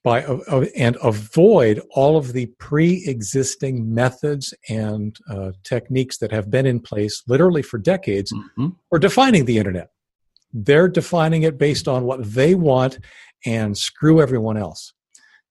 by 0.03 0.23
uh, 0.25 0.39
uh, 0.51 0.67
and 0.77 0.97
avoid 1.03 1.81
all 1.91 2.17
of 2.17 2.35
the 2.35 2.47
pre-existing 2.59 3.93
methods 3.95 4.53
and 4.69 5.17
uh, 5.31 5.53
techniques 5.63 6.19
that 6.19 6.31
have 6.31 6.51
been 6.51 6.67
in 6.67 6.79
place 6.79 7.23
literally 7.27 7.63
for 7.63 7.79
decades 7.79 8.33
Mhm. 8.59 8.77
for 8.91 8.99
defining 8.99 9.47
the 9.47 9.59
internet. 9.59 9.89
They're 10.53 10.89
defining 10.89 11.43
it 11.43 11.59
based 11.59 11.89
on 11.89 12.05
what 12.05 12.21
they 12.23 12.55
want 12.55 12.99
and 13.47 13.77
screw 13.77 14.21
everyone 14.21 14.57
else. 14.57 14.93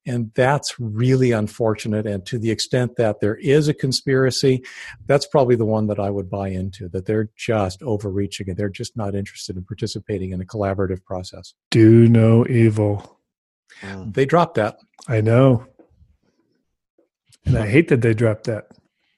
And 0.05 0.31
that's 0.35 0.79
really 0.79 1.31
unfortunate. 1.31 2.05
And 2.05 2.25
to 2.25 2.37
the 2.37 2.51
extent 2.51 2.97
that 2.97 3.21
there 3.21 3.35
is 3.35 3.67
a 3.67 3.73
conspiracy, 3.73 4.63
that's 5.05 5.25
probably 5.25 5.55
the 5.55 5.65
one 5.65 5.87
that 5.87 5.99
I 5.99 6.09
would 6.09 6.29
buy 6.29 6.49
into, 6.49 6.89
that 6.89 7.05
they're 7.05 7.29
just 7.37 7.81
overreaching 7.81 8.49
and 8.49 8.57
they're 8.57 8.69
just 8.69 8.97
not 8.97 9.15
interested 9.15 9.55
in 9.55 9.63
participating 9.63 10.31
in 10.31 10.41
a 10.41 10.45
collaborative 10.45 11.03
process. 11.05 11.53
Do 11.71 12.07
no 12.09 12.45
evil. 12.47 13.19
Mm. 13.81 14.13
They 14.13 14.25
dropped 14.25 14.55
that. 14.55 14.77
I 15.07 15.21
know. 15.21 15.65
And 17.45 17.57
I 17.57 17.67
hate 17.67 17.87
that 17.89 18.01
they 18.01 18.13
dropped 18.13 18.45
that 18.45 18.67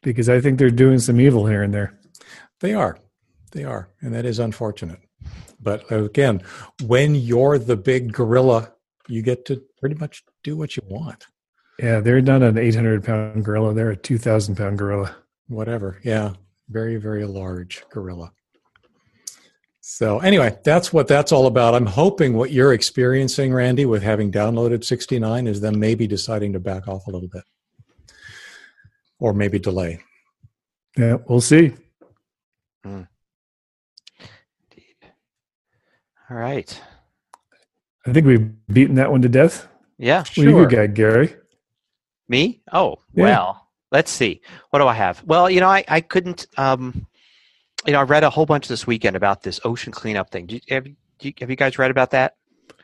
because 0.02 0.30
I 0.30 0.39
think 0.39 0.60
they're 0.60 0.69
doing 0.69 1.00
some 1.00 1.19
evil 1.19 1.48
here 1.48 1.63
and 1.63 1.74
there. 1.74 2.00
They 2.60 2.74
are. 2.74 2.98
They 3.52 3.63
are. 3.63 3.89
And 4.02 4.13
that 4.13 4.26
is 4.26 4.39
unfortunate. 4.39 5.00
But 5.60 5.91
again, 5.91 6.43
when 6.84 7.15
you're 7.15 7.58
the 7.58 7.78
big 7.78 8.13
gorilla, 8.13 8.71
you 9.08 9.21
get 9.21 9.45
to 9.45 9.62
pretty 9.86 10.00
much 10.00 10.24
do 10.43 10.58
what 10.58 10.76
you 10.76 10.82
want. 10.88 11.28
Yeah, 11.78 12.00
they're 12.00 12.19
not 12.19 12.41
an 12.41 12.58
800 12.58 13.04
pound 13.04 13.45
gorilla. 13.45 13.71
They're 13.76 13.91
a 13.91 13.95
2,000 13.95 14.56
pound 14.56 14.80
gorilla. 14.80 15.15
whatever. 15.48 16.00
Yeah, 16.04 16.34
very, 16.69 16.95
very 16.95 17.24
large 17.26 17.84
gorilla. 17.91 18.32
So, 19.82 20.17
anyway, 20.21 20.58
that's 20.63 20.91
what 20.91 21.08
that's 21.08 21.32
all 21.32 21.45
about. 21.45 21.76
I'm 21.76 21.86
hoping 21.86 22.34
what 22.34 22.50
you're 22.50 22.74
experiencing, 22.74 23.54
Randy, 23.54 23.86
with 23.86 24.02
having 24.02 24.32
downloaded 24.32 24.84
69 24.84 25.45
is 25.45 25.62
them 25.62 25.80
maybe 25.80 26.08
deciding 26.08 26.54
to 26.54 26.60
back 26.60 26.88
off 26.88 27.06
a 27.06 27.12
little 27.12 27.30
bit 27.30 27.43
or 29.19 29.34
maybe 29.34 29.60
delay. 29.60 30.02
Yeah, 30.98 31.17
we'll 31.30 31.41
see. 31.41 31.74
Hmm. 32.84 33.04
Indeed. 34.71 35.12
All 36.32 36.38
right. 36.38 36.82
I 38.08 38.13
think 38.13 38.28
we've 38.28 38.52
beaten 38.67 38.95
that 38.95 39.12
one 39.12 39.21
to 39.24 39.30
death. 39.30 39.67
Yeah. 39.97 40.19
What 40.19 40.34
do 40.36 40.49
you 40.49 40.67
got, 40.67 40.93
Gary? 40.93 41.36
Me? 42.27 42.62
Oh, 42.71 42.99
Yeah. 43.13 43.23
well, 43.23 43.67
let's 43.91 44.12
see. 44.12 44.41
What 44.71 44.79
do 44.79 44.88
I 44.88 44.93
have? 44.93 45.23
Well, 45.25 45.49
you 45.49 45.60
know, 45.60 45.69
I, 45.69 45.84
I 45.88 46.01
couldn't, 46.01 46.47
um, 46.58 47.05
you 47.86 47.93
know, 47.93 47.99
I 47.99 48.03
read 48.03 48.23
a 48.23 48.29
whole 48.29 48.45
bunch 48.45 48.67
this 48.67 48.88
weekend 48.88 49.15
about 49.15 49.43
this 49.43 49.60
ocean 49.63 49.93
cleanup 49.93 50.31
thing. 50.31 50.47
Did 50.47 50.63
you, 50.67 50.75
have, 50.75 50.88
you, 50.88 51.34
have 51.39 51.49
you 51.49 51.55
guys 51.55 51.77
read 51.77 51.91
about 51.91 52.12
that? 52.12 52.36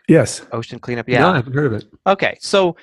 Yes. 0.08 0.46
Ocean 0.52 0.80
cleanup? 0.80 1.08
Yeah, 1.10 1.22
no, 1.22 1.30
I 1.30 1.36
haven't 1.38 1.54
heard 1.54 1.68
of 1.68 1.74
it. 1.74 1.86
Okay. 2.06 2.38
So 2.40 2.76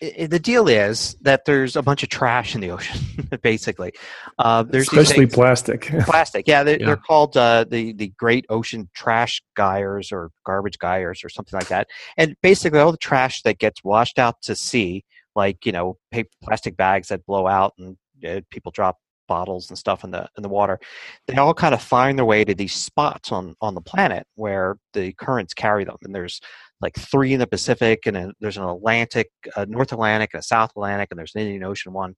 the 0.00 0.38
deal 0.38 0.68
is 0.68 1.14
that 1.22 1.44
there's 1.44 1.76
a 1.76 1.82
bunch 1.82 2.02
of 2.02 2.08
trash 2.08 2.54
in 2.54 2.60
the 2.60 2.70
ocean, 2.70 2.98
basically. 3.42 3.92
Uh, 4.38 4.62
there's 4.62 4.88
Especially 4.88 5.26
things- 5.26 5.34
plastic. 5.34 5.82
plastic. 6.04 6.48
Yeah, 6.48 6.62
they're, 6.62 6.78
Yeah. 6.80 6.86
they're 6.86 6.96
called 6.96 7.36
uh, 7.36 7.64
the 7.68 7.92
the 7.92 8.08
Great 8.16 8.46
Ocean 8.48 8.88
Trash 8.94 9.42
Gyres 9.56 10.10
or 10.12 10.30
garbage 10.46 10.78
gyres 10.78 11.22
or 11.24 11.28
something 11.28 11.58
like 11.58 11.68
that. 11.68 11.88
And 12.16 12.34
basically, 12.42 12.78
all 12.80 12.92
the 12.92 12.98
trash 12.98 13.42
that 13.42 13.58
gets 13.58 13.84
washed 13.84 14.18
out 14.18 14.40
to 14.42 14.54
sea, 14.56 15.04
like 15.36 15.66
you 15.66 15.72
know, 15.72 15.98
paper, 16.10 16.30
plastic 16.42 16.76
bags 16.76 17.08
that 17.08 17.26
blow 17.26 17.46
out 17.46 17.74
and 17.78 17.96
uh, 18.26 18.40
people 18.50 18.72
drop 18.72 18.96
bottles 19.28 19.68
and 19.70 19.78
stuff 19.78 20.02
in 20.02 20.10
the 20.10 20.26
in 20.36 20.42
the 20.42 20.48
water, 20.48 20.80
they 21.26 21.36
all 21.36 21.54
kind 21.54 21.74
of 21.74 21.82
find 21.82 22.18
their 22.18 22.24
way 22.24 22.44
to 22.44 22.54
these 22.54 22.74
spots 22.74 23.30
on 23.32 23.54
on 23.60 23.74
the 23.74 23.80
planet 23.80 24.26
where 24.34 24.76
the 24.94 25.12
currents 25.12 25.54
carry 25.54 25.84
them. 25.84 25.96
And 26.02 26.14
there's 26.14 26.40
like 26.80 26.96
three 26.96 27.32
in 27.32 27.40
the 27.40 27.46
Pacific, 27.46 28.06
and 28.06 28.16
then 28.16 28.32
there's 28.40 28.56
an 28.56 28.64
Atlantic, 28.64 29.30
a 29.56 29.66
North 29.66 29.92
Atlantic, 29.92 30.30
and 30.32 30.40
a 30.40 30.42
South 30.42 30.70
Atlantic, 30.70 31.08
and 31.10 31.18
there's 31.18 31.34
an 31.34 31.42
Indian 31.42 31.64
Ocean 31.64 31.92
one. 31.92 32.14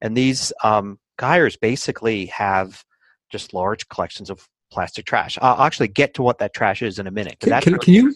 And 0.00 0.16
these 0.16 0.52
um, 0.62 0.98
gyres 1.20 1.56
basically 1.56 2.26
have 2.26 2.82
just 3.30 3.52
large 3.52 3.88
collections 3.88 4.30
of 4.30 4.46
plastic 4.70 5.06
trash. 5.06 5.38
I'll 5.40 5.62
actually 5.62 5.88
get 5.88 6.14
to 6.14 6.22
what 6.22 6.38
that 6.38 6.54
trash 6.54 6.82
is 6.82 6.98
in 6.98 7.06
a 7.06 7.10
minute. 7.10 7.40
Can, 7.40 7.50
that's 7.50 7.64
can, 7.64 7.74
really 7.74 7.84
can 7.84 7.94
you 7.94 8.14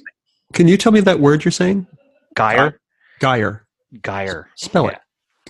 can 0.52 0.68
you 0.68 0.76
tell 0.76 0.92
me 0.92 1.00
that 1.00 1.20
word 1.20 1.44
you're 1.44 1.52
saying? 1.52 1.86
gyre? 2.36 2.80
Gyre. 3.20 3.66
Gyre. 4.02 4.48
Spell 4.56 4.88
it. 4.88 4.98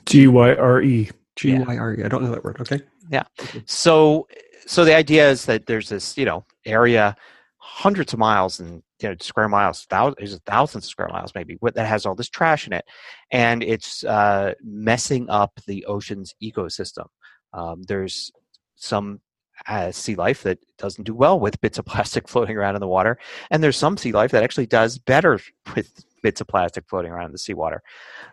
G 0.07 0.27
Y 0.27 0.55
R 0.55 0.83
E. 0.83 1.11
G 1.37 1.59
Y 1.59 1.77
R 1.77 1.95
E. 1.95 2.05
I 2.05 2.09
don't 2.09 2.23
know 2.23 2.31
that 2.31 2.45
word. 2.45 2.61
Okay. 2.61 2.81
Yeah. 3.11 3.25
So, 3.67 4.27
so 4.67 4.85
the 4.85 4.95
idea 4.95 5.29
is 5.31 5.45
that 5.47 5.67
there's 5.67 5.89
this, 5.89 6.17
you 6.17 6.25
know, 6.25 6.45
area, 6.65 7.17
hundreds 7.65 8.13
of 8.13 8.19
miles 8.19 8.59
and 8.59 8.83
you 9.01 9.09
know 9.09 9.15
square 9.21 9.49
miles, 9.49 9.87
thousands, 9.89 10.41
thousands 10.45 10.85
of 10.85 10.91
square 10.91 11.09
miles 11.09 11.33
maybe, 11.33 11.57
that 11.75 11.87
has 11.87 12.05
all 12.05 12.15
this 12.17 12.29
trash 12.29 12.67
in 12.67 12.73
it, 12.73 12.85
and 13.31 13.63
it's 13.63 14.03
uh, 14.05 14.53
messing 14.63 15.31
up 15.31 15.61
the 15.67 15.85
ocean's 15.87 16.35
ecosystem. 16.43 17.07
Um, 17.53 17.83
there's 17.85 18.33
some 18.75 19.21
uh, 19.69 19.93
sea 19.93 20.17
life 20.17 20.43
that 20.43 20.59
doesn't 20.77 21.05
do 21.05 21.15
well 21.15 21.39
with 21.39 21.61
bits 21.61 21.79
of 21.79 21.85
plastic 21.87 22.29
floating 22.29 22.57
around 22.57 22.75
in 22.75 22.81
the 22.81 22.89
water, 22.89 23.17
and 23.53 23.63
there's 23.63 23.77
some 23.77 23.97
sea 23.97 24.11
life 24.11 24.33
that 24.33 24.43
actually 24.43 24.67
does 24.67 24.99
better 24.99 25.39
with 25.77 26.05
bits 26.21 26.41
of 26.41 26.49
plastic 26.49 26.85
floating 26.89 27.13
around 27.13 27.27
in 27.27 27.33
the 27.33 27.39
seawater. 27.39 27.81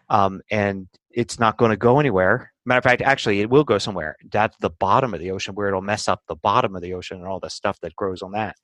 Um, 0.09 0.41
and 0.49 0.87
it's 1.11 1.39
not 1.39 1.57
going 1.57 1.71
to 1.71 1.77
go 1.77 1.99
anywhere. 1.99 2.51
Matter 2.65 2.79
of 2.79 2.83
fact, 2.83 3.01
actually, 3.03 3.41
it 3.41 3.49
will 3.49 3.63
go 3.63 3.77
somewhere. 3.77 4.15
That's 4.31 4.57
the 4.57 4.69
bottom 4.69 5.13
of 5.13 5.19
the 5.19 5.31
ocean 5.31 5.55
where 5.55 5.67
it'll 5.67 5.81
mess 5.81 6.07
up 6.07 6.23
the 6.27 6.35
bottom 6.35 6.75
of 6.75 6.81
the 6.81 6.93
ocean 6.93 7.17
and 7.17 7.27
all 7.27 7.39
the 7.39 7.49
stuff 7.49 7.79
that 7.81 7.95
grows 7.95 8.21
on 8.21 8.31
that. 8.33 8.55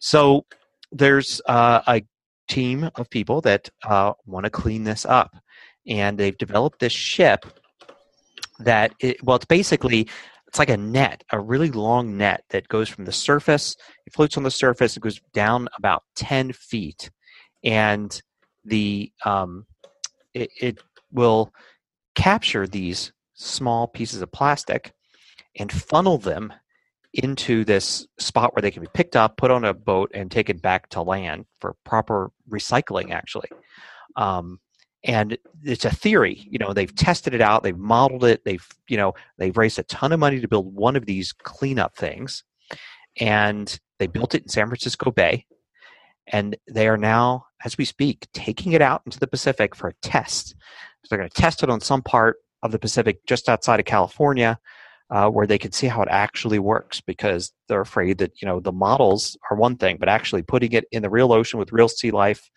So 0.00 0.46
there's 0.90 1.40
uh, 1.46 1.82
a 1.86 2.02
team 2.48 2.90
of 2.96 3.08
people 3.10 3.40
that 3.42 3.70
uh, 3.84 4.14
want 4.26 4.44
to 4.44 4.50
clean 4.50 4.84
this 4.84 5.06
up, 5.06 5.36
and 5.86 6.18
they've 6.18 6.36
developed 6.36 6.80
this 6.80 6.92
ship 6.92 7.46
that 8.58 8.92
it, 9.00 9.22
well, 9.22 9.36
it's 9.36 9.44
basically 9.44 10.08
it's 10.48 10.58
like 10.58 10.70
a 10.70 10.76
net, 10.76 11.22
a 11.30 11.38
really 11.38 11.70
long 11.70 12.16
net 12.16 12.42
that 12.50 12.66
goes 12.68 12.88
from 12.88 13.04
the 13.04 13.12
surface. 13.12 13.76
It 14.06 14.12
floats 14.12 14.36
on 14.36 14.42
the 14.42 14.50
surface. 14.50 14.96
It 14.96 15.00
goes 15.00 15.20
down 15.32 15.68
about 15.78 16.02
ten 16.16 16.52
feet, 16.52 17.10
and 17.62 18.20
the 18.64 19.12
um, 19.24 19.66
it, 20.34 20.50
it 20.60 20.78
will 21.12 21.52
capture 22.14 22.66
these 22.66 23.12
small 23.34 23.86
pieces 23.86 24.22
of 24.22 24.32
plastic 24.32 24.92
and 25.58 25.70
funnel 25.70 26.18
them 26.18 26.52
into 27.12 27.64
this 27.64 28.06
spot 28.18 28.54
where 28.54 28.62
they 28.62 28.70
can 28.70 28.82
be 28.82 28.88
picked 28.92 29.16
up, 29.16 29.36
put 29.36 29.50
on 29.50 29.64
a 29.64 29.74
boat, 29.74 30.10
and 30.14 30.30
taken 30.30 30.58
back 30.58 30.88
to 30.90 31.02
land 31.02 31.46
for 31.60 31.76
proper 31.84 32.30
recycling. 32.48 33.10
Actually, 33.10 33.48
um, 34.16 34.60
and 35.04 35.36
it's 35.64 35.84
a 35.84 35.90
theory. 35.90 36.46
You 36.50 36.58
know, 36.58 36.72
they've 36.72 36.94
tested 36.94 37.34
it 37.34 37.40
out, 37.40 37.62
they've 37.62 37.76
modeled 37.76 38.24
it, 38.24 38.44
they've 38.44 38.66
you 38.88 38.96
know 38.96 39.14
they've 39.38 39.56
raised 39.56 39.78
a 39.78 39.84
ton 39.84 40.12
of 40.12 40.20
money 40.20 40.40
to 40.40 40.48
build 40.48 40.74
one 40.74 40.96
of 40.96 41.06
these 41.06 41.32
cleanup 41.32 41.96
things, 41.96 42.44
and 43.18 43.78
they 43.98 44.06
built 44.06 44.34
it 44.34 44.42
in 44.42 44.48
San 44.48 44.66
Francisco 44.66 45.10
Bay, 45.10 45.46
and 46.26 46.56
they 46.68 46.88
are 46.88 46.98
now, 46.98 47.46
as 47.64 47.76
we 47.76 47.84
speak, 47.84 48.28
taking 48.32 48.72
it 48.72 48.82
out 48.82 49.02
into 49.04 49.18
the 49.18 49.26
Pacific 49.26 49.74
for 49.74 49.88
a 49.88 49.94
test. 50.02 50.50
So 50.50 51.08
they're 51.08 51.18
going 51.18 51.30
to 51.30 51.40
test 51.40 51.62
it 51.62 51.70
on 51.70 51.80
some 51.80 52.02
part 52.02 52.36
of 52.62 52.72
the 52.72 52.78
Pacific 52.78 53.24
just 53.26 53.48
outside 53.48 53.80
of 53.80 53.86
California 53.86 54.58
uh, 55.10 55.28
where 55.28 55.46
they 55.46 55.58
can 55.58 55.72
see 55.72 55.88
how 55.88 56.02
it 56.02 56.08
actually 56.10 56.58
works 56.58 57.00
because 57.00 57.52
they're 57.68 57.80
afraid 57.80 58.18
that 58.18 58.32
you 58.40 58.46
know 58.46 58.60
the 58.60 58.72
models 58.72 59.36
are 59.50 59.56
one 59.56 59.76
thing, 59.76 59.96
but 59.98 60.08
actually 60.08 60.42
putting 60.42 60.72
it 60.72 60.84
in 60.92 61.02
the 61.02 61.10
real 61.10 61.32
ocean 61.32 61.58
with 61.58 61.72
real 61.72 61.88
sea 61.88 62.10
life. 62.10 62.50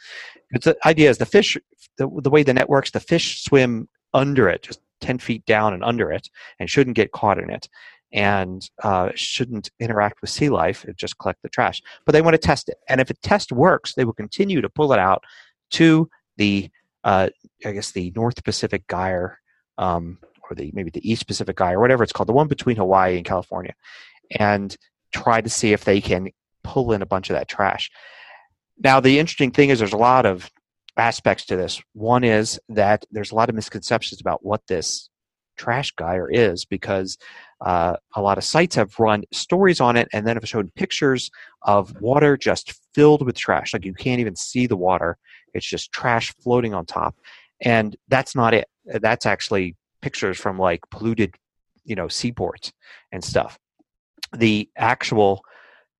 The 0.52 0.78
idea 0.86 1.10
is 1.10 1.18
the 1.18 1.26
fish, 1.26 1.58
the, 1.98 2.08
the 2.22 2.30
way 2.30 2.44
the 2.44 2.54
net 2.54 2.70
works, 2.70 2.92
the 2.92 3.00
fish 3.00 3.44
swim 3.44 3.90
under 4.14 4.48
it, 4.48 4.62
just 4.62 4.80
ten 5.02 5.18
feet 5.18 5.46
down 5.46 5.74
and 5.74 5.84
under 5.84 6.12
it, 6.12 6.30
and 6.60 6.70
shouldn't 6.70 6.96
get 6.96 7.12
caught 7.12 7.40
in 7.40 7.50
it, 7.50 7.68
and 8.12 8.70
uh, 8.84 9.10
shouldn't 9.16 9.72
interact 9.80 10.22
with 10.22 10.30
sea 10.30 10.50
life. 10.50 10.86
It 10.86 10.96
just 10.96 11.18
collect 11.18 11.42
the 11.42 11.50
trash. 11.50 11.82
But 12.06 12.12
they 12.12 12.22
want 12.22 12.36
to 12.36 12.38
test 12.38 12.70
it, 12.70 12.78
and 12.88 13.02
if 13.02 13.10
a 13.10 13.16
test 13.16 13.52
works, 13.52 13.96
they 13.96 14.06
will 14.06 14.14
continue 14.14 14.62
to 14.62 14.70
pull 14.70 14.94
it 14.94 15.00
out 15.00 15.24
to 15.72 16.08
the, 16.38 16.70
uh, 17.04 17.30
I 17.66 17.72
guess, 17.72 17.92
the 17.92 18.12
North 18.16 18.44
Pacific 18.44 18.88
Gyre. 18.88 19.40
Um, 19.80 20.20
or 20.50 20.56
the 20.56 20.72
maybe 20.74 20.90
the 20.90 21.10
East 21.10 21.28
Pacific 21.28 21.58
Gyre 21.58 21.78
or 21.78 21.82
whatever 21.82 22.04
it's 22.04 22.14
called, 22.14 22.30
the 22.30 22.34
one 22.34 22.48
between 22.48 22.76
Hawaii 22.76 23.18
and 23.18 23.26
California, 23.26 23.74
and 24.40 24.76
try 25.14 25.42
to 25.42 25.50
see 25.50 25.74
if 25.74 25.86
they 25.86 26.02
can 26.02 26.30
pull 26.64 26.92
in 26.92 27.02
a 27.02 27.06
bunch 27.06 27.30
of 27.30 27.36
that 27.36 27.48
trash. 27.48 27.90
Now, 28.78 29.00
the 29.00 29.20
interesting 29.20 29.52
thing 29.52 29.70
is 29.70 29.80
there's 29.80 29.94
a 29.94 29.98
lot 29.98 30.26
of 30.26 30.50
aspects 30.98 31.46
to 31.46 31.56
this. 31.56 31.82
One 31.94 32.24
is 32.24 32.60
that 32.70 33.06
there's 33.12 33.32
a 33.32 33.36
lot 33.36 33.50
of 33.50 33.56
misconceptions 33.56 34.22
about 34.22 34.44
what 34.46 34.66
this 34.68 35.10
trash 35.58 35.94
gyre 35.98 36.30
is 36.30 36.66
because 36.66 37.18
uh, 37.62 37.96
a 38.16 38.22
lot 38.22 38.38
of 38.38 38.44
sites 38.44 38.76
have 38.76 39.00
run 39.00 39.24
stories 39.32 39.80
on 39.80 39.96
it 39.96 40.08
and 40.12 40.26
then 40.26 40.36
have 40.36 40.48
shown 40.48 40.72
pictures 40.76 41.30
of 41.62 42.00
water 42.02 42.36
just 42.36 42.74
filled 42.94 43.26
with 43.26 43.38
trash. 43.38 43.74
Like 43.74 43.86
you 43.86 43.94
can't 43.94 44.20
even 44.20 44.36
see 44.36 44.68
the 44.68 44.76
water, 44.76 45.18
it's 45.54 45.66
just 45.66 45.92
trash 45.92 46.34
floating 46.44 46.74
on 46.74 46.86
top. 46.86 47.16
And 47.62 47.96
that's 48.08 48.36
not 48.36 48.54
it. 48.54 48.68
That's 48.86 49.26
actually 49.26 49.76
pictures 50.04 50.38
from 50.38 50.60
like 50.60 50.82
polluted, 50.92 51.36
you 51.86 51.96
know, 51.96 52.10
seaports 52.10 52.74
and 53.12 53.24
stuff. 53.24 53.58
The 54.38 54.70
actual 54.78 55.42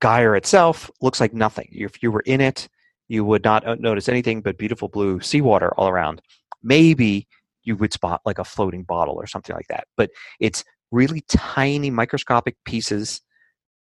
gyre 0.02 0.36
itself 0.36 0.90
looks 1.00 1.20
like 1.20 1.32
nothing. 1.32 1.68
If 1.72 2.02
you 2.02 2.12
were 2.12 2.20
in 2.26 2.40
it, 2.40 2.68
you 3.08 3.24
would 3.24 3.42
not 3.42 3.66
uh, 3.66 3.76
notice 3.76 4.08
anything 4.08 4.42
but 4.42 4.58
beautiful 4.58 4.88
blue 4.88 5.20
seawater 5.20 5.74
all 5.76 5.88
around. 5.88 6.20
Maybe 6.62 7.26
you 7.62 7.76
would 7.76 7.92
spot 7.92 8.20
like 8.26 8.38
a 8.38 8.44
floating 8.44 8.82
bottle 8.82 9.14
or 9.14 9.26
something 9.26 9.56
like 9.56 9.68
that. 9.68 9.86
But 9.96 10.10
it's 10.38 10.64
really 10.90 11.22
tiny 11.28 11.90
microscopic 11.90 12.56
pieces 12.64 13.22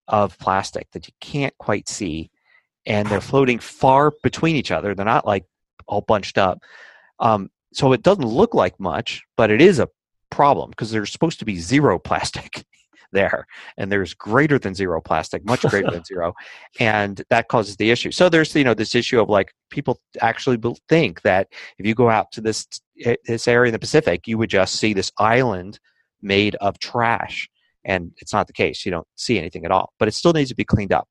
of 0.08 0.38
plastic 0.38 0.90
that 0.92 1.06
you 1.06 1.14
can't 1.20 1.56
quite 1.58 1.88
see. 1.88 2.30
And 2.86 3.08
they're 3.08 3.20
floating 3.20 3.58
far 3.58 4.12
between 4.22 4.56
each 4.56 4.70
other. 4.70 4.94
They're 4.94 5.04
not 5.04 5.26
like 5.26 5.44
all 5.86 6.00
bunched 6.00 6.38
up. 6.38 6.62
Um, 7.18 7.50
so 7.74 7.92
it 7.92 8.02
doesn't 8.02 8.24
look 8.24 8.54
like 8.54 8.80
much, 8.80 9.22
but 9.36 9.50
it 9.50 9.60
is 9.60 9.78
a 9.78 9.88
problem 10.36 10.68
because 10.68 10.90
there's 10.90 11.10
supposed 11.10 11.38
to 11.38 11.46
be 11.46 11.56
zero 11.56 11.98
plastic 11.98 12.66
there 13.12 13.46
and 13.78 13.90
there's 13.90 14.12
greater 14.12 14.58
than 14.58 14.74
zero 14.74 15.00
plastic 15.00 15.42
much 15.46 15.62
greater 15.62 15.90
than 15.90 16.04
zero 16.04 16.34
and 16.78 17.22
that 17.30 17.48
causes 17.48 17.76
the 17.76 17.90
issue. 17.90 18.10
So 18.10 18.28
there's 18.28 18.54
you 18.54 18.64
know 18.64 18.74
this 18.74 18.94
issue 18.94 19.18
of 19.18 19.30
like 19.30 19.54
people 19.70 19.98
actually 20.20 20.58
think 20.90 21.22
that 21.22 21.48
if 21.78 21.86
you 21.86 21.94
go 21.94 22.10
out 22.10 22.30
to 22.32 22.42
this 22.42 22.66
eh, 23.04 23.16
this 23.24 23.48
area 23.48 23.70
in 23.70 23.72
the 23.72 23.78
pacific 23.78 24.26
you 24.26 24.36
would 24.36 24.50
just 24.50 24.74
see 24.76 24.92
this 24.92 25.10
island 25.18 25.80
made 26.20 26.54
of 26.56 26.78
trash 26.78 27.48
and 27.84 28.12
it's 28.18 28.34
not 28.34 28.46
the 28.46 28.52
case 28.52 28.84
you 28.84 28.90
don't 28.90 29.08
see 29.16 29.38
anything 29.38 29.64
at 29.64 29.70
all 29.70 29.92
but 29.98 30.08
it 30.08 30.14
still 30.14 30.34
needs 30.34 30.50
to 30.50 30.56
be 30.56 30.64
cleaned 30.64 30.92
up 30.92 31.08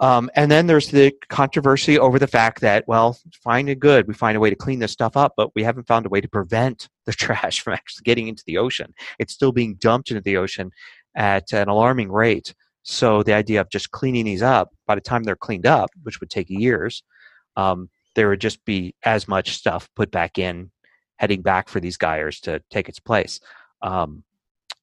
um, 0.00 0.28
and 0.34 0.50
then 0.50 0.66
there's 0.66 0.90
the 0.90 1.12
controversy 1.28 1.98
over 1.98 2.18
the 2.18 2.26
fact 2.26 2.60
that, 2.60 2.84
well, 2.88 3.16
fine 3.42 3.68
and 3.68 3.80
good, 3.80 4.08
we 4.08 4.14
find 4.14 4.36
a 4.36 4.40
way 4.40 4.50
to 4.50 4.56
clean 4.56 4.80
this 4.80 4.92
stuff 4.92 5.16
up, 5.16 5.34
but 5.36 5.54
we 5.54 5.62
haven't 5.62 5.86
found 5.86 6.04
a 6.04 6.08
way 6.08 6.20
to 6.20 6.28
prevent 6.28 6.88
the 7.06 7.12
trash 7.24 7.60
from 7.60 7.74
actually 7.74 8.02
getting 8.02 8.28
into 8.28 8.42
the 8.46 8.58
ocean. 8.58 8.92
It's 9.18 9.32
still 9.32 9.52
being 9.52 9.74
dumped 9.74 10.10
into 10.10 10.20
the 10.22 10.36
ocean 10.36 10.70
at 11.14 11.52
an 11.52 11.68
alarming 11.68 12.10
rate. 12.10 12.54
So 12.82 13.22
the 13.22 13.32
idea 13.32 13.60
of 13.60 13.70
just 13.70 13.92
cleaning 13.92 14.24
these 14.24 14.42
up, 14.42 14.70
by 14.86 14.94
the 14.96 15.00
time 15.00 15.22
they're 15.22 15.36
cleaned 15.36 15.66
up, 15.66 15.90
which 16.02 16.20
would 16.20 16.30
take 16.30 16.50
years, 16.50 17.02
um, 17.56 17.88
there 18.14 18.28
would 18.28 18.40
just 18.40 18.64
be 18.64 18.94
as 19.04 19.28
much 19.28 19.54
stuff 19.54 19.88
put 19.94 20.10
back 20.10 20.38
in, 20.38 20.70
heading 21.16 21.40
back 21.40 21.68
for 21.68 21.80
these 21.80 21.96
gyres 21.96 22.40
to 22.40 22.60
take 22.70 22.88
its 22.88 22.98
place. 22.98 23.40
Um, 23.80 24.24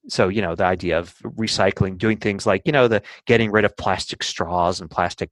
so 0.07 0.27
you 0.27 0.41
know 0.41 0.55
the 0.55 0.65
idea 0.65 0.97
of 0.97 1.15
recycling 1.19 1.97
doing 1.97 2.17
things 2.17 2.45
like 2.45 2.61
you 2.65 2.71
know 2.71 2.87
the 2.87 3.01
getting 3.25 3.51
rid 3.51 3.65
of 3.65 3.75
plastic 3.77 4.23
straws 4.23 4.81
and 4.81 4.89
plastic 4.89 5.29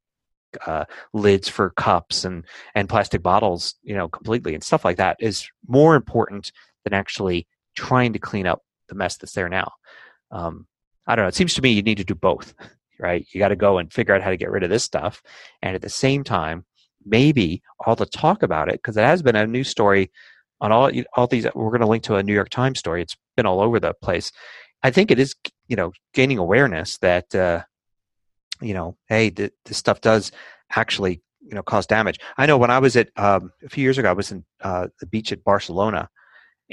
uh, 0.66 0.86
lids 1.14 1.48
for 1.48 1.72
cups 1.72 2.26
and 2.26 2.44
and 2.76 2.90
plastic 2.90 3.22
bottles 3.22 3.76
you 3.84 3.96
know 3.96 4.08
completely 4.08 4.54
and 4.54 4.64
stuff 4.64 4.86
like 4.86 4.98
that 4.98 5.18
is 5.20 5.48
more 5.68 5.96
important 5.96 6.52
than 6.84 6.94
actually 6.94 7.48
trying 7.76 8.14
to 8.14 8.20
clean 8.20 8.48
up 8.48 8.64
the 8.88 8.96
mess 8.96 9.18
that's 9.18 9.34
there 9.34 9.50
now. 9.50 9.72
Um, 10.32 10.68
i 11.08 11.16
don't 11.16 11.26
know 11.26 11.30
it 11.30 11.36
seems 11.36 11.56
to 11.56 11.62
me 11.62 11.72
you 11.72 11.82
need 11.82 11.98
to 11.98 12.04
do 12.04 12.16
both 12.16 12.54
right? 13.00 13.26
You 13.32 13.40
got 13.40 13.48
to 13.48 13.56
go 13.56 13.78
and 13.78 13.92
figure 13.92 14.14
out 14.14 14.22
how 14.22 14.30
to 14.30 14.38
get 14.38 14.52
rid 14.52 14.64
of 14.64 14.70
this 14.70 14.84
stuff 14.84 15.24
and 15.62 15.76
at 15.76 15.82
the 15.82 15.90
same 15.90 16.24
time 16.24 16.66
maybe 17.06 17.64
all 17.86 17.96
the 17.96 18.06
talk 18.06 18.44
about 18.44 18.68
it 18.68 18.74
because 18.74 18.98
it 18.98 19.06
has 19.06 19.22
been 19.22 19.38
a 19.38 19.48
news 19.48 19.70
story 19.70 20.12
on 20.62 20.72
all 20.72 20.92
all 21.16 21.28
these 21.28 21.46
we're 21.56 21.70
going 21.70 21.82
to 21.82 21.88
link 21.88 22.04
to 22.04 22.16
a 22.16 22.24
new 22.24 22.34
york 22.34 22.50
times 22.50 22.80
story. 22.80 23.02
It's 23.02 23.18
been 23.36 23.46
all 23.46 23.62
over 23.62 23.80
the 23.80 23.94
place. 23.94 24.32
I 24.82 24.92
think 24.92 25.12
it 25.12 25.20
is, 25.20 25.36
you 25.68 25.76
know, 25.76 25.92
gaining 26.14 26.38
awareness 26.38 26.98
that, 27.00 27.34
uh, 27.36 27.64
you 28.62 28.74
know, 28.74 28.96
hey, 29.08 29.30
th- 29.30 29.52
this 29.66 29.78
stuff 29.78 30.00
does 30.00 30.32
actually, 30.74 31.22
you 31.42 31.54
know, 31.54 31.64
cause 31.64 31.86
damage. 31.86 32.18
I 32.38 32.46
know 32.46 32.58
when 32.58 32.72
I 32.72 32.80
was 32.80 32.96
at 32.96 33.10
um, 33.18 33.52
a 33.66 33.70
few 33.70 33.84
years 33.84 33.98
ago, 33.98 34.10
I 34.10 34.14
was 34.14 34.32
in 34.32 34.46
uh, 34.62 34.88
the 35.02 35.06
beach 35.06 35.32
at 35.32 35.44
Barcelona, 35.44 36.10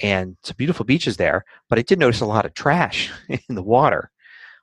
and 0.02 0.36
some 0.42 0.56
beautiful 0.58 0.84
beaches 0.84 1.16
there, 1.16 1.44
but 1.68 1.78
I 1.78 1.82
did 1.82 1.98
notice 1.98 2.20
a 2.20 2.26
lot 2.26 2.44
of 2.44 2.54
trash 2.54 3.10
in 3.28 3.54
the 3.54 3.62
water, 3.62 4.10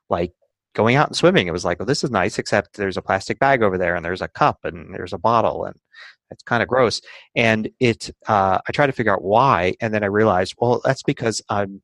like 0.08 0.32
going 0.74 0.96
out 0.96 1.08
and 1.08 1.16
swimming. 1.16 1.46
It 1.46 1.52
was 1.52 1.64
like, 1.64 1.78
well, 1.78 1.86
this 1.86 2.04
is 2.04 2.10
nice, 2.10 2.38
except 2.38 2.74
there's 2.74 2.96
a 2.96 3.02
plastic 3.02 3.38
bag 3.38 3.62
over 3.62 3.78
there, 3.78 3.94
and 3.96 4.04
there's 4.04 4.22
a 4.22 4.28
cup, 4.28 4.60
and 4.64 4.94
there's 4.94 5.12
a 5.12 5.18
bottle, 5.18 5.64
and 5.64 5.76
it's 6.30 6.42
kind 6.42 6.62
of 6.62 6.68
gross. 6.68 7.00
And 7.34 7.70
it, 7.80 8.10
uh, 8.26 8.58
I 8.66 8.72
tried 8.72 8.86
to 8.86 8.92
figure 8.92 9.12
out 9.12 9.22
why, 9.22 9.74
and 9.80 9.94
then 9.94 10.02
I 10.02 10.08
realized, 10.08 10.54
well, 10.58 10.80
that's 10.84 11.02
because 11.02 11.42
I'm 11.48 11.82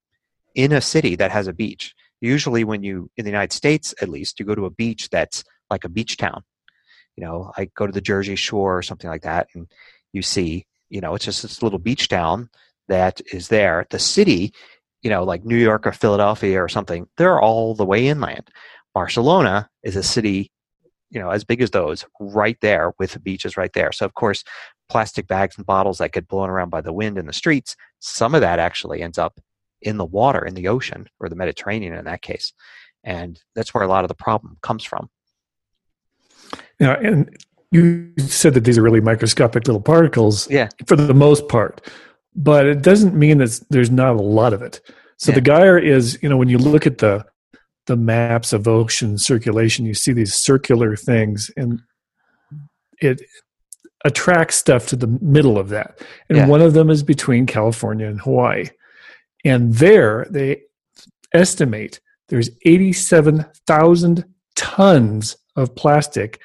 in 0.55 0.73
a 0.73 0.81
city 0.81 1.17
that 1.17 1.31
has 1.31 1.47
a 1.47 1.53
beach. 1.53 1.95
Usually, 2.21 2.65
when 2.65 2.83
you, 2.83 3.11
in 3.17 3.25
the 3.25 3.31
United 3.31 3.55
States 3.55 3.95
at 4.03 4.09
least, 4.09 4.39
you 4.39 4.47
go 4.47 4.55
to 4.55 4.67
a 4.67 4.71
beach 4.71 5.09
that's 5.11 5.45
like 5.71 5.85
a 5.85 5.89
beach 5.89 6.17
town. 6.17 6.43
You 7.17 7.25
know, 7.25 7.53
I 7.57 7.71
go 7.75 7.87
to 7.87 7.93
the 7.93 8.01
Jersey 8.01 8.37
Shore 8.37 8.77
or 8.77 8.83
something 8.83 9.09
like 9.09 9.23
that, 9.23 9.49
and 9.55 9.69
you 10.13 10.23
see, 10.23 10.67
you 10.89 11.01
know, 11.01 11.15
it's 11.15 11.25
just 11.25 11.43
this 11.43 11.63
little 11.63 11.79
beach 11.79 12.09
town 12.09 12.51
that 12.89 13.21
is 13.33 13.49
there. 13.49 13.87
The 13.91 13.99
city, 13.99 14.53
you 15.03 15.11
know, 15.11 15.25
like 15.25 15.45
New 15.45 15.57
York 15.57 15.87
or 15.87 15.93
Philadelphia 15.93 16.63
or 16.63 16.69
something, 16.69 17.07
they're 17.17 17.41
all 17.41 17.75
the 17.75 17.87
way 17.87 18.09
inland. 18.09 18.51
Barcelona 18.95 19.69
is 19.83 19.97
a 19.97 20.03
city, 20.03 20.51
you 21.11 21.21
know, 21.21 21.31
as 21.31 21.45
big 21.45 21.61
as 21.61 21.71
those, 21.71 22.05
right 22.21 22.57
there 22.61 22.93
with 22.99 23.13
the 23.13 23.21
beaches 23.21 23.57
right 23.57 23.73
there. 23.73 23.93
So, 23.93 24.05
of 24.05 24.15
course, 24.15 24.45
plastic 24.89 25.27
bags 25.27 25.57
and 25.57 25.67
bottles 25.67 25.99
that 25.99 26.13
get 26.13 26.29
blown 26.29 26.51
around 26.51 26.71
by 26.71 26.81
the 26.81 26.93
wind 26.93 27.19
in 27.19 27.27
the 27.27 27.33
streets, 27.33 27.77
some 28.01 28.35
of 28.35 28.41
that 28.41 28.59
actually 28.59 29.03
ends 29.03 29.19
up 29.19 29.41
in 29.83 29.97
the 29.97 30.05
water, 30.05 30.45
in 30.45 30.55
the 30.55 30.69
ocean, 30.69 31.07
or 31.21 31.29
the 31.29 31.37
Mediterranean 31.37 31.95
in 31.95 32.05
that 32.05 32.23
case. 32.23 32.53
And 33.05 33.41
that's 33.55 33.73
where 33.73 33.85
a 33.85 33.89
lot 33.89 34.05
of 34.05 34.09
the 34.09 34.15
problem 34.15 34.59
comes 34.63 34.85
from. 34.85 35.09
Yeah, 36.79 36.99
and 37.01 37.37
you 37.71 38.13
said 38.19 38.55
that 38.55 38.65
these 38.65 38.77
are 38.77 38.83
really 38.83 39.01
microscopic 39.01 39.67
little 39.67 39.81
particles 39.81 40.51
yeah. 40.51 40.69
for 40.87 40.97
the 40.97 41.15
most 41.15 41.49
part, 41.49 41.81
but 42.35 42.67
it 42.67 42.83
doesn't 42.83 43.15
mean 43.15 43.39
that 43.39 43.61
there's 43.71 43.91
not 43.91 44.17
a 44.17 44.23
lot 44.23 44.53
of 44.53 44.63
it. 44.63 44.81
So 45.19 45.31
Yeah. 45.31 45.37
the 45.37 45.41
gyre 45.43 45.79
is, 45.79 46.19
you 46.23 46.29
know, 46.29 46.37
when 46.37 46.49
you 46.49 46.59
look 46.59 46.87
at 46.87 46.99
the 46.99 47.25
the 47.87 47.97
maps 47.97 48.53
of 48.53 48.69
ocean 48.69 49.19
circulation, 49.19 49.87
you 49.87 49.95
see 49.95 50.13
these 50.13 50.35
circular 50.35 50.97
things, 50.97 51.51
and 51.57 51.81
it 53.01 53.23
attracts 54.05 54.57
stuff 54.57 54.87
to 54.89 54.97
the 54.97 55.07
middle 55.21 55.59
of 55.59 55.69
that. 55.71 56.01
And 56.29 56.39
Yeah. 56.39 56.47
one 56.47 56.61
of 56.63 56.73
them 56.75 56.91
is 56.91 57.03
between 57.03 57.47
California 57.47 58.07
and 58.07 58.21
Hawaii. 58.21 58.67
And 59.45 59.75
there 59.75 60.27
they 60.31 60.63
estimate 61.33 62.01
there's 62.29 62.51
87,000 62.65 64.25
tons 64.55 65.37
of 65.57 65.75
plastic, 65.75 66.41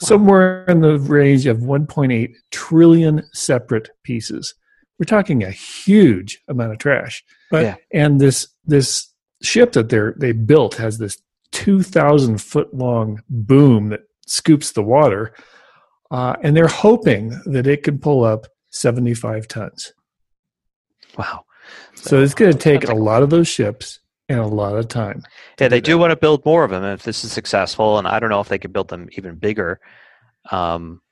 somewhere 0.00 0.64
in 0.64 0.80
the 0.80 0.98
range 0.98 1.46
of 1.46 1.58
1.8 1.62 2.34
trillion 2.50 3.22
separate 3.32 3.90
pieces. 4.02 4.54
We're 4.98 5.04
talking 5.04 5.44
a 5.44 5.50
huge 5.50 6.40
amount 6.48 6.72
of 6.72 6.78
trash. 6.78 7.24
But- 7.50 7.62
Yeah. 7.64 7.74
And 7.92 8.20
this 8.20 8.48
this 8.64 9.11
ship 9.42 9.72
that 9.72 9.88
they're 9.88 10.14
they 10.16 10.32
built 10.32 10.74
has 10.76 10.98
this 10.98 11.18
2,000 11.52 12.40
foot 12.40 12.72
long 12.74 13.22
boom 13.28 13.90
that 13.90 14.00
scoops 14.26 14.72
the 14.72 14.82
water, 14.82 15.34
uh, 16.10 16.36
and 16.42 16.56
they're 16.56 16.66
hoping 16.68 17.38
that 17.46 17.66
it 17.66 17.82
can 17.82 17.98
pull 17.98 18.24
up 18.24 18.46
75 18.70 19.46
tons. 19.48 19.92
Wow. 21.18 21.44
So 21.94 22.22
it's 22.22 22.34
going 22.34 22.52
to 22.52 22.58
take 22.58 22.88
a 22.88 22.94
lot 22.94 23.22
of 23.22 23.30
those 23.30 23.48
ships 23.48 24.00
and 24.28 24.38
a 24.40 24.46
lot 24.46 24.76
of 24.76 24.88
time. 24.88 25.22
Yeah, 25.60 25.68
they 25.68 25.80
do 25.80 25.98
want 25.98 26.10
to 26.10 26.16
build 26.16 26.44
more 26.44 26.64
of 26.64 26.70
them 26.70 26.84
if 26.84 27.02
this 27.02 27.24
is 27.24 27.32
successful, 27.32 27.98
and 27.98 28.08
I 28.08 28.18
don't 28.18 28.30
know 28.30 28.40
if 28.40 28.48
they 28.48 28.58
could 28.58 28.72
build 28.72 28.88
them 28.88 29.08
even 29.16 29.34
bigger. 29.36 29.80
Um, 30.50 31.02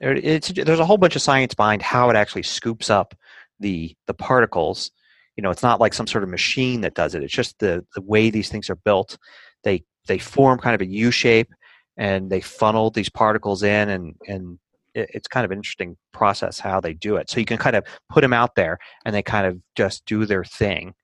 it- 0.00 0.52
there's 0.64 0.80
a 0.80 0.84
whole 0.84 0.98
bunch 0.98 1.16
of 1.16 1.22
science 1.22 1.54
behind 1.54 1.82
how 1.82 2.10
it 2.10 2.16
actually 2.16 2.42
scoops 2.42 2.90
up 2.90 3.14
the 3.60 3.96
the 4.06 4.14
particles. 4.14 4.90
You 5.38 5.42
know, 5.42 5.50
it's 5.50 5.62
not 5.62 5.80
like 5.80 5.94
some 5.94 6.08
sort 6.08 6.24
of 6.24 6.30
machine 6.30 6.80
that 6.80 6.94
does 6.94 7.14
it. 7.14 7.22
It's 7.22 7.32
just 7.32 7.60
the 7.60 7.86
the 7.94 8.02
way 8.02 8.28
these 8.28 8.48
things 8.48 8.68
are 8.68 8.74
built. 8.74 9.16
They 9.62 9.84
they 10.08 10.18
form 10.18 10.58
kind 10.58 10.74
of 10.74 10.80
a 10.80 10.90
U 10.90 11.12
shape, 11.12 11.54
and 11.96 12.28
they 12.28 12.40
funnel 12.40 12.90
these 12.90 13.08
particles 13.08 13.62
in, 13.62 13.88
and 13.88 14.16
and 14.26 14.58
it, 14.94 15.08
it's 15.14 15.28
kind 15.28 15.44
of 15.44 15.52
an 15.52 15.58
interesting 15.58 15.96
process 16.12 16.58
how 16.58 16.80
they 16.80 16.92
do 16.92 17.14
it. 17.14 17.30
So 17.30 17.38
you 17.38 17.46
can 17.46 17.56
kind 17.56 17.76
of 17.76 17.84
put 18.10 18.22
them 18.22 18.32
out 18.32 18.56
there, 18.56 18.78
and 19.04 19.14
they 19.14 19.22
kind 19.22 19.46
of 19.46 19.60
just 19.76 20.04
do 20.06 20.26
their 20.26 20.42
thing, 20.42 20.94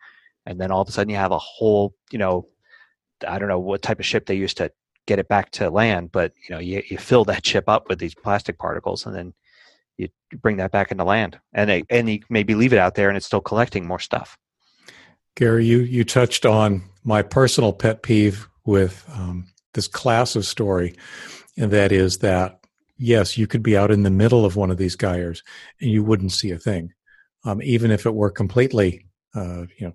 and 0.47 0.61
then 0.61 0.72
all 0.72 0.82
of 0.82 0.89
a 0.89 0.93
sudden 0.93 1.11
you 1.11 1.16
have 1.16 1.30
a 1.30 1.39
whole 1.39 1.95
you 2.11 2.18
know 2.18 2.49
I 3.26 3.39
don't 3.39 3.49
know 3.49 3.61
what 3.61 3.82
type 3.82 4.01
of 4.01 4.07
ship 4.07 4.26
they 4.26 4.35
used 4.35 4.57
to 4.57 4.72
get 5.07 5.20
it 5.20 5.28
back 5.28 5.53
to 5.53 5.70
land, 5.70 6.11
but 6.11 6.32
you 6.49 6.55
know, 6.57 6.61
you, 6.61 6.82
you 6.91 6.99
fill 6.99 7.24
that 7.26 7.47
ship 7.51 7.68
up 7.68 7.89
with 7.89 8.01
these 8.01 8.16
plastic 8.16 8.59
particles, 8.59 9.07
and 9.07 9.14
then 9.14 9.32
you 9.99 10.09
bring 10.40 10.57
that 10.59 10.72
back 10.72 10.90
into 10.90 11.05
land, 11.05 11.38
and 11.53 11.70
they, 11.70 11.84
and 11.90 12.09
you 12.09 12.20
maybe 12.28 12.55
leave 12.55 12.72
it 12.72 12.78
out 12.78 12.95
there, 12.95 13.09
and 13.09 13.16
it's 13.16 13.26
still 13.26 13.40
collecting 13.40 13.86
more 13.86 14.01
stuff. 14.01 14.36
Gary, 15.36 15.66
you 15.66 15.78
you 15.80 16.05
touched 16.05 16.47
on 16.47 16.82
my 17.03 17.22
personal 17.22 17.72
pet 17.72 18.03
peeve 18.03 18.49
with 18.64 19.05
um, 19.12 19.47
this 19.74 19.88
class 19.88 20.36
of 20.36 20.47
story, 20.47 20.97
and 21.57 21.70
that 21.70 21.92
is 21.92 22.18
that 22.18 22.61
yes, 22.97 23.36
you 23.36 23.47
could 23.47 23.62
be 23.62 23.76
out 23.76 23.90
in 23.90 24.03
the 24.03 24.11
middle 24.11 24.45
of 24.45 24.57
one 24.57 24.70
of 24.70 24.76
these 24.76 24.97
gyres 24.97 25.42
and 25.80 25.90
you 25.90 26.03
wouldn't 26.03 26.32
see 26.32 26.51
a 26.51 26.59
thing, 26.59 26.92
um, 27.45 27.61
even 27.62 27.90
if 27.90 28.07
it 28.07 28.14
were 28.14 28.30
completely, 28.30 29.07
uh, 29.34 29.64
you 29.78 29.88
know, 29.88 29.95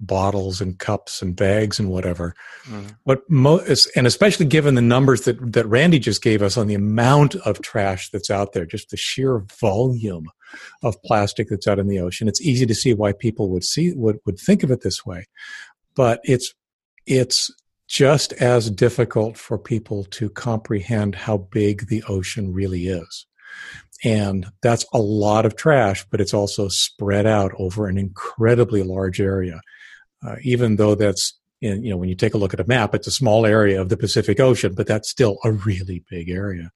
bottles 0.00 0.60
and 0.60 0.78
cups 0.78 1.22
and 1.22 1.36
bags 1.36 1.78
and 1.78 1.90
whatever. 1.90 2.34
Mm. 2.68 2.96
But 3.06 3.28
mo- 3.28 3.64
and 3.96 4.06
especially 4.06 4.46
given 4.46 4.74
the 4.74 4.82
numbers 4.82 5.22
that 5.22 5.52
that 5.52 5.66
Randy 5.66 5.98
just 5.98 6.22
gave 6.22 6.42
us 6.42 6.56
on 6.56 6.66
the 6.66 6.74
amount 6.74 7.36
of 7.36 7.60
trash 7.62 8.10
that's 8.10 8.30
out 8.30 8.52
there, 8.52 8.66
just 8.66 8.90
the 8.90 8.96
sheer 8.96 9.44
volume 9.60 10.30
of 10.82 11.00
plastic 11.02 11.48
that's 11.48 11.66
out 11.66 11.78
in 11.78 11.88
the 11.88 12.00
ocean, 12.00 12.28
it's 12.28 12.42
easy 12.42 12.66
to 12.66 12.74
see 12.74 12.94
why 12.94 13.12
people 13.12 13.50
would 13.50 13.64
see 13.64 13.92
would 13.94 14.18
would 14.26 14.38
think 14.38 14.62
of 14.62 14.70
it 14.70 14.82
this 14.82 15.04
way. 15.06 15.26
But 15.94 16.20
it's 16.24 16.52
it's 17.06 17.50
just 17.86 18.32
as 18.34 18.70
difficult 18.70 19.36
for 19.36 19.58
people 19.58 20.04
to 20.04 20.30
comprehend 20.30 21.14
how 21.14 21.36
big 21.36 21.88
the 21.88 22.02
ocean 22.08 22.52
really 22.52 22.86
is. 22.86 23.26
And 24.02 24.46
that's 24.62 24.84
a 24.92 24.98
lot 24.98 25.46
of 25.46 25.56
trash, 25.56 26.04
but 26.10 26.20
it's 26.20 26.34
also 26.34 26.68
spread 26.68 27.26
out 27.26 27.52
over 27.58 27.86
an 27.86 27.96
incredibly 27.96 28.82
large 28.82 29.20
area. 29.20 29.60
Uh, 30.26 30.36
even 30.42 30.76
though 30.76 30.94
that's 30.94 31.34
in, 31.60 31.82
you 31.82 31.90
know, 31.90 31.96
when 31.96 32.08
you 32.08 32.14
take 32.14 32.34
a 32.34 32.38
look 32.38 32.54
at 32.54 32.60
a 32.60 32.66
map, 32.66 32.94
it's 32.94 33.06
a 33.06 33.12
small 33.12 33.46
area 33.46 33.80
of 33.80 33.88
the 33.88 33.96
Pacific 33.96 34.38
Ocean, 34.40 34.74
but 34.74 34.86
that's 34.86 35.08
still 35.08 35.38
a 35.44 35.52
really 35.52 36.04
big 36.10 36.28
area. 36.28 36.70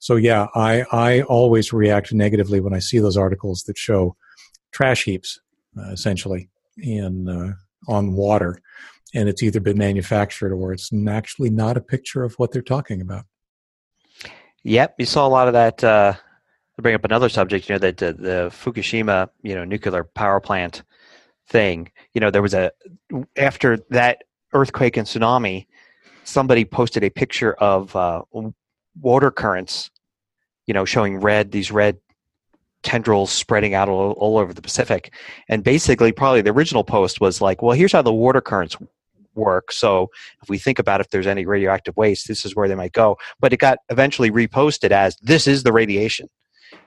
So 0.00 0.16
yeah, 0.16 0.46
I, 0.54 0.84
I 0.90 1.22
always 1.22 1.72
react 1.72 2.12
negatively 2.12 2.60
when 2.60 2.74
I 2.74 2.78
see 2.78 2.98
those 2.98 3.16
articles 3.16 3.62
that 3.64 3.76
show 3.76 4.16
trash 4.70 5.04
heaps, 5.04 5.40
uh, 5.78 5.90
essentially, 5.90 6.48
in, 6.78 7.28
uh, 7.28 7.52
on 7.88 8.14
water. 8.14 8.58
And 9.14 9.28
it's 9.28 9.42
either 9.42 9.60
been 9.60 9.76
manufactured 9.76 10.54
or 10.54 10.72
it's 10.72 10.90
actually 11.06 11.50
not 11.50 11.76
a 11.76 11.82
picture 11.82 12.24
of 12.24 12.34
what 12.34 12.52
they're 12.52 12.62
talking 12.62 13.02
about. 13.02 13.26
Yep, 14.62 14.94
you 14.98 15.06
saw 15.06 15.26
a 15.26 15.28
lot 15.28 15.48
of 15.48 15.54
that. 15.54 15.84
Uh, 15.84 16.14
to 16.76 16.82
bring 16.82 16.94
up 16.94 17.04
another 17.04 17.28
subject, 17.28 17.68
you 17.68 17.74
know, 17.74 17.78
that 17.78 17.98
the, 17.98 18.12
the 18.14 18.50
Fukushima, 18.50 19.28
you 19.42 19.54
know, 19.54 19.64
nuclear 19.64 20.04
power 20.04 20.40
plant 20.40 20.82
thing. 21.48 21.90
You 22.14 22.20
know, 22.20 22.30
there 22.30 22.42
was 22.42 22.54
a 22.54 22.72
after 23.36 23.78
that 23.90 24.24
earthquake 24.52 24.96
and 24.96 25.06
tsunami, 25.06 25.66
somebody 26.24 26.64
posted 26.64 27.04
a 27.04 27.10
picture 27.10 27.54
of 27.54 27.94
uh, 27.96 28.22
water 29.00 29.30
currents, 29.30 29.90
you 30.66 30.74
know, 30.74 30.84
showing 30.84 31.18
red 31.18 31.52
these 31.52 31.70
red 31.70 31.98
tendrils 32.82 33.30
spreading 33.30 33.74
out 33.74 33.88
all, 33.88 34.12
all 34.12 34.38
over 34.38 34.52
the 34.52 34.62
Pacific, 34.62 35.12
and 35.48 35.62
basically, 35.62 36.12
probably 36.12 36.42
the 36.42 36.50
original 36.50 36.84
post 36.84 37.20
was 37.20 37.40
like, 37.40 37.62
well, 37.62 37.76
here's 37.76 37.92
how 37.92 38.02
the 38.02 38.12
water 38.12 38.40
currents 38.40 38.76
work. 39.34 39.72
So 39.72 40.10
if 40.42 40.48
we 40.48 40.58
think 40.58 40.78
about 40.78 41.00
if 41.00 41.08
there's 41.10 41.26
any 41.26 41.46
radioactive 41.46 41.96
waste, 41.96 42.28
this 42.28 42.44
is 42.44 42.54
where 42.54 42.68
they 42.68 42.74
might 42.74 42.92
go. 42.92 43.16
But 43.40 43.52
it 43.52 43.58
got 43.58 43.78
eventually 43.88 44.30
reposted 44.30 44.90
as 44.90 45.16
this 45.22 45.46
is 45.46 45.62
the 45.62 45.72
radiation. 45.72 46.28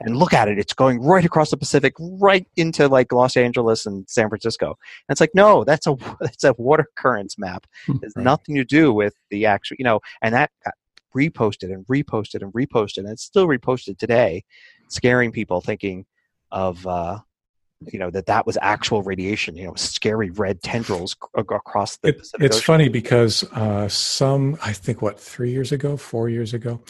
And 0.02 0.18
look 0.18 0.34
at 0.34 0.48
it, 0.48 0.58
it's 0.60 0.74
going 0.74 1.02
right 1.02 1.24
across 1.26 1.52
the 1.52 1.58
Pacific, 1.58 1.94
right 2.00 2.48
into 2.56 2.88
like 2.88 3.12
Los 3.12 3.38
Angeles 3.38 3.86
and 3.86 4.08
San 4.10 4.30
Francisco. 4.30 4.68
And 5.08 5.14
it's 5.14 5.22
like, 5.22 5.32
no, 5.34 5.64
that's 5.64 5.88
a 5.88 5.96
that's 6.20 6.44
a 6.44 6.54
water 6.58 6.88
currents 6.96 7.38
map. 7.38 7.66
It 7.88 8.00
has 8.04 8.14
Right. 8.16 8.24
nothing 8.24 8.56
to 8.56 8.66
do 8.66 8.94
with 8.94 9.14
the 9.30 9.46
actual, 9.46 9.76
you 9.80 9.86
know, 9.86 10.00
and 10.22 10.34
that 10.34 10.52
got 10.64 10.74
reposted 11.16 11.72
and 11.74 11.86
reposted 11.88 12.42
and 12.42 12.52
reposted, 12.54 13.00
and 13.00 13.10
it's 13.10 13.24
still 13.24 13.48
reposted 13.48 13.98
today, 13.98 14.44
scaring 14.90 15.32
people 15.32 15.62
thinking 15.62 16.06
of 16.52 16.86
uh, 16.86 17.20
you 17.92 18.00
know 18.00 18.10
that 18.10 18.26
that 18.28 18.46
was 18.46 18.58
actual 18.62 19.04
radiation. 19.04 19.56
You 19.56 19.68
know, 19.68 19.74
scary 19.76 20.30
red 20.32 20.62
tendrils 20.62 21.16
ac- 21.38 21.46
across 21.50 21.98
the 21.98 22.10
It, 22.10 22.20
Pacific 22.20 22.46
it's 22.46 22.56
Ocean. 22.58 22.66
funny 22.66 22.90
because 22.90 23.44
uh, 23.54 23.88
some, 23.90 24.58
I 24.64 24.72
think, 24.74 25.02
what 25.02 25.20
three 25.20 25.52
years 25.52 25.72
ago, 25.72 25.98
four 25.98 26.30
years 26.30 26.54
ago, 26.54 26.82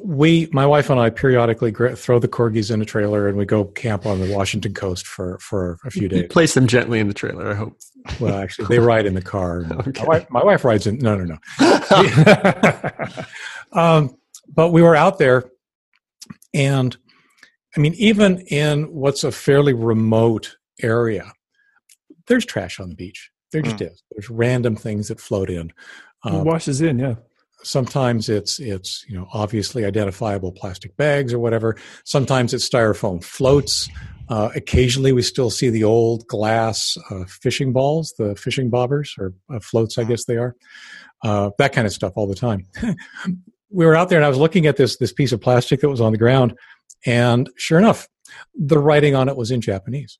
we, 0.00 0.48
my 0.52 0.64
wife 0.64 0.90
and 0.90 1.00
I, 1.00 1.10
periodically 1.10 1.70
gra- 1.72 1.96
throw 1.96 2.18
the 2.18 2.28
corgis 2.28 2.70
in 2.72 2.80
a 2.80 2.84
trailer 2.84 3.28
and 3.28 3.36
we 3.36 3.44
go 3.44 3.64
camp 3.64 4.06
on 4.06 4.20
the 4.20 4.32
Washington 4.34 4.74
coast 4.74 5.06
for 5.06 5.38
for 5.40 5.78
a 5.84 5.90
few 5.90 6.02
You 6.02 6.08
days. 6.08 6.26
place 6.30 6.54
them 6.54 6.66
gently 6.66 7.00
in 7.00 7.08
the 7.08 7.14
trailer. 7.14 7.50
I 7.50 7.54
hope. 7.54 7.76
Well, 8.20 8.36
actually, 8.38 8.68
they 8.68 8.78
ride 8.78 9.06
in 9.06 9.14
the 9.14 9.22
car. 9.22 9.64
Okay. 9.88 10.02
My, 10.02 10.08
wife, 10.08 10.30
my 10.30 10.44
wife 10.44 10.64
rides 10.64 10.86
in. 10.86 10.98
No, 10.98 11.16
no, 11.16 11.36
no. 11.36 11.38
um, 13.72 14.16
but 14.54 14.70
we 14.70 14.82
were 14.82 14.96
out 14.96 15.18
there, 15.18 15.44
and 16.54 16.96
I 17.76 17.80
mean, 17.80 17.94
even 17.94 18.40
in 18.48 18.84
what's 18.84 19.24
a 19.24 19.32
fairly 19.32 19.74
remote 19.74 20.56
area, 20.82 21.32
there's 22.26 22.44
trash 22.44 22.80
on 22.80 22.88
the 22.88 22.94
beach. 22.94 23.30
There 23.52 23.62
just 23.62 23.80
is. 23.80 24.02
There's 24.10 24.28
random 24.30 24.76
things 24.76 25.08
that 25.08 25.20
float 25.20 25.48
in. 25.50 25.68
It 25.68 26.32
Um, 26.32 26.44
washes 26.44 26.80
in, 26.80 26.98
yeah. 26.98 27.14
sometimes 27.62 28.28
it's 28.28 28.58
it's 28.60 29.04
you 29.08 29.16
know 29.18 29.26
obviously 29.32 29.84
identifiable 29.84 30.52
plastic 30.52 30.96
bags 30.96 31.32
or 31.34 31.38
whatever 31.40 31.76
sometimes 32.04 32.54
it's 32.54 32.68
styrofoam 32.68 33.22
floats 33.22 33.88
uh, 34.28 34.48
occasionally 34.54 35.10
we 35.12 35.22
still 35.22 35.50
see 35.50 35.68
the 35.70 35.82
old 35.82 36.24
glass 36.28 36.96
uh, 37.10 37.24
fishing 37.26 37.72
balls 37.72 38.14
the 38.18 38.36
fishing 38.36 38.70
bobbers 38.70 39.18
or 39.18 39.32
uh, 39.52 39.58
floats 39.58 39.98
i 39.98 40.04
guess 40.04 40.24
they 40.26 40.36
are 40.36 40.54
uh, 41.24 41.50
that 41.58 41.72
kind 41.72 41.84
of 41.86 41.92
stuff 41.92 42.12
all 42.14 42.28
the 42.28 42.34
time 42.34 42.64
we 43.70 43.84
were 43.84 43.96
out 43.96 44.08
there 44.08 44.18
and 44.18 44.24
i 44.24 44.28
was 44.28 44.38
looking 44.38 44.66
at 44.66 44.76
this 44.76 44.96
this 44.98 45.12
piece 45.12 45.32
of 45.32 45.40
plastic 45.40 45.80
that 45.80 45.88
was 45.88 46.00
on 46.00 46.12
the 46.12 46.18
ground 46.18 46.54
and 47.06 47.50
sure 47.56 47.78
enough 47.78 48.08
the 48.54 48.78
writing 48.78 49.14
on 49.14 49.28
it 49.28 49.36
was 49.36 49.50
in 49.50 49.60
japanese 49.60 50.18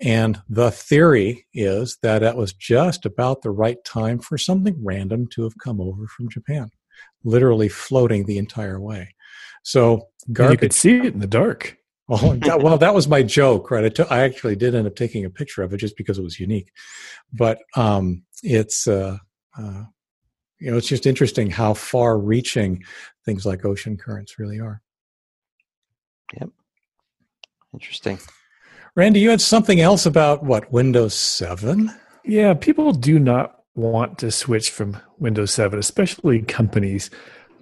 and 0.00 0.40
the 0.48 0.70
theory 0.70 1.46
is 1.54 1.98
that 2.02 2.22
it 2.22 2.36
was 2.36 2.52
just 2.52 3.06
about 3.06 3.42
the 3.42 3.50
right 3.50 3.82
time 3.84 4.18
for 4.18 4.36
something 4.36 4.76
random 4.82 5.26
to 5.28 5.42
have 5.44 5.58
come 5.58 5.80
over 5.80 6.06
from 6.06 6.28
Japan, 6.28 6.70
literally 7.22 7.68
floating 7.68 8.26
the 8.26 8.38
entire 8.38 8.80
way. 8.80 9.14
So 9.62 10.08
And 10.50 10.52
you 10.52 10.58
could 10.58 10.72
see 10.72 10.98
it 10.98 11.14
in 11.14 11.20
the 11.20 11.26
dark. 11.26 11.78
Oh, 12.08 12.34
that- 12.36 12.60
well, 12.62 12.76
that 12.76 12.94
was 12.94 13.08
my 13.08 13.22
joke, 13.22 13.70
right? 13.70 13.98
I 14.10 14.20
actually 14.20 14.56
did 14.56 14.74
end 14.74 14.86
up 14.86 14.94
taking 14.94 15.24
a 15.24 15.30
picture 15.30 15.62
of 15.62 15.72
it 15.72 15.78
just 15.78 15.96
because 15.96 16.18
it 16.18 16.22
was 16.22 16.38
unique. 16.38 16.70
But 17.32 17.58
um, 17.76 18.24
it's 18.42 18.86
uh, 18.86 19.18
uh, 19.58 19.84
you 20.58 20.70
know 20.70 20.76
it's 20.76 20.88
just 20.88 21.06
interesting 21.06 21.50
how 21.50 21.72
far-reaching 21.72 22.82
things 23.24 23.46
like 23.46 23.64
ocean 23.64 23.96
currents 23.96 24.38
really 24.38 24.60
are. 24.60 24.82
Interesting. 27.72 28.18
Randy, 28.94 29.20
you 29.20 29.30
had 29.30 29.40
something 29.40 29.80
else 29.80 30.06
about 30.06 30.44
what 30.44 30.70
Windows 30.70 31.14
Seven? 31.14 31.90
Yeah, 32.24 32.54
people 32.54 32.92
do 32.92 33.18
not 33.18 33.64
want 33.74 34.18
to 34.18 34.30
switch 34.30 34.70
from 34.70 34.96
Windows 35.18 35.52
7, 35.52 35.78
especially 35.78 36.42
companies. 36.42 37.10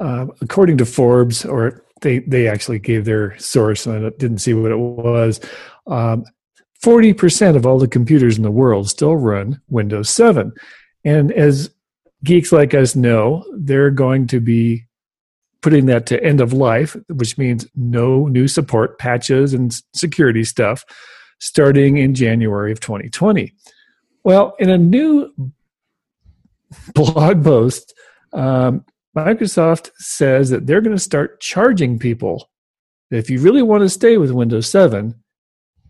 Um, 0.00 0.32
according 0.40 0.78
to 0.78 0.86
Forbes, 0.86 1.44
or 1.44 1.84
they, 2.02 2.18
they 2.20 2.48
actually 2.48 2.78
gave 2.78 3.04
their 3.04 3.38
source, 3.38 3.86
and 3.86 4.06
I 4.06 4.10
didn't 4.18 4.38
see 4.38 4.52
what 4.52 4.72
it 4.72 4.76
was. 4.76 5.40
Um, 5.86 6.24
40% 6.82 7.56
of 7.56 7.64
all 7.64 7.78
the 7.78 7.88
computers 7.88 8.36
in 8.36 8.42
the 8.42 8.50
world 8.50 8.90
still 8.90 9.16
run 9.16 9.60
Windows 9.68 10.10
7. 10.10 10.52
And 11.04 11.32
as 11.32 11.70
geeks 12.24 12.52
like 12.52 12.74
us 12.74 12.96
know, 12.96 13.44
they're 13.56 13.90
going 13.90 14.26
to 14.28 14.40
be 14.40 14.84
putting 15.62 15.86
that 15.86 16.06
to 16.06 16.22
end 16.22 16.40
of 16.40 16.52
life, 16.52 16.96
which 17.08 17.38
means 17.38 17.66
no 17.74 18.26
new 18.26 18.48
support 18.48 18.98
patches 18.98 19.54
and 19.54 19.74
security 19.94 20.44
stuff 20.44 20.84
starting 21.40 21.96
in 21.96 22.14
January 22.14 22.70
of 22.70 22.80
2020. 22.80 23.52
Well, 24.24 24.54
in 24.58 24.70
a 24.70 24.78
new 24.78 25.32
blog 26.94 27.42
post, 27.42 27.94
um, 28.32 28.84
Microsoft 29.16 29.90
says 29.96 30.50
that 30.50 30.66
they're 30.66 30.80
going 30.80 30.96
to 30.96 31.02
start 31.02 31.40
charging 31.40 31.98
people. 31.98 32.48
If 33.10 33.28
you 33.28 33.40
really 33.40 33.62
want 33.62 33.82
to 33.82 33.88
stay 33.88 34.16
with 34.16 34.30
Windows 34.30 34.68
7 34.68 35.14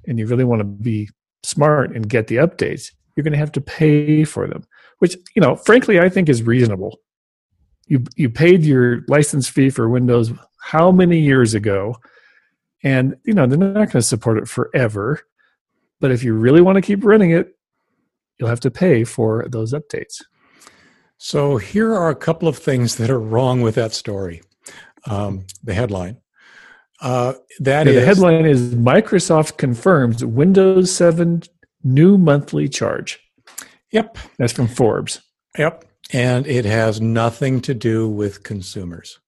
and 0.08 0.18
you 0.18 0.26
really 0.26 0.44
want 0.44 0.60
to 0.60 0.64
be 0.64 1.08
smart 1.44 1.94
and 1.94 2.08
get 2.08 2.26
the 2.26 2.36
updates, 2.36 2.90
you're 3.14 3.24
going 3.24 3.32
to 3.32 3.38
have 3.38 3.52
to 3.52 3.60
pay 3.60 4.24
for 4.24 4.46
them, 4.46 4.64
which, 4.98 5.16
you 5.36 5.42
know, 5.42 5.54
frankly, 5.54 6.00
I 6.00 6.08
think 6.08 6.28
is 6.28 6.42
reasonable. 6.42 6.98
You, 7.92 8.02
you 8.16 8.30
paid 8.30 8.64
your 8.64 9.02
license 9.06 9.50
fee 9.50 9.68
for 9.68 9.86
Windows 9.86 10.32
how 10.62 10.90
many 10.90 11.18
years 11.18 11.52
ago? 11.52 11.98
And, 12.82 13.16
you 13.26 13.34
know, 13.34 13.46
they're 13.46 13.58
not 13.58 13.74
going 13.74 13.88
to 13.88 14.02
support 14.02 14.38
it 14.38 14.48
forever. 14.48 15.20
But 16.00 16.10
if 16.10 16.24
you 16.24 16.32
really 16.32 16.62
want 16.62 16.76
to 16.76 16.80
keep 16.80 17.04
running 17.04 17.32
it, 17.32 17.54
you'll 18.38 18.48
have 18.48 18.60
to 18.60 18.70
pay 18.70 19.04
for 19.04 19.46
those 19.46 19.74
updates. 19.74 20.22
So 21.18 21.58
here 21.58 21.92
are 21.94 22.08
a 22.08 22.16
couple 22.16 22.48
of 22.48 22.56
things 22.56 22.96
that 22.96 23.10
are 23.10 23.20
wrong 23.20 23.60
with 23.60 23.74
that 23.74 23.92
story. 23.92 24.40
Um, 25.04 25.44
the 25.62 25.74
headline. 25.74 26.16
Uh, 27.02 27.34
that 27.60 27.86
yeah, 27.86 27.92
is, 27.92 28.00
the 28.00 28.06
headline 28.06 28.46
is 28.46 28.74
Microsoft 28.74 29.58
confirms 29.58 30.24
Windows 30.24 30.90
7 30.96 31.42
new 31.84 32.16
monthly 32.16 32.70
charge. 32.70 33.20
Yep. 33.90 34.16
That's 34.38 34.54
from 34.54 34.66
Forbes. 34.66 35.20
Yep. 35.58 35.84
And 36.12 36.46
it 36.46 36.64
has 36.64 37.00
nothing 37.00 37.60
to 37.62 37.74
do 37.74 38.08
with 38.08 38.42
consumers. 38.42 39.18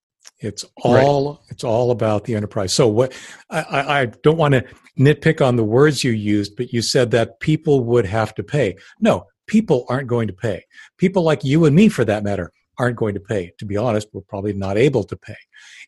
It's 0.41 0.65
all 0.83 1.33
right. 1.33 1.39
it's 1.49 1.65
all 1.65 1.91
about 1.91 2.25
the 2.25 2.35
enterprise. 2.35 2.73
So 2.73 2.87
what 2.89 3.13
I, 3.49 4.01
I 4.01 4.07
don't 4.07 4.37
want 4.37 4.53
to 4.55 4.65
nitpick 4.99 5.45
on 5.45 5.57
the 5.57 5.65
words 5.65 6.05
you 6.05 6.13
used, 6.13 6.57
but 6.57 6.73
you 6.73 6.83
said 6.83 7.11
that 7.13 7.41
people 7.41 7.85
would 7.85 8.05
have 8.07 8.35
to 8.35 8.43
pay. 8.43 8.77
No, 9.01 9.27
people 9.47 9.87
aren't 9.89 10.09
going 10.09 10.27
to 10.27 10.35
pay. 10.35 10.65
People 10.99 11.23
like 11.23 11.45
you 11.45 11.65
and 11.65 11.75
me, 11.75 11.89
for 11.89 12.05
that 12.05 12.25
matter, 12.25 12.53
aren't 12.79 12.97
going 12.97 13.15
to 13.15 13.21
pay. 13.21 13.53
To 13.59 13.65
be 13.65 13.77
honest, 13.77 14.09
we're 14.13 14.23
probably 14.23 14.53
not 14.53 14.77
able 14.77 15.05
to 15.05 15.17
pay. 15.17 15.37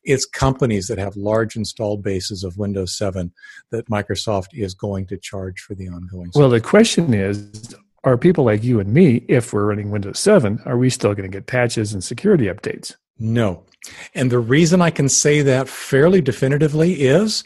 It's 0.05 0.25
companies 0.25 0.87
that 0.89 0.99
have 0.99 1.17
large 1.17 1.57
installed 1.57 2.03
bases 2.03 2.45
of 2.45 2.57
Windows 2.59 2.97
7 2.97 3.33
that 3.71 3.89
Microsoft 3.89 4.49
is 4.53 4.75
going 4.75 5.07
to 5.09 5.19
charge 5.19 5.61
for 5.61 5.75
the 5.75 5.89
ongoing. 5.89 6.31
Well, 6.35 6.49
the 6.49 6.61
question 6.61 7.13
is 7.13 7.75
are 8.07 8.17
people 8.17 8.45
like 8.45 8.63
you 8.63 8.79
and 8.79 8.95
me, 8.95 9.25
if 9.29 9.53
we're 9.53 9.67
running 9.67 9.91
Windows 9.91 10.21
7, 10.21 10.61
are 10.65 10.79
we 10.79 10.89
still 10.89 11.13
going 11.13 11.31
to 11.31 11.37
get 11.37 11.47
patches 11.47 11.93
and 11.93 12.03
security 12.03 12.47
updates? 12.47 12.95
No. 13.19 13.65
And 14.15 14.31
the 14.31 14.39
reason 14.39 14.81
I 14.81 14.91
can 14.91 15.09
say 15.09 15.43
that 15.43 15.69
fairly 15.69 16.21
definitively 16.21 17.03
is 17.03 17.43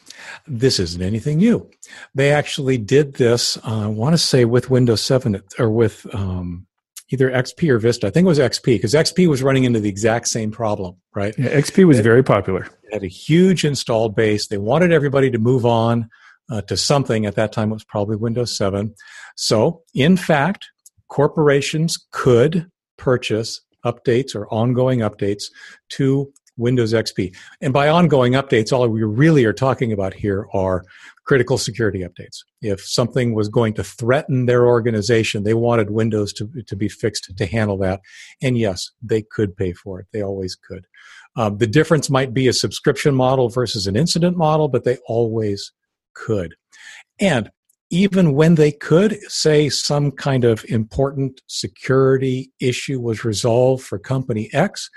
this 0.47 0.79
isn't 0.79 1.03
anything 1.03 1.39
new. 1.39 1.69
They 2.15 2.31
actually 2.31 2.77
did 2.77 3.15
this, 3.15 3.57
uh, 3.59 3.85
I 3.85 3.87
want 3.87 4.13
to 4.13 4.19
say, 4.19 4.45
with 4.45 4.71
Windows 4.71 5.01
7 5.01 5.43
or 5.59 5.71
with 5.71 6.07
um, 6.15 6.67
either 7.09 7.31
XP 7.31 7.71
or 7.71 7.79
Vista. 7.79 8.07
I 8.07 8.11
think 8.11 8.27
it 8.27 8.29
was 8.29 8.39
XP 8.39 8.65
because 8.65 8.93
XP 8.93 9.29
was 9.29 9.43
running 9.43 9.65
into 9.65 9.81
the 9.81 9.89
exact 9.89 10.29
same 10.29 10.51
problem, 10.51 10.97
right? 11.15 11.35
Yeah, 11.39 11.59
XP 11.59 11.87
was 11.87 11.99
it, 11.99 12.03
very 12.03 12.23
popular. 12.23 12.65
It 12.85 12.93
had 12.93 13.03
a 13.03 13.09
huge 13.09 13.65
installed 13.65 14.15
base. 14.15 14.49
They 14.49 14.59
wanted 14.59 14.93
everybody 14.93 15.31
to 15.31 15.39
move 15.39 15.65
on 15.65 16.11
uh, 16.51 16.63
to 16.63 16.77
something. 16.77 17.27
At 17.27 17.37
that 17.37 17.53
time, 17.53 17.71
it 17.71 17.75
was 17.75 17.85
probably 17.85 18.17
Windows 18.17 18.57
7. 18.57 18.95
So, 19.37 19.83
in 19.95 20.17
fact, 20.17 20.69
corporations 21.09 21.99
could 22.13 22.71
purchase 22.97 23.61
updates 23.85 24.35
or 24.35 24.49
ongoing 24.53 25.01
updates 25.01 25.45
to 25.91 26.33
Windows 26.57 26.93
XP. 26.93 27.35
And 27.61 27.73
by 27.73 27.89
ongoing 27.89 28.35
updates, 28.35 28.73
all 28.73 28.87
we 28.87 29.03
really 29.03 29.45
are 29.47 29.53
talking 29.53 29.93
about 29.93 30.13
here 30.13 30.47
are 30.53 30.85
critical 31.25 31.57
security 31.57 32.01
updates. 32.01 32.39
If 32.61 32.83
something 32.83 33.35
was 33.35 33.49
going 33.49 33.75
to 33.75 33.85
threaten 33.85 34.47
their 34.47 34.67
organization, 34.67 35.43
they 35.43 35.55
wanted 35.55 35.91
Windows 35.91 36.33
to, 36.35 36.51
to 36.67 36.77
be 36.77 36.89
fixed 36.89 37.33
to 37.35 37.47
handle 37.47 37.79
that. 37.79 38.01
And 38.43 38.59
yes, 38.59 38.91
they 39.03 39.23
could 39.23 39.57
pay 39.57 39.73
for 39.73 40.01
it. 40.01 40.07
They 40.13 40.23
always 40.23 40.55
could. 40.55 40.87
Um, 41.37 41.59
the 41.59 41.67
difference 41.67 42.11
might 42.11 42.35
be 42.35 42.49
a 42.49 42.53
subscription 42.53 43.15
model 43.15 43.49
versus 43.49 43.87
an 43.87 43.97
incident 43.97 44.37
model, 44.37 44.69
but 44.69 44.85
they 44.85 44.99
always 45.07 45.73
could. 46.15 46.55
And 47.21 47.51
even 47.91 48.35
when 48.35 48.55
they 48.55 48.71
could 48.71 49.19
say 49.29 49.69
some 49.69 50.13
kind 50.13 50.45
of 50.45 50.65
important 50.69 51.41
security 51.49 52.53
issue 52.61 53.01
was 53.01 53.25
resolved 53.25 53.83
for 53.83 53.99
company 53.99 54.49
X, 54.53 54.89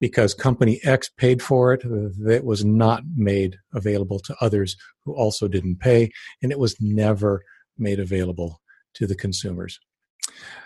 because 0.00 0.34
company 0.34 0.78
X 0.84 1.08
paid 1.16 1.40
for 1.40 1.72
it, 1.72 1.82
that 1.82 2.42
was 2.44 2.64
not 2.64 3.02
made 3.14 3.56
available 3.74 4.18
to 4.20 4.36
others 4.40 4.76
who 5.04 5.14
also 5.14 5.48
didn't 5.48 5.80
pay, 5.80 6.10
and 6.42 6.52
it 6.52 6.58
was 6.58 6.76
never 6.80 7.42
made 7.78 7.98
available 7.98 8.60
to 8.94 9.06
the 9.06 9.14
consumers. 9.14 9.80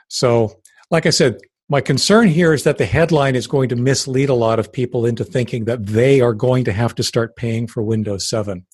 So, 0.09 0.61
like 0.91 1.07
I 1.07 1.11
said, 1.11 1.39
my 1.69 1.81
concern 1.81 2.27
here 2.27 2.53
is 2.53 2.65
that 2.65 2.79
the 2.79 2.87
headline 2.87 3.37
is 3.37 3.47
going 3.47 3.69
to 3.69 3.77
mislead 3.77 4.29
a 4.29 4.35
lot 4.35 4.59
of 4.59 4.73
people 4.73 5.07
into 5.07 5.25
thinking 5.25 5.67
that 5.67 5.87
they 5.87 6.21
are 6.21 6.35
going 6.35 6.65
to 6.65 6.73
have 6.73 6.97
to 6.97 7.05
start 7.05 7.37
paying 7.37 7.69
for 7.69 7.81
Windows 7.81 8.29
7. 8.29 8.67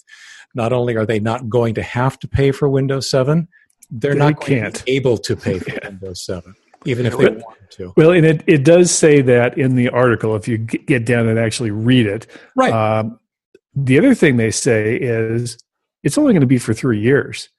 Not 0.56 0.72
only 0.72 0.96
are 0.96 1.04
they 1.04 1.20
not 1.20 1.50
going 1.50 1.74
to 1.74 1.82
have 1.82 2.18
to 2.20 2.26
pay 2.26 2.50
for 2.50 2.66
Windows 2.68 3.08
7, 3.10 3.46
they're 3.90 4.14
they 4.14 4.18
not 4.18 4.40
can't. 4.40 4.82
able 4.86 5.18
to 5.18 5.36
pay 5.36 5.58
for 5.58 5.70
yeah. 5.82 5.88
Windows 5.90 6.24
7, 6.24 6.54
even 6.86 7.04
if 7.04 7.16
they 7.16 7.28
want 7.28 7.70
to. 7.72 7.92
Well, 7.94 8.10
and 8.10 8.24
it, 8.24 8.42
it 8.46 8.64
does 8.64 8.90
say 8.90 9.20
that 9.20 9.58
in 9.58 9.76
the 9.76 9.90
article, 9.90 10.34
if 10.34 10.48
you 10.48 10.56
get 10.56 11.04
down 11.04 11.28
and 11.28 11.38
actually 11.38 11.70
read 11.70 12.06
it. 12.06 12.26
Right. 12.56 12.72
Um, 12.72 13.20
the 13.74 13.98
other 13.98 14.14
thing 14.14 14.38
they 14.38 14.50
say 14.50 14.96
is 14.96 15.58
it's 16.02 16.16
only 16.16 16.32
going 16.32 16.40
to 16.40 16.46
be 16.46 16.58
for 16.58 16.72
three 16.72 17.00
years. 17.00 17.50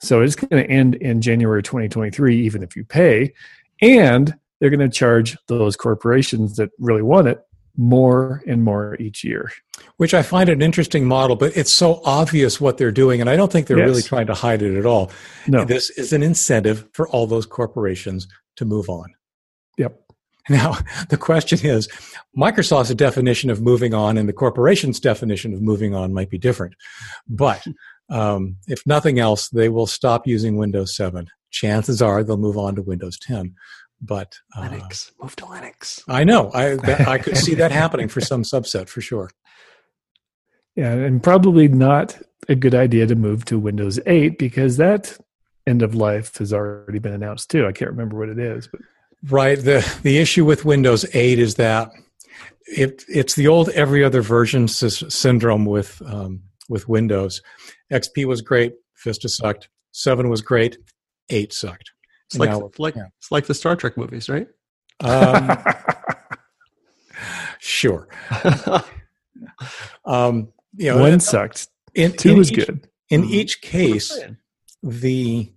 So 0.00 0.22
it's 0.22 0.34
going 0.34 0.62
to 0.62 0.70
end 0.70 0.94
in 0.96 1.20
January 1.20 1.62
2023, 1.62 2.40
even 2.40 2.62
if 2.62 2.74
you 2.74 2.84
pay. 2.84 3.34
And 3.82 4.34
they're 4.60 4.70
going 4.70 4.80
to 4.80 4.88
charge 4.88 5.36
those 5.48 5.76
corporations 5.76 6.56
that 6.56 6.70
really 6.78 7.02
want 7.02 7.28
it 7.28 7.45
more 7.76 8.42
and 8.46 8.62
more 8.62 8.96
each 8.98 9.24
year. 9.24 9.50
Which 9.96 10.14
I 10.14 10.22
find 10.22 10.48
an 10.48 10.62
interesting 10.62 11.06
model, 11.06 11.36
but 11.36 11.56
it's 11.56 11.72
so 11.72 12.00
obvious 12.04 12.60
what 12.60 12.78
they're 12.78 12.92
doing, 12.92 13.20
and 13.20 13.28
I 13.28 13.36
don't 13.36 13.52
think 13.52 13.66
they're 13.66 13.78
yes. 13.78 13.88
really 13.88 14.02
trying 14.02 14.26
to 14.26 14.34
hide 14.34 14.62
it 14.62 14.78
at 14.78 14.86
all. 14.86 15.10
No. 15.46 15.64
This 15.64 15.90
is 15.90 16.12
an 16.12 16.22
incentive 16.22 16.88
for 16.92 17.08
all 17.08 17.26
those 17.26 17.46
corporations 17.46 18.26
to 18.56 18.64
move 18.64 18.88
on. 18.88 19.14
Yep. 19.78 20.00
Now, 20.48 20.78
the 21.08 21.16
question 21.16 21.58
is 21.62 21.88
Microsoft's 22.36 22.94
definition 22.94 23.50
of 23.50 23.60
moving 23.60 23.94
on 23.94 24.16
and 24.16 24.28
the 24.28 24.32
corporation's 24.32 25.00
definition 25.00 25.52
of 25.54 25.60
moving 25.60 25.94
on 25.94 26.12
might 26.12 26.30
be 26.30 26.38
different. 26.38 26.74
But 27.28 27.64
um, 28.08 28.56
if 28.66 28.86
nothing 28.86 29.18
else, 29.18 29.48
they 29.48 29.68
will 29.68 29.86
stop 29.86 30.26
using 30.26 30.56
Windows 30.56 30.96
7. 30.96 31.28
Chances 31.50 32.02
are 32.02 32.22
they'll 32.22 32.36
move 32.36 32.58
on 32.58 32.74
to 32.76 32.82
Windows 32.82 33.18
10. 33.18 33.54
But 34.00 34.38
uh, 34.54 34.62
Linux, 34.62 35.10
move 35.22 35.34
to 35.36 35.46
Linux. 35.46 36.02
I 36.06 36.24
know. 36.24 36.50
I 36.52 36.76
that, 36.76 37.08
I 37.08 37.18
could 37.18 37.36
see 37.36 37.54
that 37.54 37.72
happening 37.82 38.08
for 38.08 38.20
some 38.20 38.42
subset 38.42 38.88
for 38.88 39.00
sure. 39.00 39.30
Yeah, 40.74 40.92
and 40.92 41.22
probably 41.22 41.68
not 41.68 42.18
a 42.48 42.54
good 42.54 42.74
idea 42.74 43.06
to 43.06 43.14
move 43.14 43.46
to 43.46 43.58
Windows 43.58 43.98
8 44.04 44.38
because 44.38 44.76
that 44.76 45.16
end 45.66 45.82
of 45.82 45.94
life 45.94 46.36
has 46.36 46.52
already 46.52 46.98
been 46.98 47.14
announced 47.14 47.50
too. 47.50 47.66
I 47.66 47.72
can't 47.72 47.90
remember 47.90 48.18
what 48.18 48.28
it 48.28 48.38
is, 48.38 48.68
but 48.68 48.80
right. 49.30 49.58
the 49.58 49.98
The 50.02 50.18
issue 50.18 50.44
with 50.44 50.66
Windows 50.66 51.06
8 51.14 51.38
is 51.38 51.54
that 51.54 51.90
it, 52.66 53.04
it's 53.08 53.34
the 53.34 53.48
old 53.48 53.70
every 53.70 54.04
other 54.04 54.20
version 54.20 54.68
syndrome 54.68 55.64
with 55.64 56.02
um, 56.04 56.42
with 56.68 56.88
Windows. 56.88 57.40
XP 57.92 58.26
was 58.26 58.42
great, 58.42 58.74
Vista 59.02 59.28
sucked. 59.28 59.68
Seven 59.92 60.28
was 60.28 60.42
great, 60.42 60.78
eight 61.30 61.52
sucked. 61.52 61.92
It's 62.26 62.38
like 62.38 62.78
like 62.78 62.96
yeah. 62.96 63.06
it's 63.18 63.30
like 63.30 63.46
the 63.46 63.54
Star 63.54 63.76
Trek 63.76 63.96
movies, 63.96 64.28
right? 64.28 64.48
Um, 65.00 65.58
sure. 67.58 68.08
um, 70.04 70.48
you 70.76 70.90
know, 70.92 71.00
one 71.00 71.20
sucked. 71.20 71.68
In, 71.94 72.12
Two 72.12 72.32
in 72.32 72.38
was 72.38 72.52
each, 72.52 72.66
good. 72.66 72.88
In 73.08 73.22
mm-hmm. 73.22 73.34
each 73.34 73.60
case, 73.62 74.18
the 74.82 75.52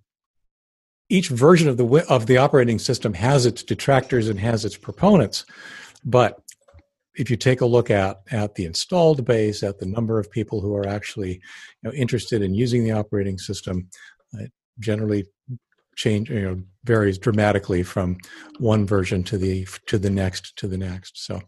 each 1.10 1.30
version 1.30 1.68
of 1.68 1.78
the 1.78 2.06
of 2.08 2.28
the 2.28 2.38
operating 2.38 2.80
system 2.80 3.14
has 3.14 3.46
its 3.46 3.64
detractors 3.64 4.30
and 4.30 4.40
has 4.40 4.64
its 4.64 4.78
proponents, 4.78 5.46
but 6.06 6.42
if 7.16 7.30
you 7.30 7.36
take 7.36 7.62
a 7.62 7.66
look 7.66 7.90
at 7.90 8.22
at 8.32 8.56
the 8.56 8.66
installed 8.66 9.26
base, 9.26 9.64
at 9.64 9.80
the 9.80 9.86
number 9.86 10.20
of 10.20 10.32
people 10.32 10.62
who 10.62 10.76
are 10.76 10.88
actually 10.88 11.34
you 11.34 11.40
know, 11.84 11.92
interested 11.92 12.42
in 12.42 12.54
using 12.54 12.84
the 12.84 12.92
operating 12.92 13.38
system, 13.38 13.90
it 14.34 14.52
generally 14.80 15.26
change 15.96 16.30
you 16.30 16.42
know 16.42 16.62
varies 16.86 17.18
dramatically 17.18 17.84
from 17.84 18.18
one 18.58 18.86
version 18.86 19.22
to 19.22 19.38
the 19.38 19.68
to 19.86 19.98
the 19.98 20.10
next 20.10 20.56
to 20.56 20.68
the 20.68 20.78
next. 20.78 21.26
So 21.26 21.42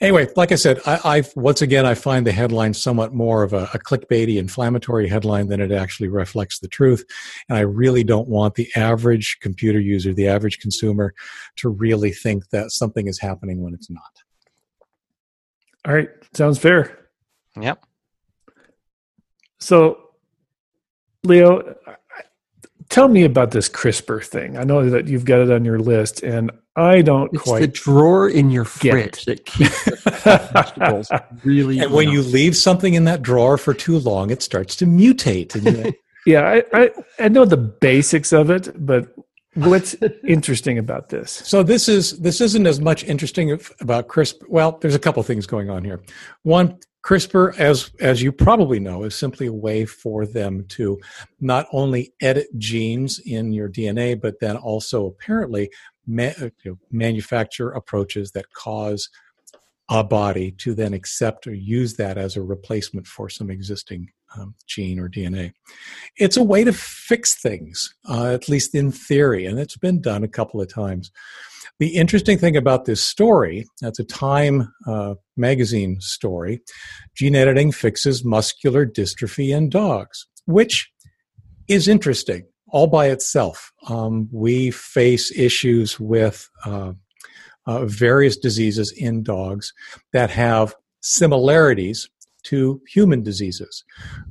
anyway 0.00 0.28
like 0.36 0.52
i 0.52 0.54
said 0.54 0.80
i 0.86 1.00
i 1.04 1.22
once 1.34 1.62
again 1.62 1.86
i 1.86 1.94
find 1.94 2.26
the 2.26 2.32
headline 2.32 2.74
somewhat 2.74 3.14
more 3.14 3.42
of 3.42 3.52
a, 3.54 3.64
a 3.72 3.78
clickbaity 3.78 4.36
inflammatory 4.36 5.08
headline 5.08 5.48
than 5.48 5.60
it 5.60 5.72
actually 5.72 6.08
reflects 6.08 6.58
the 6.58 6.68
truth. 6.68 7.04
And 7.48 7.56
i 7.56 7.62
really 7.62 8.04
don't 8.04 8.28
want 8.28 8.54
the 8.54 8.68
average 8.76 9.38
computer 9.40 9.80
user 9.80 10.12
the 10.12 10.28
average 10.28 10.58
consumer 10.58 11.14
to 11.56 11.70
really 11.70 12.12
think 12.12 12.48
that 12.50 12.70
something 12.70 13.08
is 13.08 13.18
happening 13.18 13.62
when 13.62 13.74
it's 13.74 13.90
not. 13.90 14.02
All 15.86 15.94
right. 15.94 16.08
Sounds 16.34 16.58
fair. 16.58 17.08
Yep. 17.58 17.82
so 19.58 20.10
leo 21.24 21.74
tell 22.88 23.08
me 23.08 23.24
about 23.24 23.50
this 23.50 23.68
CRISPR 23.68 24.24
thing. 24.24 24.56
I 24.56 24.64
know 24.64 24.88
that 24.90 25.06
you've 25.08 25.24
got 25.24 25.40
it 25.40 25.50
on 25.50 25.64
your 25.64 25.78
list, 25.78 26.22
and 26.22 26.50
I 26.76 27.02
don't 27.02 27.32
It's 27.34 27.42
quite. 27.42 27.60
the 27.60 27.66
drawer 27.68 28.28
in 28.28 28.50
your 28.50 28.64
get 28.80 28.92
fridge 28.92 29.24
that 29.24 29.46
keeps 29.46 29.84
the 29.84 30.50
vegetables 30.52 31.10
really. 31.44 31.78
and 31.78 31.90
when 31.92 32.10
you 32.10 32.22
leave 32.22 32.56
something 32.56 32.94
in 32.94 33.04
that 33.04 33.22
drawer 33.22 33.56
for 33.56 33.72
too 33.72 33.98
long 33.98 34.28
it 34.30 34.42
starts 34.42 34.76
to 34.76 34.84
mutate 34.86 35.54
and 35.54 35.94
yeah, 36.26 36.42
I, 36.42 36.64
I 36.82 36.90
I 37.18 37.28
know 37.28 37.44
the 37.46 37.56
basics 37.56 38.32
of 38.32 38.50
it, 38.50 38.68
but 38.84 39.08
what's 39.54 39.94
interesting 40.26 40.76
about 40.76 41.08
this? 41.08 41.30
So 41.30 41.62
this 41.62 41.88
is 41.88 42.18
this 42.18 42.40
isn't 42.42 42.66
as 42.66 42.78
much 42.80 43.04
interesting 43.04 43.58
about 43.80 44.08
CRISPR. 44.08 44.42
Well, 44.48 44.78
there's 44.82 44.94
a 44.94 44.98
couple 44.98 45.22
things 45.22 45.46
going 45.46 45.70
on 45.70 45.82
here. 45.84 46.02
One, 46.42 46.78
CRISPR, 47.06 47.56
as 47.56 47.92
as 48.00 48.20
you 48.20 48.32
probably 48.32 48.80
know, 48.80 49.04
is 49.04 49.14
simply 49.14 49.46
a 49.46 49.52
way 49.52 49.84
for 49.84 50.26
them 50.26 50.64
to 50.70 50.98
not 51.40 51.68
only 51.72 52.12
edit 52.20 52.48
genes 52.58 53.20
in 53.20 53.52
your 53.52 53.68
DNA, 53.68 54.20
but 54.20 54.40
then 54.40 54.56
also 54.56 55.06
apparently 55.06 55.70
ma- 56.04 56.32
uh, 56.40 56.50
you 56.64 56.72
know, 56.72 56.78
manufacture 56.90 57.70
approaches 57.70 58.32
that 58.32 58.52
cause 58.52 59.08
a 59.88 60.02
body 60.02 60.50
to 60.50 60.74
then 60.74 60.92
accept 60.92 61.46
or 61.46 61.54
use 61.54 61.94
that 61.94 62.18
as 62.18 62.36
a 62.36 62.42
replacement 62.42 63.06
for 63.06 63.28
some 63.28 63.50
existing 63.50 64.10
um, 64.36 64.54
gene 64.66 64.98
or 64.98 65.08
DNA. 65.08 65.52
It's 66.16 66.36
a 66.36 66.42
way 66.42 66.64
to 66.64 66.72
fix 66.72 67.40
things, 67.40 67.94
uh, 68.08 68.32
at 68.32 68.48
least 68.48 68.74
in 68.74 68.92
theory, 68.92 69.46
and 69.46 69.58
it's 69.58 69.76
been 69.76 70.00
done 70.00 70.24
a 70.24 70.28
couple 70.28 70.60
of 70.60 70.72
times. 70.72 71.10
The 71.78 71.94
interesting 71.94 72.38
thing 72.38 72.56
about 72.56 72.86
this 72.86 73.02
story, 73.02 73.66
that's 73.82 73.98
a 73.98 74.04
Time 74.04 74.72
uh, 74.86 75.14
magazine 75.36 76.00
story, 76.00 76.62
gene 77.14 77.36
editing 77.36 77.70
fixes 77.70 78.24
muscular 78.24 78.86
dystrophy 78.86 79.54
in 79.54 79.68
dogs, 79.68 80.26
which 80.46 80.90
is 81.68 81.86
interesting 81.86 82.46
all 82.68 82.86
by 82.86 83.06
itself. 83.08 83.72
Um, 83.88 84.28
we 84.32 84.70
face 84.70 85.36
issues 85.36 86.00
with 86.00 86.48
uh, 86.64 86.92
uh, 87.66 87.84
various 87.84 88.36
diseases 88.36 88.92
in 88.92 89.22
dogs 89.22 89.72
that 90.12 90.30
have 90.30 90.74
similarities 91.00 92.08
to 92.46 92.80
human 92.88 93.22
diseases. 93.22 93.84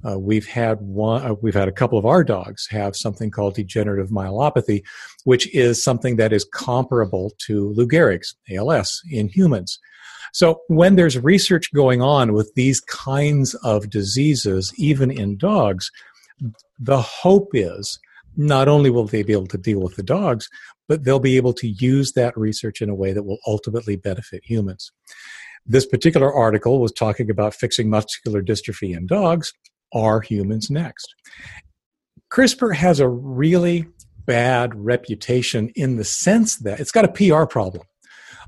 Uh, 0.07 0.19
we've 0.19 0.47
had 0.47 0.81
one, 0.81 1.25
uh, 1.25 1.33
we've 1.41 1.53
had 1.53 1.67
a 1.67 1.73
couple 1.73 1.97
of 1.97 2.05
our 2.05 2.23
dogs 2.23 2.67
have 2.69 2.95
something 2.95 3.31
called 3.31 3.55
degenerative 3.55 4.09
myelopathy, 4.09 4.83
which 5.23 5.53
is 5.53 5.83
something 5.83 6.15
that 6.15 6.33
is 6.33 6.45
comparable 6.53 7.33
to 7.45 7.69
Lou 7.69 7.87
Gehrig's 7.87 8.35
ALS 8.51 9.01
in 9.11 9.27
humans. 9.27 9.79
So 10.33 10.61
when 10.67 10.95
there's 10.95 11.17
research 11.17 11.73
going 11.73 12.01
on 12.01 12.33
with 12.33 12.53
these 12.55 12.81
kinds 12.81 13.53
of 13.55 13.89
diseases, 13.89 14.73
even 14.77 15.09
in 15.09 15.37
dogs, 15.37 15.89
the 16.79 17.01
hope 17.01 17.51
is 17.53 17.99
not 18.37 18.67
only 18.67 18.89
will 18.89 19.05
they 19.05 19.23
be 19.23 19.33
able 19.33 19.47
to 19.47 19.57
deal 19.57 19.79
with 19.79 19.95
the 19.95 20.03
dogs, 20.03 20.49
but 20.87 21.03
they'll 21.03 21.19
be 21.19 21.37
able 21.37 21.53
to 21.53 21.67
use 21.67 22.11
that 22.13 22.37
research 22.37 22.81
in 22.81 22.89
a 22.89 22.95
way 22.95 23.13
that 23.13 23.23
will 23.23 23.39
ultimately 23.47 23.95
benefit 23.95 24.43
humans. 24.43 24.91
This 25.65 25.85
particular 25.85 26.31
article 26.31 26.79
was 26.79 26.91
talking 26.91 27.29
about 27.29 27.55
fixing 27.55 27.89
muscular 27.89 28.41
dystrophy 28.41 28.95
in 28.95 29.07
dogs. 29.07 29.53
Are 29.93 30.21
humans 30.21 30.69
next? 30.69 31.15
CRISPR 32.31 32.75
has 32.75 32.99
a 32.99 33.07
really 33.07 33.87
bad 34.25 34.75
reputation 34.75 35.71
in 35.75 35.97
the 35.97 36.03
sense 36.03 36.57
that 36.57 36.79
it's 36.79 36.91
got 36.91 37.05
a 37.05 37.11
PR 37.11 37.45
problem. 37.45 37.83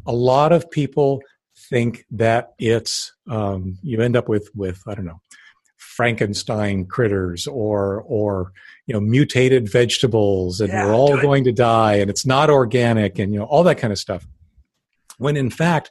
A 0.06 0.12
lot 0.14 0.52
of 0.52 0.70
people 0.70 1.22
think 1.70 2.06
that 2.12 2.54
it's 2.60 3.14
um, 3.30 3.78
you 3.82 4.02
end 4.02 4.16
up 4.16 4.30
with 4.30 4.50
with 4.56 4.82
I 4.88 4.96
don't 4.96 5.06
know 5.06 5.22
Frankenstein 5.78 6.86
critters 6.86 7.48
or 7.48 8.04
or 8.08 8.52
you 8.86 8.94
know 8.94 9.00
mutated 9.00 9.70
vegetables 9.70 10.62
and 10.62 10.70
Yeah, 10.70 10.86
we're 10.86 10.94
all 10.94 11.20
going 11.20 11.44
to 11.46 11.52
die 11.52 11.96
and 11.96 12.10
it's 12.10 12.26
not 12.26 12.50
organic 12.50 13.20
and 13.20 13.34
you 13.34 13.40
know 13.40 13.46
all 13.46 13.64
that 13.64 13.78
kind 13.78 13.92
of 13.92 14.00
stuff. 14.00 14.28
When 15.18 15.36
in 15.36 15.50
fact, 15.50 15.90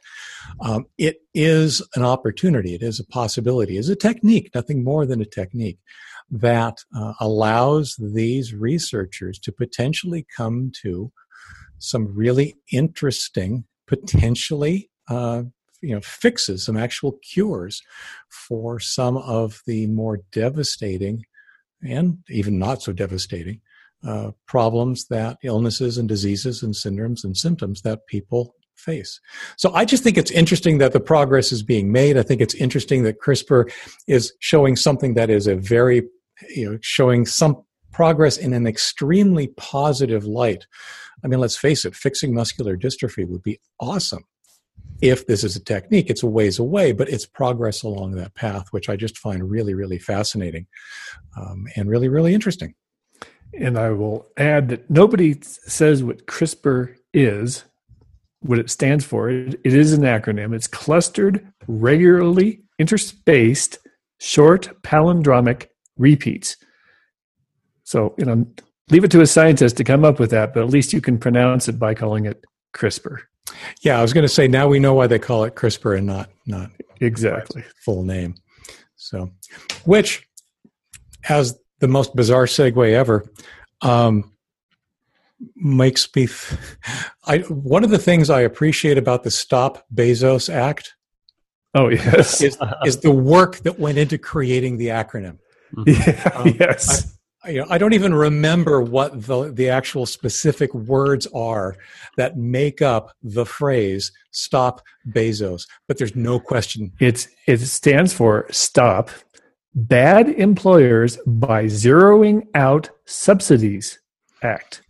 um, 0.61 0.85
it 0.97 1.17
is 1.33 1.81
an 1.95 2.03
opportunity, 2.03 2.73
it 2.73 2.81
is 2.81 2.99
a 2.99 3.05
possibility, 3.05 3.75
it 3.77 3.79
is 3.79 3.89
a 3.89 3.95
technique, 3.95 4.51
nothing 4.55 4.83
more 4.83 5.05
than 5.05 5.21
a 5.21 5.25
technique 5.25 5.79
that 6.29 6.77
uh, 6.95 7.13
allows 7.19 7.95
these 7.99 8.53
researchers 8.53 9.39
to 9.39 9.51
potentially 9.51 10.25
come 10.35 10.71
to 10.81 11.11
some 11.79 12.13
really 12.13 12.55
interesting, 12.71 13.65
potentially 13.87 14.89
uh, 15.09 15.43
you 15.81 15.93
know 15.93 16.01
fixes, 16.01 16.65
some 16.65 16.77
actual 16.77 17.13
cures 17.31 17.81
for 18.29 18.79
some 18.79 19.17
of 19.17 19.61
the 19.67 19.87
more 19.87 20.19
devastating 20.31 21.23
and 21.83 22.17
even 22.29 22.57
not 22.57 22.81
so 22.81 22.91
devastating 22.91 23.61
uh, 24.05 24.31
problems 24.47 25.07
that 25.07 25.37
illnesses 25.43 25.97
and 25.97 26.09
diseases 26.09 26.63
and 26.63 26.73
syndromes 26.73 27.23
and 27.23 27.37
symptoms 27.37 27.81
that 27.81 28.07
people 28.07 28.53
face. 28.87 29.19
So 29.57 29.73
I 29.73 29.83
just 29.85 30.03
think 30.03 30.17
it's 30.17 30.31
interesting 30.31 30.77
that 30.77 30.93
the 30.93 30.99
progress 30.99 31.51
is 31.51 31.61
being 31.61 31.91
made. 31.91 32.17
I 32.17 32.23
think 32.23 32.41
it's 32.41 32.55
interesting 32.55 33.03
that 33.03 33.19
CRISPR 33.19 33.69
is 34.07 34.33
showing 34.39 34.75
something 34.77 35.13
that 35.15 35.29
is 35.29 35.45
a 35.45 35.55
very, 35.55 36.03
you 36.55 36.71
know, 36.71 36.77
showing 36.81 37.25
some 37.25 37.63
progress 37.91 38.37
in 38.37 38.53
an 38.53 38.65
extremely 38.65 39.47
positive 39.57 40.25
light. 40.25 40.65
I 41.23 41.27
mean, 41.27 41.39
let's 41.39 41.57
face 41.57 41.83
it, 41.83 41.95
fixing 41.95 42.33
muscular 42.33 42.77
dystrophy 42.77 43.27
would 43.27 43.43
be 43.43 43.59
awesome 43.79 44.23
if 45.01 45.27
this 45.27 45.43
is 45.43 45.55
a 45.55 45.63
technique. 45.63 46.09
It's 46.09 46.23
a 46.23 46.27
ways 46.27 46.59
away, 46.59 46.91
but 46.93 47.09
it's 47.09 47.25
progress 47.25 47.83
along 47.83 48.11
that 48.11 48.35
path, 48.35 48.67
which 48.71 48.89
I 48.89 48.95
just 48.95 49.17
find 49.17 49.49
really, 49.49 49.73
really 49.73 49.99
fascinating 49.99 50.67
um, 51.35 51.65
and 51.75 51.89
really, 51.89 52.07
really 52.07 52.33
interesting. 52.33 52.75
And 53.53 53.77
I 53.77 53.89
will 53.91 54.27
add 54.37 54.69
that 54.69 54.89
nobody 54.89 55.35
says 55.41 56.03
what 56.03 56.25
CRISPR 56.25 56.95
is, 57.13 57.63
what 58.41 58.59
it 58.59 58.69
stands 58.69 59.03
for. 59.05 59.29
It, 59.29 59.59
it 59.63 59.73
is 59.73 59.93
an 59.93 60.01
acronym. 60.01 60.55
It's 60.55 60.67
clustered, 60.67 61.45
regularly 61.67 62.61
interspaced, 62.79 63.77
short 64.19 64.81
palindromic 64.83 65.67
repeats. 65.97 66.57
So, 67.83 68.13
you 68.17 68.25
know, 68.25 68.45
leave 68.89 69.03
it 69.03 69.11
to 69.11 69.21
a 69.21 69.27
scientist 69.27 69.77
to 69.77 69.83
come 69.83 70.03
up 70.05 70.19
with 70.19 70.31
that, 70.31 70.53
but 70.53 70.63
at 70.63 70.69
least 70.69 70.93
you 70.93 71.01
can 71.01 71.17
pronounce 71.17 71.67
it 71.67 71.79
by 71.79 71.93
calling 71.93 72.25
it 72.25 72.43
CRISPR. 72.73 73.19
Yeah, 73.81 73.97
I 73.97 74.01
was 74.01 74.13
going 74.13 74.25
to 74.25 74.33
say 74.33 74.47
now 74.47 74.67
we 74.67 74.79
know 74.79 74.93
why 74.93 75.07
they 75.07 75.19
call 75.19 75.43
it 75.45 75.55
CRISPR 75.55 75.97
and 75.97 76.07
not 76.07 76.29
not 76.45 76.71
Exactly. 76.99 77.63
full 77.85 78.03
name. 78.03 78.35
So, 78.95 79.31
which 79.85 80.27
has 81.21 81.57
the 81.79 81.87
most 81.87 82.15
bizarre 82.15 82.45
segue 82.45 82.91
ever. 82.93 83.31
Um, 83.81 84.33
makes 85.55 86.07
me. 86.15 86.27
Th- 86.27 86.59
I 87.25 87.39
one 87.49 87.83
of 87.83 87.89
the 87.89 87.97
things 87.99 88.29
I 88.29 88.41
appreciate 88.41 88.97
about 88.97 89.23
the 89.23 89.31
Stop 89.31 89.85
Bezos 89.93 90.53
Act 90.53 90.93
Oh, 91.75 91.89
yes. 91.89 92.41
is 92.41 92.57
is 92.85 92.97
the 93.01 93.11
work 93.11 93.57
that 93.59 93.79
went 93.79 93.97
into 93.97 94.17
creating 94.17 94.77
the 94.77 94.87
acronym. 94.87 95.37
Yeah, 95.85 96.31
Um, 96.35 96.55
yes. 96.59 97.13
I, 97.43 97.49
you 97.49 97.59
know, 97.61 97.67
I 97.69 97.77
don't 97.77 97.93
even 97.93 98.13
remember 98.13 98.81
what 98.81 99.21
the 99.27 99.51
the 99.53 99.69
actual 99.69 100.05
specific 100.05 100.73
words 100.73 101.27
are 101.35 101.75
that 102.15 102.37
make 102.37 102.81
up 102.81 103.11
the 103.21 103.45
phrase 103.45 104.11
"Stop 104.31 104.81
Bezos," 105.09 105.67
but 105.87 105.97
there's 105.97 106.15
no 106.15 106.39
question 106.39 106.91
It's 106.99 107.27
it 107.47 107.59
stands 107.59 108.11
for 108.13 108.47
stop 108.49 109.09
bad 109.75 110.29
employers 110.29 111.19
by 111.27 111.65
zeroing 111.65 112.47
out 112.55 112.89
subsidies 113.05 113.99
act. 114.41 114.81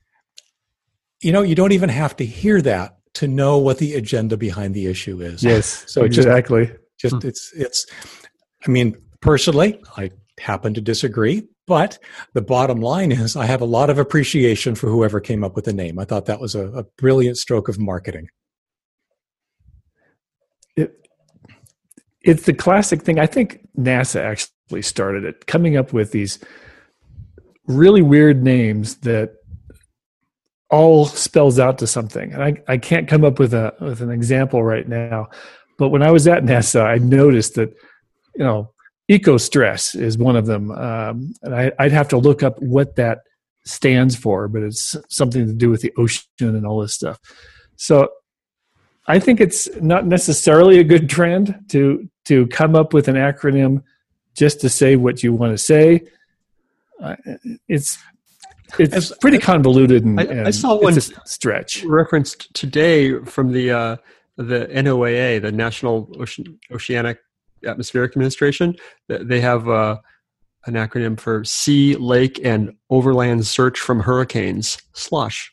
You 1.22 1.32
know 1.32 1.42
you 1.42 1.56
don't 1.56 1.72
even 1.72 1.90
have 1.90 2.16
to 2.16 2.26
hear 2.26 2.62
that 2.62 2.98
to 3.14 3.28
know 3.28 3.58
what 3.58 3.78
the 3.80 3.96
agenda 3.96 4.38
behind 4.38 4.76
the 4.76 4.86
issue 4.86 5.22
is 5.22 5.44
Yes. 5.44 5.84
So 5.88 6.04
it 6.04 6.10
just- 6.10 6.28
exactly. 6.28 6.72
just 7.00 7.22
hmm. 7.22 7.28
it's 7.28 7.52
it's 7.56 7.86
i 8.66 8.70
mean 8.72 8.96
personally 9.22 9.82
i 9.98 10.10
happen 10.40 10.74
to 10.74 10.82
disagree 10.82 11.44
but 11.66 11.98
the 12.34 12.42
bottom 12.42 12.80
line 12.80 13.12
is 13.12 13.36
i 13.36 13.46
have 13.46 13.62
a 13.62 13.66
lot 13.66 13.90
of 13.90 13.98
appreciation 13.98 14.76
for 14.76 14.88
whoever 14.90 15.20
came 15.20 15.44
up 15.44 15.56
with 15.56 15.66
the 15.66 15.74
name 15.74 15.98
i 16.00 16.06
thought 16.06 16.26
that 16.26 16.40
was 16.40 16.54
a, 16.56 16.68
a 16.74 16.84
brilliant 16.98 17.38
stroke 17.38 17.68
of 17.70 17.80
marketing 17.80 18.28
it, 20.76 21.08
it's 22.22 22.44
the 22.44 22.54
classic 22.54 23.02
thing. 23.04 23.20
I 23.20 23.26
think 23.26 23.68
NASA 23.78 24.20
actually 24.20 24.82
started 24.82 25.24
it, 25.24 25.48
coming 25.48 25.78
up 25.78 25.94
with 25.94 26.12
these 26.12 26.40
really 27.68 28.02
weird 28.02 28.44
names 28.44 28.98
that 28.98 29.36
all 30.70 31.06
spells 31.06 31.60
out 31.60 31.78
to 31.80 31.88
something. 31.88 32.34
And 32.34 32.44
I, 32.44 32.62
I 32.68 32.78
can't 32.78 33.08
come 33.08 33.24
up 33.24 33.40
with 33.40 33.54
a 33.54 33.74
with 33.80 34.02
an 34.02 34.12
example 34.12 34.64
right 34.64 34.88
now. 34.88 35.28
But 35.78 35.90
when 35.90 36.04
I 36.04 36.12
was 36.12 36.28
at 36.28 36.44
NASA, 36.44 36.84
I 36.84 36.98
noticed 36.98 37.56
that, 37.56 37.70
you 38.36 38.44
know, 38.44 38.74
ECOSTRESS 39.10 39.96
is 39.96 40.18
one 40.18 40.36
of 40.36 40.46
them. 40.46 40.72
Um, 40.72 41.34
and 41.44 41.56
I, 41.56 41.72
I'd 41.80 41.92
have 41.92 42.10
to 42.10 42.18
look 42.18 42.44
up 42.44 42.60
what 42.60 42.96
that 42.96 43.20
stands 43.66 44.16
for, 44.16 44.48
but 44.48 44.64
it's 44.64 44.96
something 45.10 45.46
to 45.46 45.54
do 45.54 45.70
with 45.70 45.82
the 45.82 45.94
ocean 45.98 46.26
and 46.40 46.66
all 46.66 46.82
this 46.82 46.96
stuff. 46.96 47.20
So 47.76 48.10
I 49.08 49.20
think 49.20 49.40
it's 49.40 49.70
not 49.82 50.06
necessarily 50.06 50.80
a 50.80 50.84
good 50.84 51.10
trend 51.10 51.56
to 51.70 52.10
to 52.26 52.48
come 52.48 52.76
up 52.76 52.94
with 52.94 53.08
an 53.08 53.16
acronym 53.16 53.84
just 54.36 54.60
to 54.62 54.70
say 54.70 54.96
what 54.98 55.24
you 55.24 55.34
want 55.34 55.54
to 55.54 55.58
say. 55.58 56.02
Uh, 57.02 57.16
it's 57.70 57.98
it's 58.80 58.94
As, 58.94 59.14
pretty 59.22 59.38
convoluted 59.38 60.04
and, 60.04 60.20
I, 60.20 60.24
and 60.24 60.48
I 60.48 60.52
saw 60.52 60.80
one 60.80 61.00
stretch 61.00 61.84
referenced 61.84 62.54
today 62.54 63.20
from 63.24 63.52
the 63.52 63.72
uh, 63.72 63.98
the 64.38 64.68
NOAA, 64.68 65.42
the 65.42 65.52
National 65.52 66.12
Ocean, 66.20 66.60
Oceanic 66.72 67.20
Atmospheric 67.66 68.12
Administration. 68.12 68.76
They 69.08 69.40
have 69.42 69.68
uh, 69.68 69.98
an 70.66 70.76
acronym 70.76 71.20
for 71.20 71.44
Sea, 71.44 71.96
Lake, 71.96 72.40
and 72.44 72.76
Overland 72.90 73.46
Surges 73.48 73.82
from 73.82 74.02
Hurricanes. 74.02 74.78
SLOSH. 74.94 75.52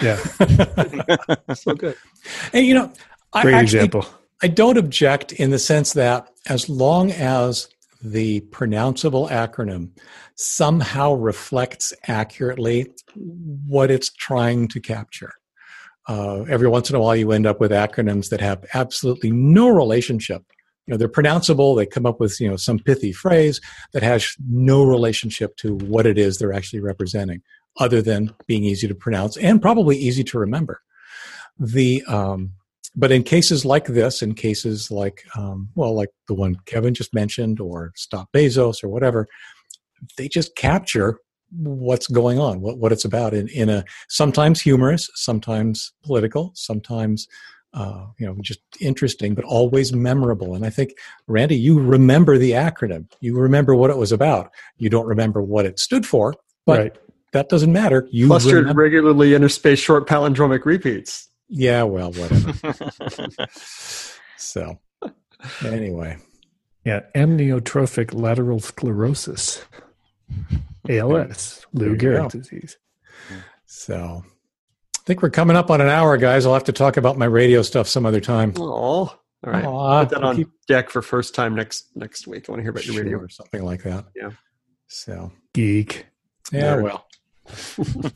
Yeah, 0.00 0.16
so 1.54 1.74
good. 1.74 1.96
And 2.52 2.66
you 2.66 2.74
know, 2.74 2.92
great 3.32 3.54
I 3.54 3.58
actually, 3.58 3.78
example. 3.78 4.06
I 4.42 4.48
don't 4.48 4.76
object 4.76 5.32
in 5.32 5.50
the 5.50 5.58
sense 5.58 5.92
that 5.92 6.28
as 6.48 6.68
long 6.68 7.12
as 7.12 7.68
the 8.04 8.42
pronounceable 8.50 9.28
acronym 9.30 9.90
somehow 10.34 11.14
reflects 11.14 11.94
accurately 12.06 12.92
what 13.66 13.90
it's 13.90 14.12
trying 14.12 14.68
to 14.68 14.80
capture. 14.80 15.32
Uh, 16.06 16.42
every 16.42 16.68
once 16.68 16.90
in 16.90 16.96
a 16.96 17.00
while, 17.00 17.16
you 17.16 17.32
end 17.32 17.46
up 17.46 17.60
with 17.60 17.70
acronyms 17.70 18.28
that 18.28 18.40
have 18.40 18.64
absolutely 18.74 19.30
no 19.30 19.68
relationship. 19.68 20.42
You 20.86 20.92
know, 20.92 20.98
they're 20.98 21.08
pronounceable. 21.08 21.74
They 21.74 21.86
come 21.86 22.04
up 22.04 22.20
with 22.20 22.38
you 22.40 22.48
know 22.48 22.56
some 22.56 22.78
pithy 22.78 23.12
phrase 23.12 23.58
that 23.94 24.02
has 24.02 24.36
no 24.46 24.84
relationship 24.84 25.56
to 25.58 25.76
what 25.76 26.04
it 26.04 26.18
is 26.18 26.36
they're 26.36 26.52
actually 26.52 26.80
representing, 26.80 27.40
other 27.80 28.02
than 28.02 28.34
being 28.46 28.64
easy 28.64 28.86
to 28.86 28.94
pronounce 28.94 29.38
and 29.38 29.62
probably 29.62 29.96
easy 29.96 30.24
to 30.24 30.38
remember. 30.38 30.82
The 31.58 32.04
um, 32.06 32.52
but 32.96 33.10
in 33.10 33.22
cases 33.22 33.64
like 33.64 33.86
this, 33.86 34.22
in 34.22 34.34
cases 34.34 34.90
like 34.90 35.24
um, 35.36 35.68
well, 35.74 35.94
like 35.94 36.10
the 36.28 36.34
one 36.34 36.56
Kevin 36.66 36.94
just 36.94 37.14
mentioned, 37.14 37.60
or 37.60 37.92
Stop 37.96 38.30
Bezos, 38.32 38.84
or 38.84 38.88
whatever, 38.88 39.26
they 40.16 40.28
just 40.28 40.54
capture 40.56 41.18
what's 41.56 42.06
going 42.06 42.38
on, 42.38 42.60
what, 42.60 42.78
what 42.78 42.92
it's 42.92 43.04
about 43.04 43.34
in, 43.34 43.48
in 43.48 43.68
a 43.68 43.84
sometimes 44.08 44.60
humorous, 44.60 45.08
sometimes 45.14 45.92
political, 46.02 46.52
sometimes 46.54 47.26
uh, 47.74 48.06
you 48.18 48.26
know 48.26 48.36
just 48.40 48.60
interesting, 48.80 49.34
but 49.34 49.44
always 49.44 49.92
memorable. 49.92 50.54
And 50.54 50.64
I 50.64 50.70
think 50.70 50.92
Randy, 51.26 51.56
you 51.56 51.80
remember 51.80 52.38
the 52.38 52.52
acronym, 52.52 53.10
you 53.20 53.36
remember 53.36 53.74
what 53.74 53.90
it 53.90 53.98
was 53.98 54.12
about. 54.12 54.52
You 54.76 54.88
don't 54.88 55.06
remember 55.06 55.42
what 55.42 55.66
it 55.66 55.80
stood 55.80 56.06
for, 56.06 56.34
but 56.66 56.78
right. 56.78 56.96
that 57.32 57.48
doesn't 57.48 57.72
matter. 57.72 58.06
You 58.12 58.28
clustered 58.28 58.54
remember- 58.54 58.82
regularly 58.82 59.30
interspaced 59.30 59.82
short 59.82 60.08
palindromic 60.08 60.64
repeats. 60.64 61.28
Yeah, 61.48 61.84
well, 61.84 62.12
whatever. 62.12 63.28
so 64.36 64.78
anyway. 65.64 66.18
Yeah, 66.84 67.00
amyotrophic 67.14 68.12
lateral 68.12 68.60
sclerosis. 68.60 69.64
ALS, 70.88 71.64
Lou 71.72 71.96
Gehrig 71.96 72.30
disease. 72.30 72.76
So 73.66 74.22
I 74.24 75.00
think 75.06 75.22
we're 75.22 75.30
coming 75.30 75.56
up 75.56 75.70
on 75.70 75.80
an 75.80 75.88
hour, 75.88 76.16
guys. 76.16 76.46
I'll 76.46 76.54
have 76.54 76.64
to 76.64 76.72
talk 76.72 76.96
about 76.96 77.16
my 77.18 77.24
radio 77.24 77.62
stuff 77.62 77.88
some 77.88 78.04
other 78.06 78.20
time. 78.20 78.52
Oh, 78.56 78.64
all 78.64 79.18
right. 79.42 79.64
Aww, 79.64 80.02
Put 80.02 80.10
that 80.10 80.24
on 80.24 80.36
keep... 80.36 80.48
deck 80.66 80.90
for 80.90 81.02
first 81.02 81.34
time 81.34 81.54
next 81.54 81.88
next 81.94 82.26
week. 82.26 82.48
I 82.48 82.52
want 82.52 82.60
to 82.60 82.62
hear 82.62 82.70
about 82.70 82.86
your 82.86 83.02
radio 83.02 83.18
or 83.18 83.28
something 83.28 83.62
like 83.62 83.82
that. 83.82 84.06
Yeah. 84.14 84.30
So 84.86 85.32
geek. 85.52 86.06
Yeah. 86.52 86.76
Well. 86.76 87.06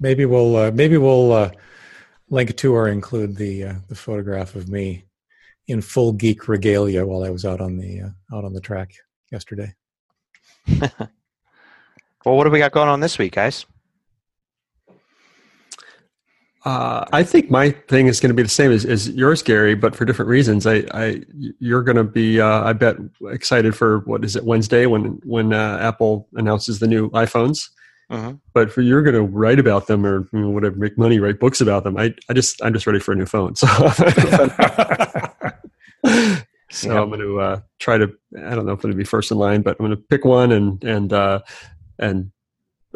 maybe 0.00 0.24
we'll 0.24 0.56
uh, 0.56 0.70
maybe 0.70 0.96
we'll 0.96 1.32
uh, 1.32 1.50
link 2.34 2.54
to 2.56 2.74
or 2.74 2.88
include 2.88 3.36
the 3.36 3.64
uh, 3.64 3.74
the 3.88 3.94
photograph 3.94 4.56
of 4.56 4.68
me 4.68 5.06
in 5.68 5.80
full 5.80 6.12
geek 6.12 6.48
regalia 6.48 7.06
while 7.06 7.24
I 7.24 7.30
was 7.30 7.44
out 7.44 7.60
on 7.60 7.76
the 7.78 8.02
uh, 8.02 8.36
out 8.36 8.44
on 8.44 8.52
the 8.52 8.60
track 8.60 8.92
yesterday. 9.30 9.72
well, 10.80 12.36
what 12.36 12.44
do 12.44 12.50
we 12.50 12.58
got 12.58 12.72
going 12.72 12.88
on 12.88 13.00
this 13.00 13.18
week, 13.18 13.34
guys? 13.34 13.64
Uh, 16.64 17.04
I 17.12 17.22
think 17.22 17.50
my 17.50 17.70
thing 17.70 18.06
is 18.06 18.20
going 18.20 18.30
to 18.30 18.34
be 18.34 18.42
the 18.42 18.48
same 18.48 18.72
as, 18.72 18.86
as 18.86 19.10
yours, 19.10 19.42
Gary, 19.42 19.74
but 19.74 19.94
for 19.94 20.06
different 20.06 20.30
reasons. 20.30 20.66
I, 20.66 20.84
I 20.92 21.22
you're 21.58 21.82
going 21.82 21.98
to 21.98 22.04
be, 22.04 22.40
uh, 22.40 22.64
I 22.64 22.72
bet, 22.72 22.96
excited 23.26 23.76
for 23.76 23.98
what 24.00 24.24
is 24.24 24.34
it 24.34 24.44
Wednesday 24.44 24.86
when 24.86 25.20
when 25.24 25.52
uh, 25.52 25.78
Apple 25.80 26.26
announces 26.34 26.78
the 26.78 26.86
new 26.86 27.10
iPhones. 27.10 27.68
Uh-huh. 28.14 28.34
But 28.52 28.72
for 28.72 28.80
you're 28.80 29.02
going 29.02 29.14
to 29.14 29.22
write 29.22 29.58
about 29.58 29.86
them 29.86 30.06
or 30.06 30.28
you 30.32 30.40
know, 30.40 30.50
whatever, 30.50 30.76
make 30.76 30.96
money, 30.96 31.18
write 31.18 31.40
books 31.40 31.60
about 31.60 31.84
them. 31.84 31.96
I, 31.96 32.14
I 32.28 32.32
just, 32.32 32.62
I'm 32.62 32.72
just 32.72 32.86
ready 32.86 33.00
for 33.00 33.12
a 33.12 33.16
new 33.16 33.26
phone. 33.26 33.56
So 33.56 33.66
So 36.74 36.92
yeah. 36.92 37.00
I'm 37.00 37.08
going 37.08 37.20
to 37.20 37.40
uh, 37.40 37.60
try 37.78 37.98
to. 37.98 38.12
I 38.36 38.54
don't 38.54 38.66
know 38.66 38.72
if 38.72 38.84
it'll 38.84 38.96
be 38.96 39.04
first 39.04 39.30
in 39.30 39.38
line, 39.38 39.62
but 39.62 39.76
I'm 39.78 39.86
going 39.86 39.96
to 39.96 40.04
pick 40.10 40.24
one 40.24 40.50
and 40.50 40.82
and 40.82 41.12
uh, 41.12 41.40
and 41.98 42.32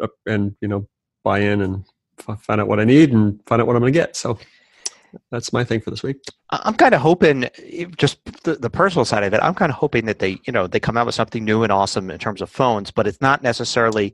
uh, 0.01 0.07
and 0.25 0.55
you 0.59 0.67
know 0.67 0.87
buy 1.23 1.39
in 1.39 1.61
and 1.61 1.85
f- 2.27 2.41
find 2.41 2.59
out 2.59 2.67
what 2.67 2.81
I 2.81 2.83
need 2.83 3.13
and 3.13 3.39
find 3.45 3.61
out 3.61 3.67
what 3.67 3.77
I'm 3.77 3.81
going 3.81 3.93
to 3.93 3.97
get. 3.97 4.17
So 4.17 4.37
that's 5.31 5.53
my 5.53 5.63
thing 5.63 5.79
for 5.79 5.91
this 5.91 6.03
week. 6.03 6.17
I'm 6.51 6.75
kind 6.75 6.93
of 6.93 7.01
hoping, 7.01 7.49
just 7.97 8.23
the, 8.43 8.55
the, 8.55 8.69
personal 8.69 9.05
side 9.05 9.23
of 9.23 9.33
it, 9.33 9.39
I'm 9.41 9.55
kind 9.55 9.71
of 9.71 9.75
hoping 9.75 10.05
that 10.05 10.19
they, 10.19 10.37
you 10.45 10.53
know, 10.53 10.67
they 10.67 10.79
come 10.79 10.97
out 10.97 11.07
with 11.07 11.15
something 11.15 11.43
new 11.43 11.63
and 11.63 11.71
awesome 11.71 12.11
in 12.11 12.19
terms 12.19 12.41
of 12.41 12.51
phones, 12.51 12.91
but 12.91 13.07
it's 13.07 13.19
not 13.19 13.41
necessarily 13.41 14.13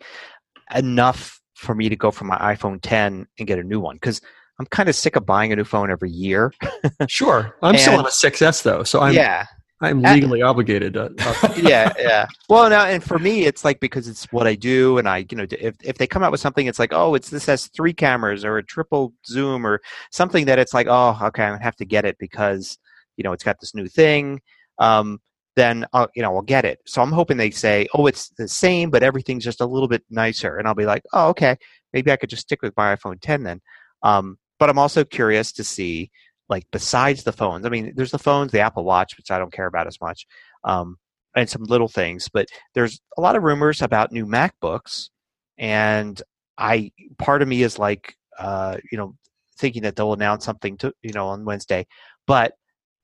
enough 0.76 1.40
for 1.56 1.74
me 1.74 1.90
to 1.90 1.96
go 1.96 2.12
from 2.12 2.28
my 2.28 2.38
iPhone 2.38 2.80
10 2.82 3.28
and 3.40 3.48
get 3.48 3.60
a 3.60 3.64
new 3.64 3.80
one 3.80 3.96
because 3.96 4.22
I'm 4.60 4.66
kind 4.68 4.90
of 4.90 4.96
sick 4.96 5.16
of 5.16 5.26
buying 5.26 5.52
a 5.52 5.56
new 5.56 5.64
phone 5.64 5.92
every 5.92 6.12
year. 6.12 6.54
sure, 7.08 7.56
I'm 7.62 7.76
and, 7.76 7.80
still 7.80 8.00
on 8.00 8.06
a 8.06 8.10
6S 8.10 8.64
though, 8.64 8.84
so 8.84 9.02
I'm 9.02 9.14
yeah. 9.14 9.46
I'm 9.82 10.02
legally 10.02 10.42
obligated. 10.42 10.94
To, 10.94 11.14
yeah, 11.58 11.92
yeah. 12.00 12.28
Well, 12.48 12.70
now 12.70 12.86
and 12.86 13.04
for 13.04 13.20
me, 13.20 13.44
it's 13.46 13.66
like 13.66 13.82
because 13.82 14.08
it's 14.08 14.24
what 14.32 14.48
I 14.48 14.56
do, 14.56 14.98
and 14.98 15.08
I, 15.08 15.26
you 15.30 15.38
know, 15.38 15.46
if 15.52 15.76
if 15.84 15.98
they 15.98 16.08
come 16.08 16.24
out 16.24 16.32
with 16.32 16.40
something, 16.40 16.66
it's 16.66 16.80
like, 16.80 16.94
oh, 16.94 17.14
it's 17.14 17.30
this 17.30 17.46
has 17.48 17.68
three 17.68 17.94
cameras 17.94 18.46
or 18.46 18.58
a 18.58 18.64
triple 18.64 19.14
zoom 19.28 19.68
or 19.68 19.82
something 20.12 20.46
that 20.46 20.60
it's 20.60 20.74
like, 20.74 20.88
oh, 20.90 21.20
okay, 21.22 21.44
I 21.44 21.58
have 21.62 21.76
to 21.76 21.86
get 21.86 22.06
it 22.06 22.18
because 22.20 22.78
you 23.18 23.24
know 23.24 23.34
it's 23.34 23.44
got 23.44 23.60
this 23.60 23.76
new 23.76 23.88
thing. 23.88 24.40
Um, 24.80 25.20
then 25.56 25.86
I'll, 25.94 26.10
you 26.16 26.22
know, 26.22 26.36
I'll 26.36 26.42
get 26.42 26.66
it. 26.66 26.80
So 26.86 27.02
I'm 27.02 27.12
hoping 27.12 27.38
they 27.38 27.52
say, 27.52 27.88
oh, 27.94 28.08
it's 28.08 28.30
the 28.38 28.48
same, 28.48 28.90
but 28.90 29.04
everything's 29.04 29.44
just 29.44 29.62
a 29.62 29.66
little 29.66 29.88
bit 29.88 30.04
nicer, 30.10 30.58
and 30.58 30.68
I'll 30.68 30.76
be 30.76 30.86
like, 30.86 31.04
oh, 31.14 31.30
okay, 31.30 31.58
maybe 31.94 32.12
I 32.12 32.18
could 32.18 32.30
just 32.30 32.44
stick 32.44 32.62
with 32.62 32.76
my 32.76 32.96
iPhone 32.96 33.20
10 33.22 33.44
then. 33.44 33.62
Um, 34.04 34.38
but 34.60 34.70
I'm 34.70 34.80
also 34.80 35.04
curious 35.04 35.52
to 35.54 35.64
see 35.64 36.12
like 36.50 36.66
besides 36.72 37.24
the 37.24 37.32
phones. 37.32 37.66
I 37.66 37.70
mean, 37.70 37.94
there's 37.96 38.12
the 38.12 38.20
phones, 38.20 38.52
the 38.52 38.60
Apple 38.60 38.84
Watch, 38.84 39.18
which 39.18 39.32
I 39.32 39.40
don't 39.40 39.54
care 39.54 39.66
about 39.66 39.88
as 39.88 40.00
much, 40.02 40.28
um, 40.64 40.98
and 41.36 41.50
some 41.50 41.64
little 41.64 41.88
things. 41.88 42.30
But 42.32 42.48
there's 42.74 43.00
a 43.18 43.22
lot 43.22 43.36
of 43.36 43.44
rumors 43.44 43.82
about 43.82 44.12
new 44.12 44.26
MacBooks, 44.26 45.10
and 45.58 46.22
I 46.58 46.92
part 47.18 47.42
of 47.42 47.48
me 47.48 47.64
is 47.64 47.80
like, 47.80 48.16
uh, 48.38 48.78
you 48.92 48.98
know, 48.98 49.16
thinking 49.58 49.84
that 49.84 49.96
they'll 49.96 50.14
announce 50.14 50.46
something 50.46 50.78
to 50.78 50.94
you 51.02 51.14
know 51.14 51.28
on 51.28 51.46
Wednesday, 51.46 51.88
but 52.28 52.54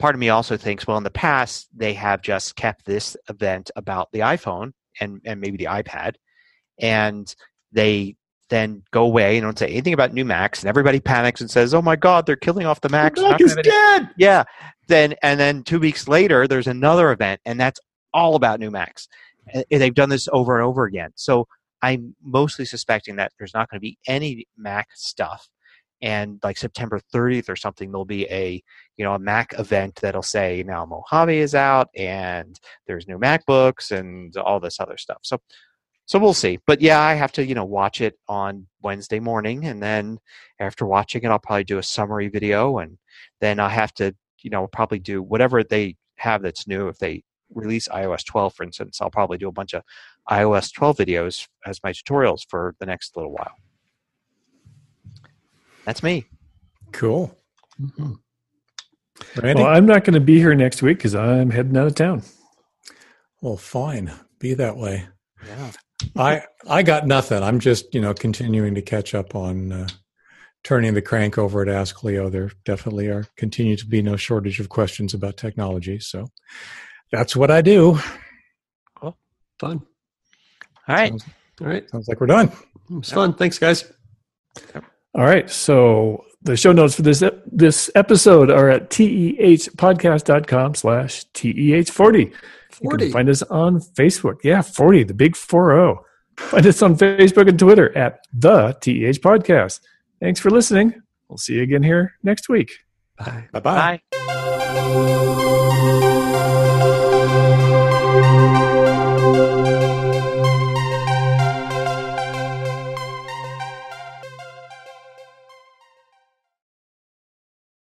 part 0.01 0.15
of 0.15 0.19
me 0.19 0.29
also 0.29 0.57
thinks, 0.57 0.85
well, 0.85 0.97
in 0.97 1.03
the 1.03 1.11
past 1.11 1.69
they 1.75 1.93
have 1.93 2.21
just 2.21 2.55
kept 2.55 2.85
this 2.85 3.15
event 3.29 3.71
about 3.75 4.11
the 4.11 4.19
iPhone 4.19 4.73
and 4.99 5.21
and 5.25 5.39
maybe 5.39 5.57
the 5.57 5.65
iPad, 5.65 6.15
and 6.79 7.33
they 7.71 8.15
then 8.49 8.83
go 8.91 9.03
away 9.03 9.37
and 9.37 9.45
don't 9.45 9.57
say 9.57 9.67
anything 9.67 9.93
about 9.93 10.13
new 10.13 10.25
Macs, 10.25 10.61
and 10.61 10.69
everybody 10.69 10.99
panics 10.99 11.39
and 11.39 11.49
says, 11.49 11.73
"Oh 11.73 11.81
my 11.81 11.95
God, 11.95 12.25
they're 12.25 12.35
killing 12.35 12.65
off 12.65 12.81
the 12.81 12.89
Macs." 12.89 13.19
The 13.19 13.29
Mac 13.29 13.41
is 13.41 13.55
dead. 13.63 14.09
Yeah. 14.17 14.43
Then 14.87 15.15
and 15.23 15.39
then 15.39 15.63
two 15.63 15.79
weeks 15.79 16.07
later, 16.07 16.47
there's 16.47 16.67
another 16.67 17.11
event, 17.11 17.39
and 17.45 17.59
that's 17.59 17.79
all 18.13 18.35
about 18.35 18.59
new 18.59 18.71
Macs. 18.71 19.07
And 19.53 19.65
they've 19.69 19.93
done 19.93 20.09
this 20.09 20.27
over 20.31 20.57
and 20.57 20.65
over 20.65 20.83
again. 20.83 21.11
So 21.15 21.47
I'm 21.81 22.15
mostly 22.23 22.65
suspecting 22.65 23.15
that 23.15 23.31
there's 23.37 23.53
not 23.53 23.69
going 23.69 23.77
to 23.77 23.81
be 23.81 23.97
any 24.07 24.45
Mac 24.57 24.89
stuff. 24.93 25.49
And 26.01 26.39
like 26.43 26.57
September 26.57 26.99
30th 27.13 27.49
or 27.49 27.55
something, 27.55 27.91
there'll 27.91 28.05
be 28.05 28.27
a 28.29 28.61
you 29.01 29.07
know 29.07 29.15
a 29.15 29.19
Mac 29.19 29.55
event 29.57 29.95
that'll 29.95 30.21
say 30.21 30.63
now 30.63 30.85
Mojave 30.85 31.35
is 31.35 31.55
out 31.55 31.89
and 31.95 32.59
there's 32.85 33.07
new 33.07 33.17
MacBooks 33.17 33.89
and 33.89 34.37
all 34.37 34.59
this 34.59 34.79
other 34.79 34.95
stuff. 34.95 35.17
So 35.23 35.39
so 36.05 36.19
we'll 36.19 36.35
see. 36.35 36.59
But 36.67 36.81
yeah, 36.81 36.99
I 36.99 37.15
have 37.15 37.31
to, 37.31 37.43
you 37.43 37.55
know, 37.55 37.65
watch 37.65 37.99
it 37.99 38.19
on 38.27 38.67
Wednesday 38.83 39.19
morning, 39.19 39.65
and 39.65 39.81
then 39.81 40.19
after 40.59 40.85
watching 40.85 41.23
it, 41.23 41.29
I'll 41.29 41.39
probably 41.39 41.63
do 41.63 41.79
a 41.79 41.83
summary 41.83 42.27
video, 42.27 42.77
and 42.77 42.99
then 43.39 43.59
I 43.59 43.69
have 43.69 43.91
to, 43.95 44.13
you 44.43 44.51
know, 44.51 44.67
probably 44.67 44.99
do 44.99 45.23
whatever 45.23 45.63
they 45.63 45.95
have 46.17 46.43
that's 46.43 46.67
new. 46.67 46.87
If 46.87 46.99
they 46.99 47.23
release 47.55 47.87
iOS 47.87 48.23
12, 48.23 48.53
for 48.53 48.61
instance, 48.61 49.01
I'll 49.01 49.09
probably 49.09 49.39
do 49.39 49.47
a 49.47 49.51
bunch 49.51 49.73
of 49.73 49.81
iOS 50.29 50.71
12 50.71 50.97
videos 50.97 51.47
as 51.65 51.79
my 51.83 51.91
tutorials 51.91 52.41
for 52.47 52.75
the 52.79 52.85
next 52.85 53.17
little 53.17 53.31
while. 53.31 53.55
That's 55.85 56.03
me. 56.03 56.25
Cool. 56.91 57.35
Mhm. 57.81 58.19
Randy? 59.41 59.61
Well, 59.61 59.71
I'm 59.71 59.85
not 59.85 60.03
going 60.03 60.13
to 60.13 60.19
be 60.19 60.37
here 60.37 60.55
next 60.55 60.81
week 60.81 60.97
because 60.97 61.15
I'm 61.15 61.49
heading 61.49 61.77
out 61.77 61.87
of 61.87 61.95
town. 61.95 62.23
well, 63.41 63.57
fine. 63.57 64.11
Be 64.39 64.53
that 64.55 64.77
way. 64.77 65.07
Yeah. 65.45 65.71
I 66.15 66.43
I 66.67 66.81
got 66.83 67.05
nothing. 67.05 67.43
I'm 67.43 67.59
just 67.59 67.93
you 67.93 68.01
know 68.01 68.13
continuing 68.13 68.73
to 68.75 68.81
catch 68.81 69.13
up 69.13 69.35
on 69.35 69.71
uh, 69.71 69.87
turning 70.63 70.93
the 70.95 71.01
crank 71.01 71.37
over 71.37 71.61
at 71.61 71.69
Ask 71.69 72.03
Leo. 72.03 72.29
There 72.29 72.51
definitely 72.65 73.07
are 73.07 73.25
continue 73.37 73.75
to 73.77 73.85
be 73.85 74.01
no 74.01 74.15
shortage 74.15 74.59
of 74.59 74.69
questions 74.69 75.13
about 75.13 75.37
technology. 75.37 75.99
So 75.99 76.27
that's 77.11 77.35
what 77.35 77.51
I 77.51 77.61
do. 77.61 77.99
Fun. 79.59 79.85
All 80.87 80.95
right. 80.95 81.09
Sounds, 81.09 81.25
All 81.61 81.67
right. 81.67 81.87
sounds 81.91 82.07
like 82.07 82.19
we're 82.19 82.25
done. 82.25 82.47
It 82.89 82.95
was 82.95 83.11
fun. 83.11 83.35
Thanks, 83.35 83.59
guys. 83.59 83.91
All 85.13 85.23
right. 85.23 85.47
So 85.51 86.25
the 86.43 86.57
show 86.57 86.71
notes 86.71 86.95
for 86.95 87.01
this 87.03 87.21
ep- 87.21 87.43
this 87.51 87.89
episode 87.95 88.49
are 88.49 88.69
at 88.69 88.89
tehpodcast.com 88.89 90.75
slash 90.75 91.25
TEH40. 91.33 92.33
You 92.81 92.89
can 92.97 93.11
find 93.11 93.29
us 93.29 93.43
on 93.43 93.79
Facebook. 93.79 94.37
Yeah, 94.43 94.61
40, 94.61 95.03
the 95.03 95.13
big 95.13 95.35
40. 95.35 95.99
Find 96.37 96.65
us 96.65 96.81
on 96.81 96.95
Facebook 96.95 97.47
and 97.47 97.59
Twitter 97.59 97.95
at 97.95 98.25
the 98.33 98.75
TEH 98.81 99.19
Podcast. 99.21 99.81
Thanks 100.19 100.39
for 100.39 100.49
listening. 100.49 101.01
We'll 101.27 101.37
see 101.37 101.55
you 101.55 101.61
again 101.63 101.83
here 101.83 102.13
next 102.23 102.49
week. 102.49 102.71
Bye. 103.17 103.47
Bye 103.51 103.59
bye. 103.59 104.01
Bye. 104.11 105.37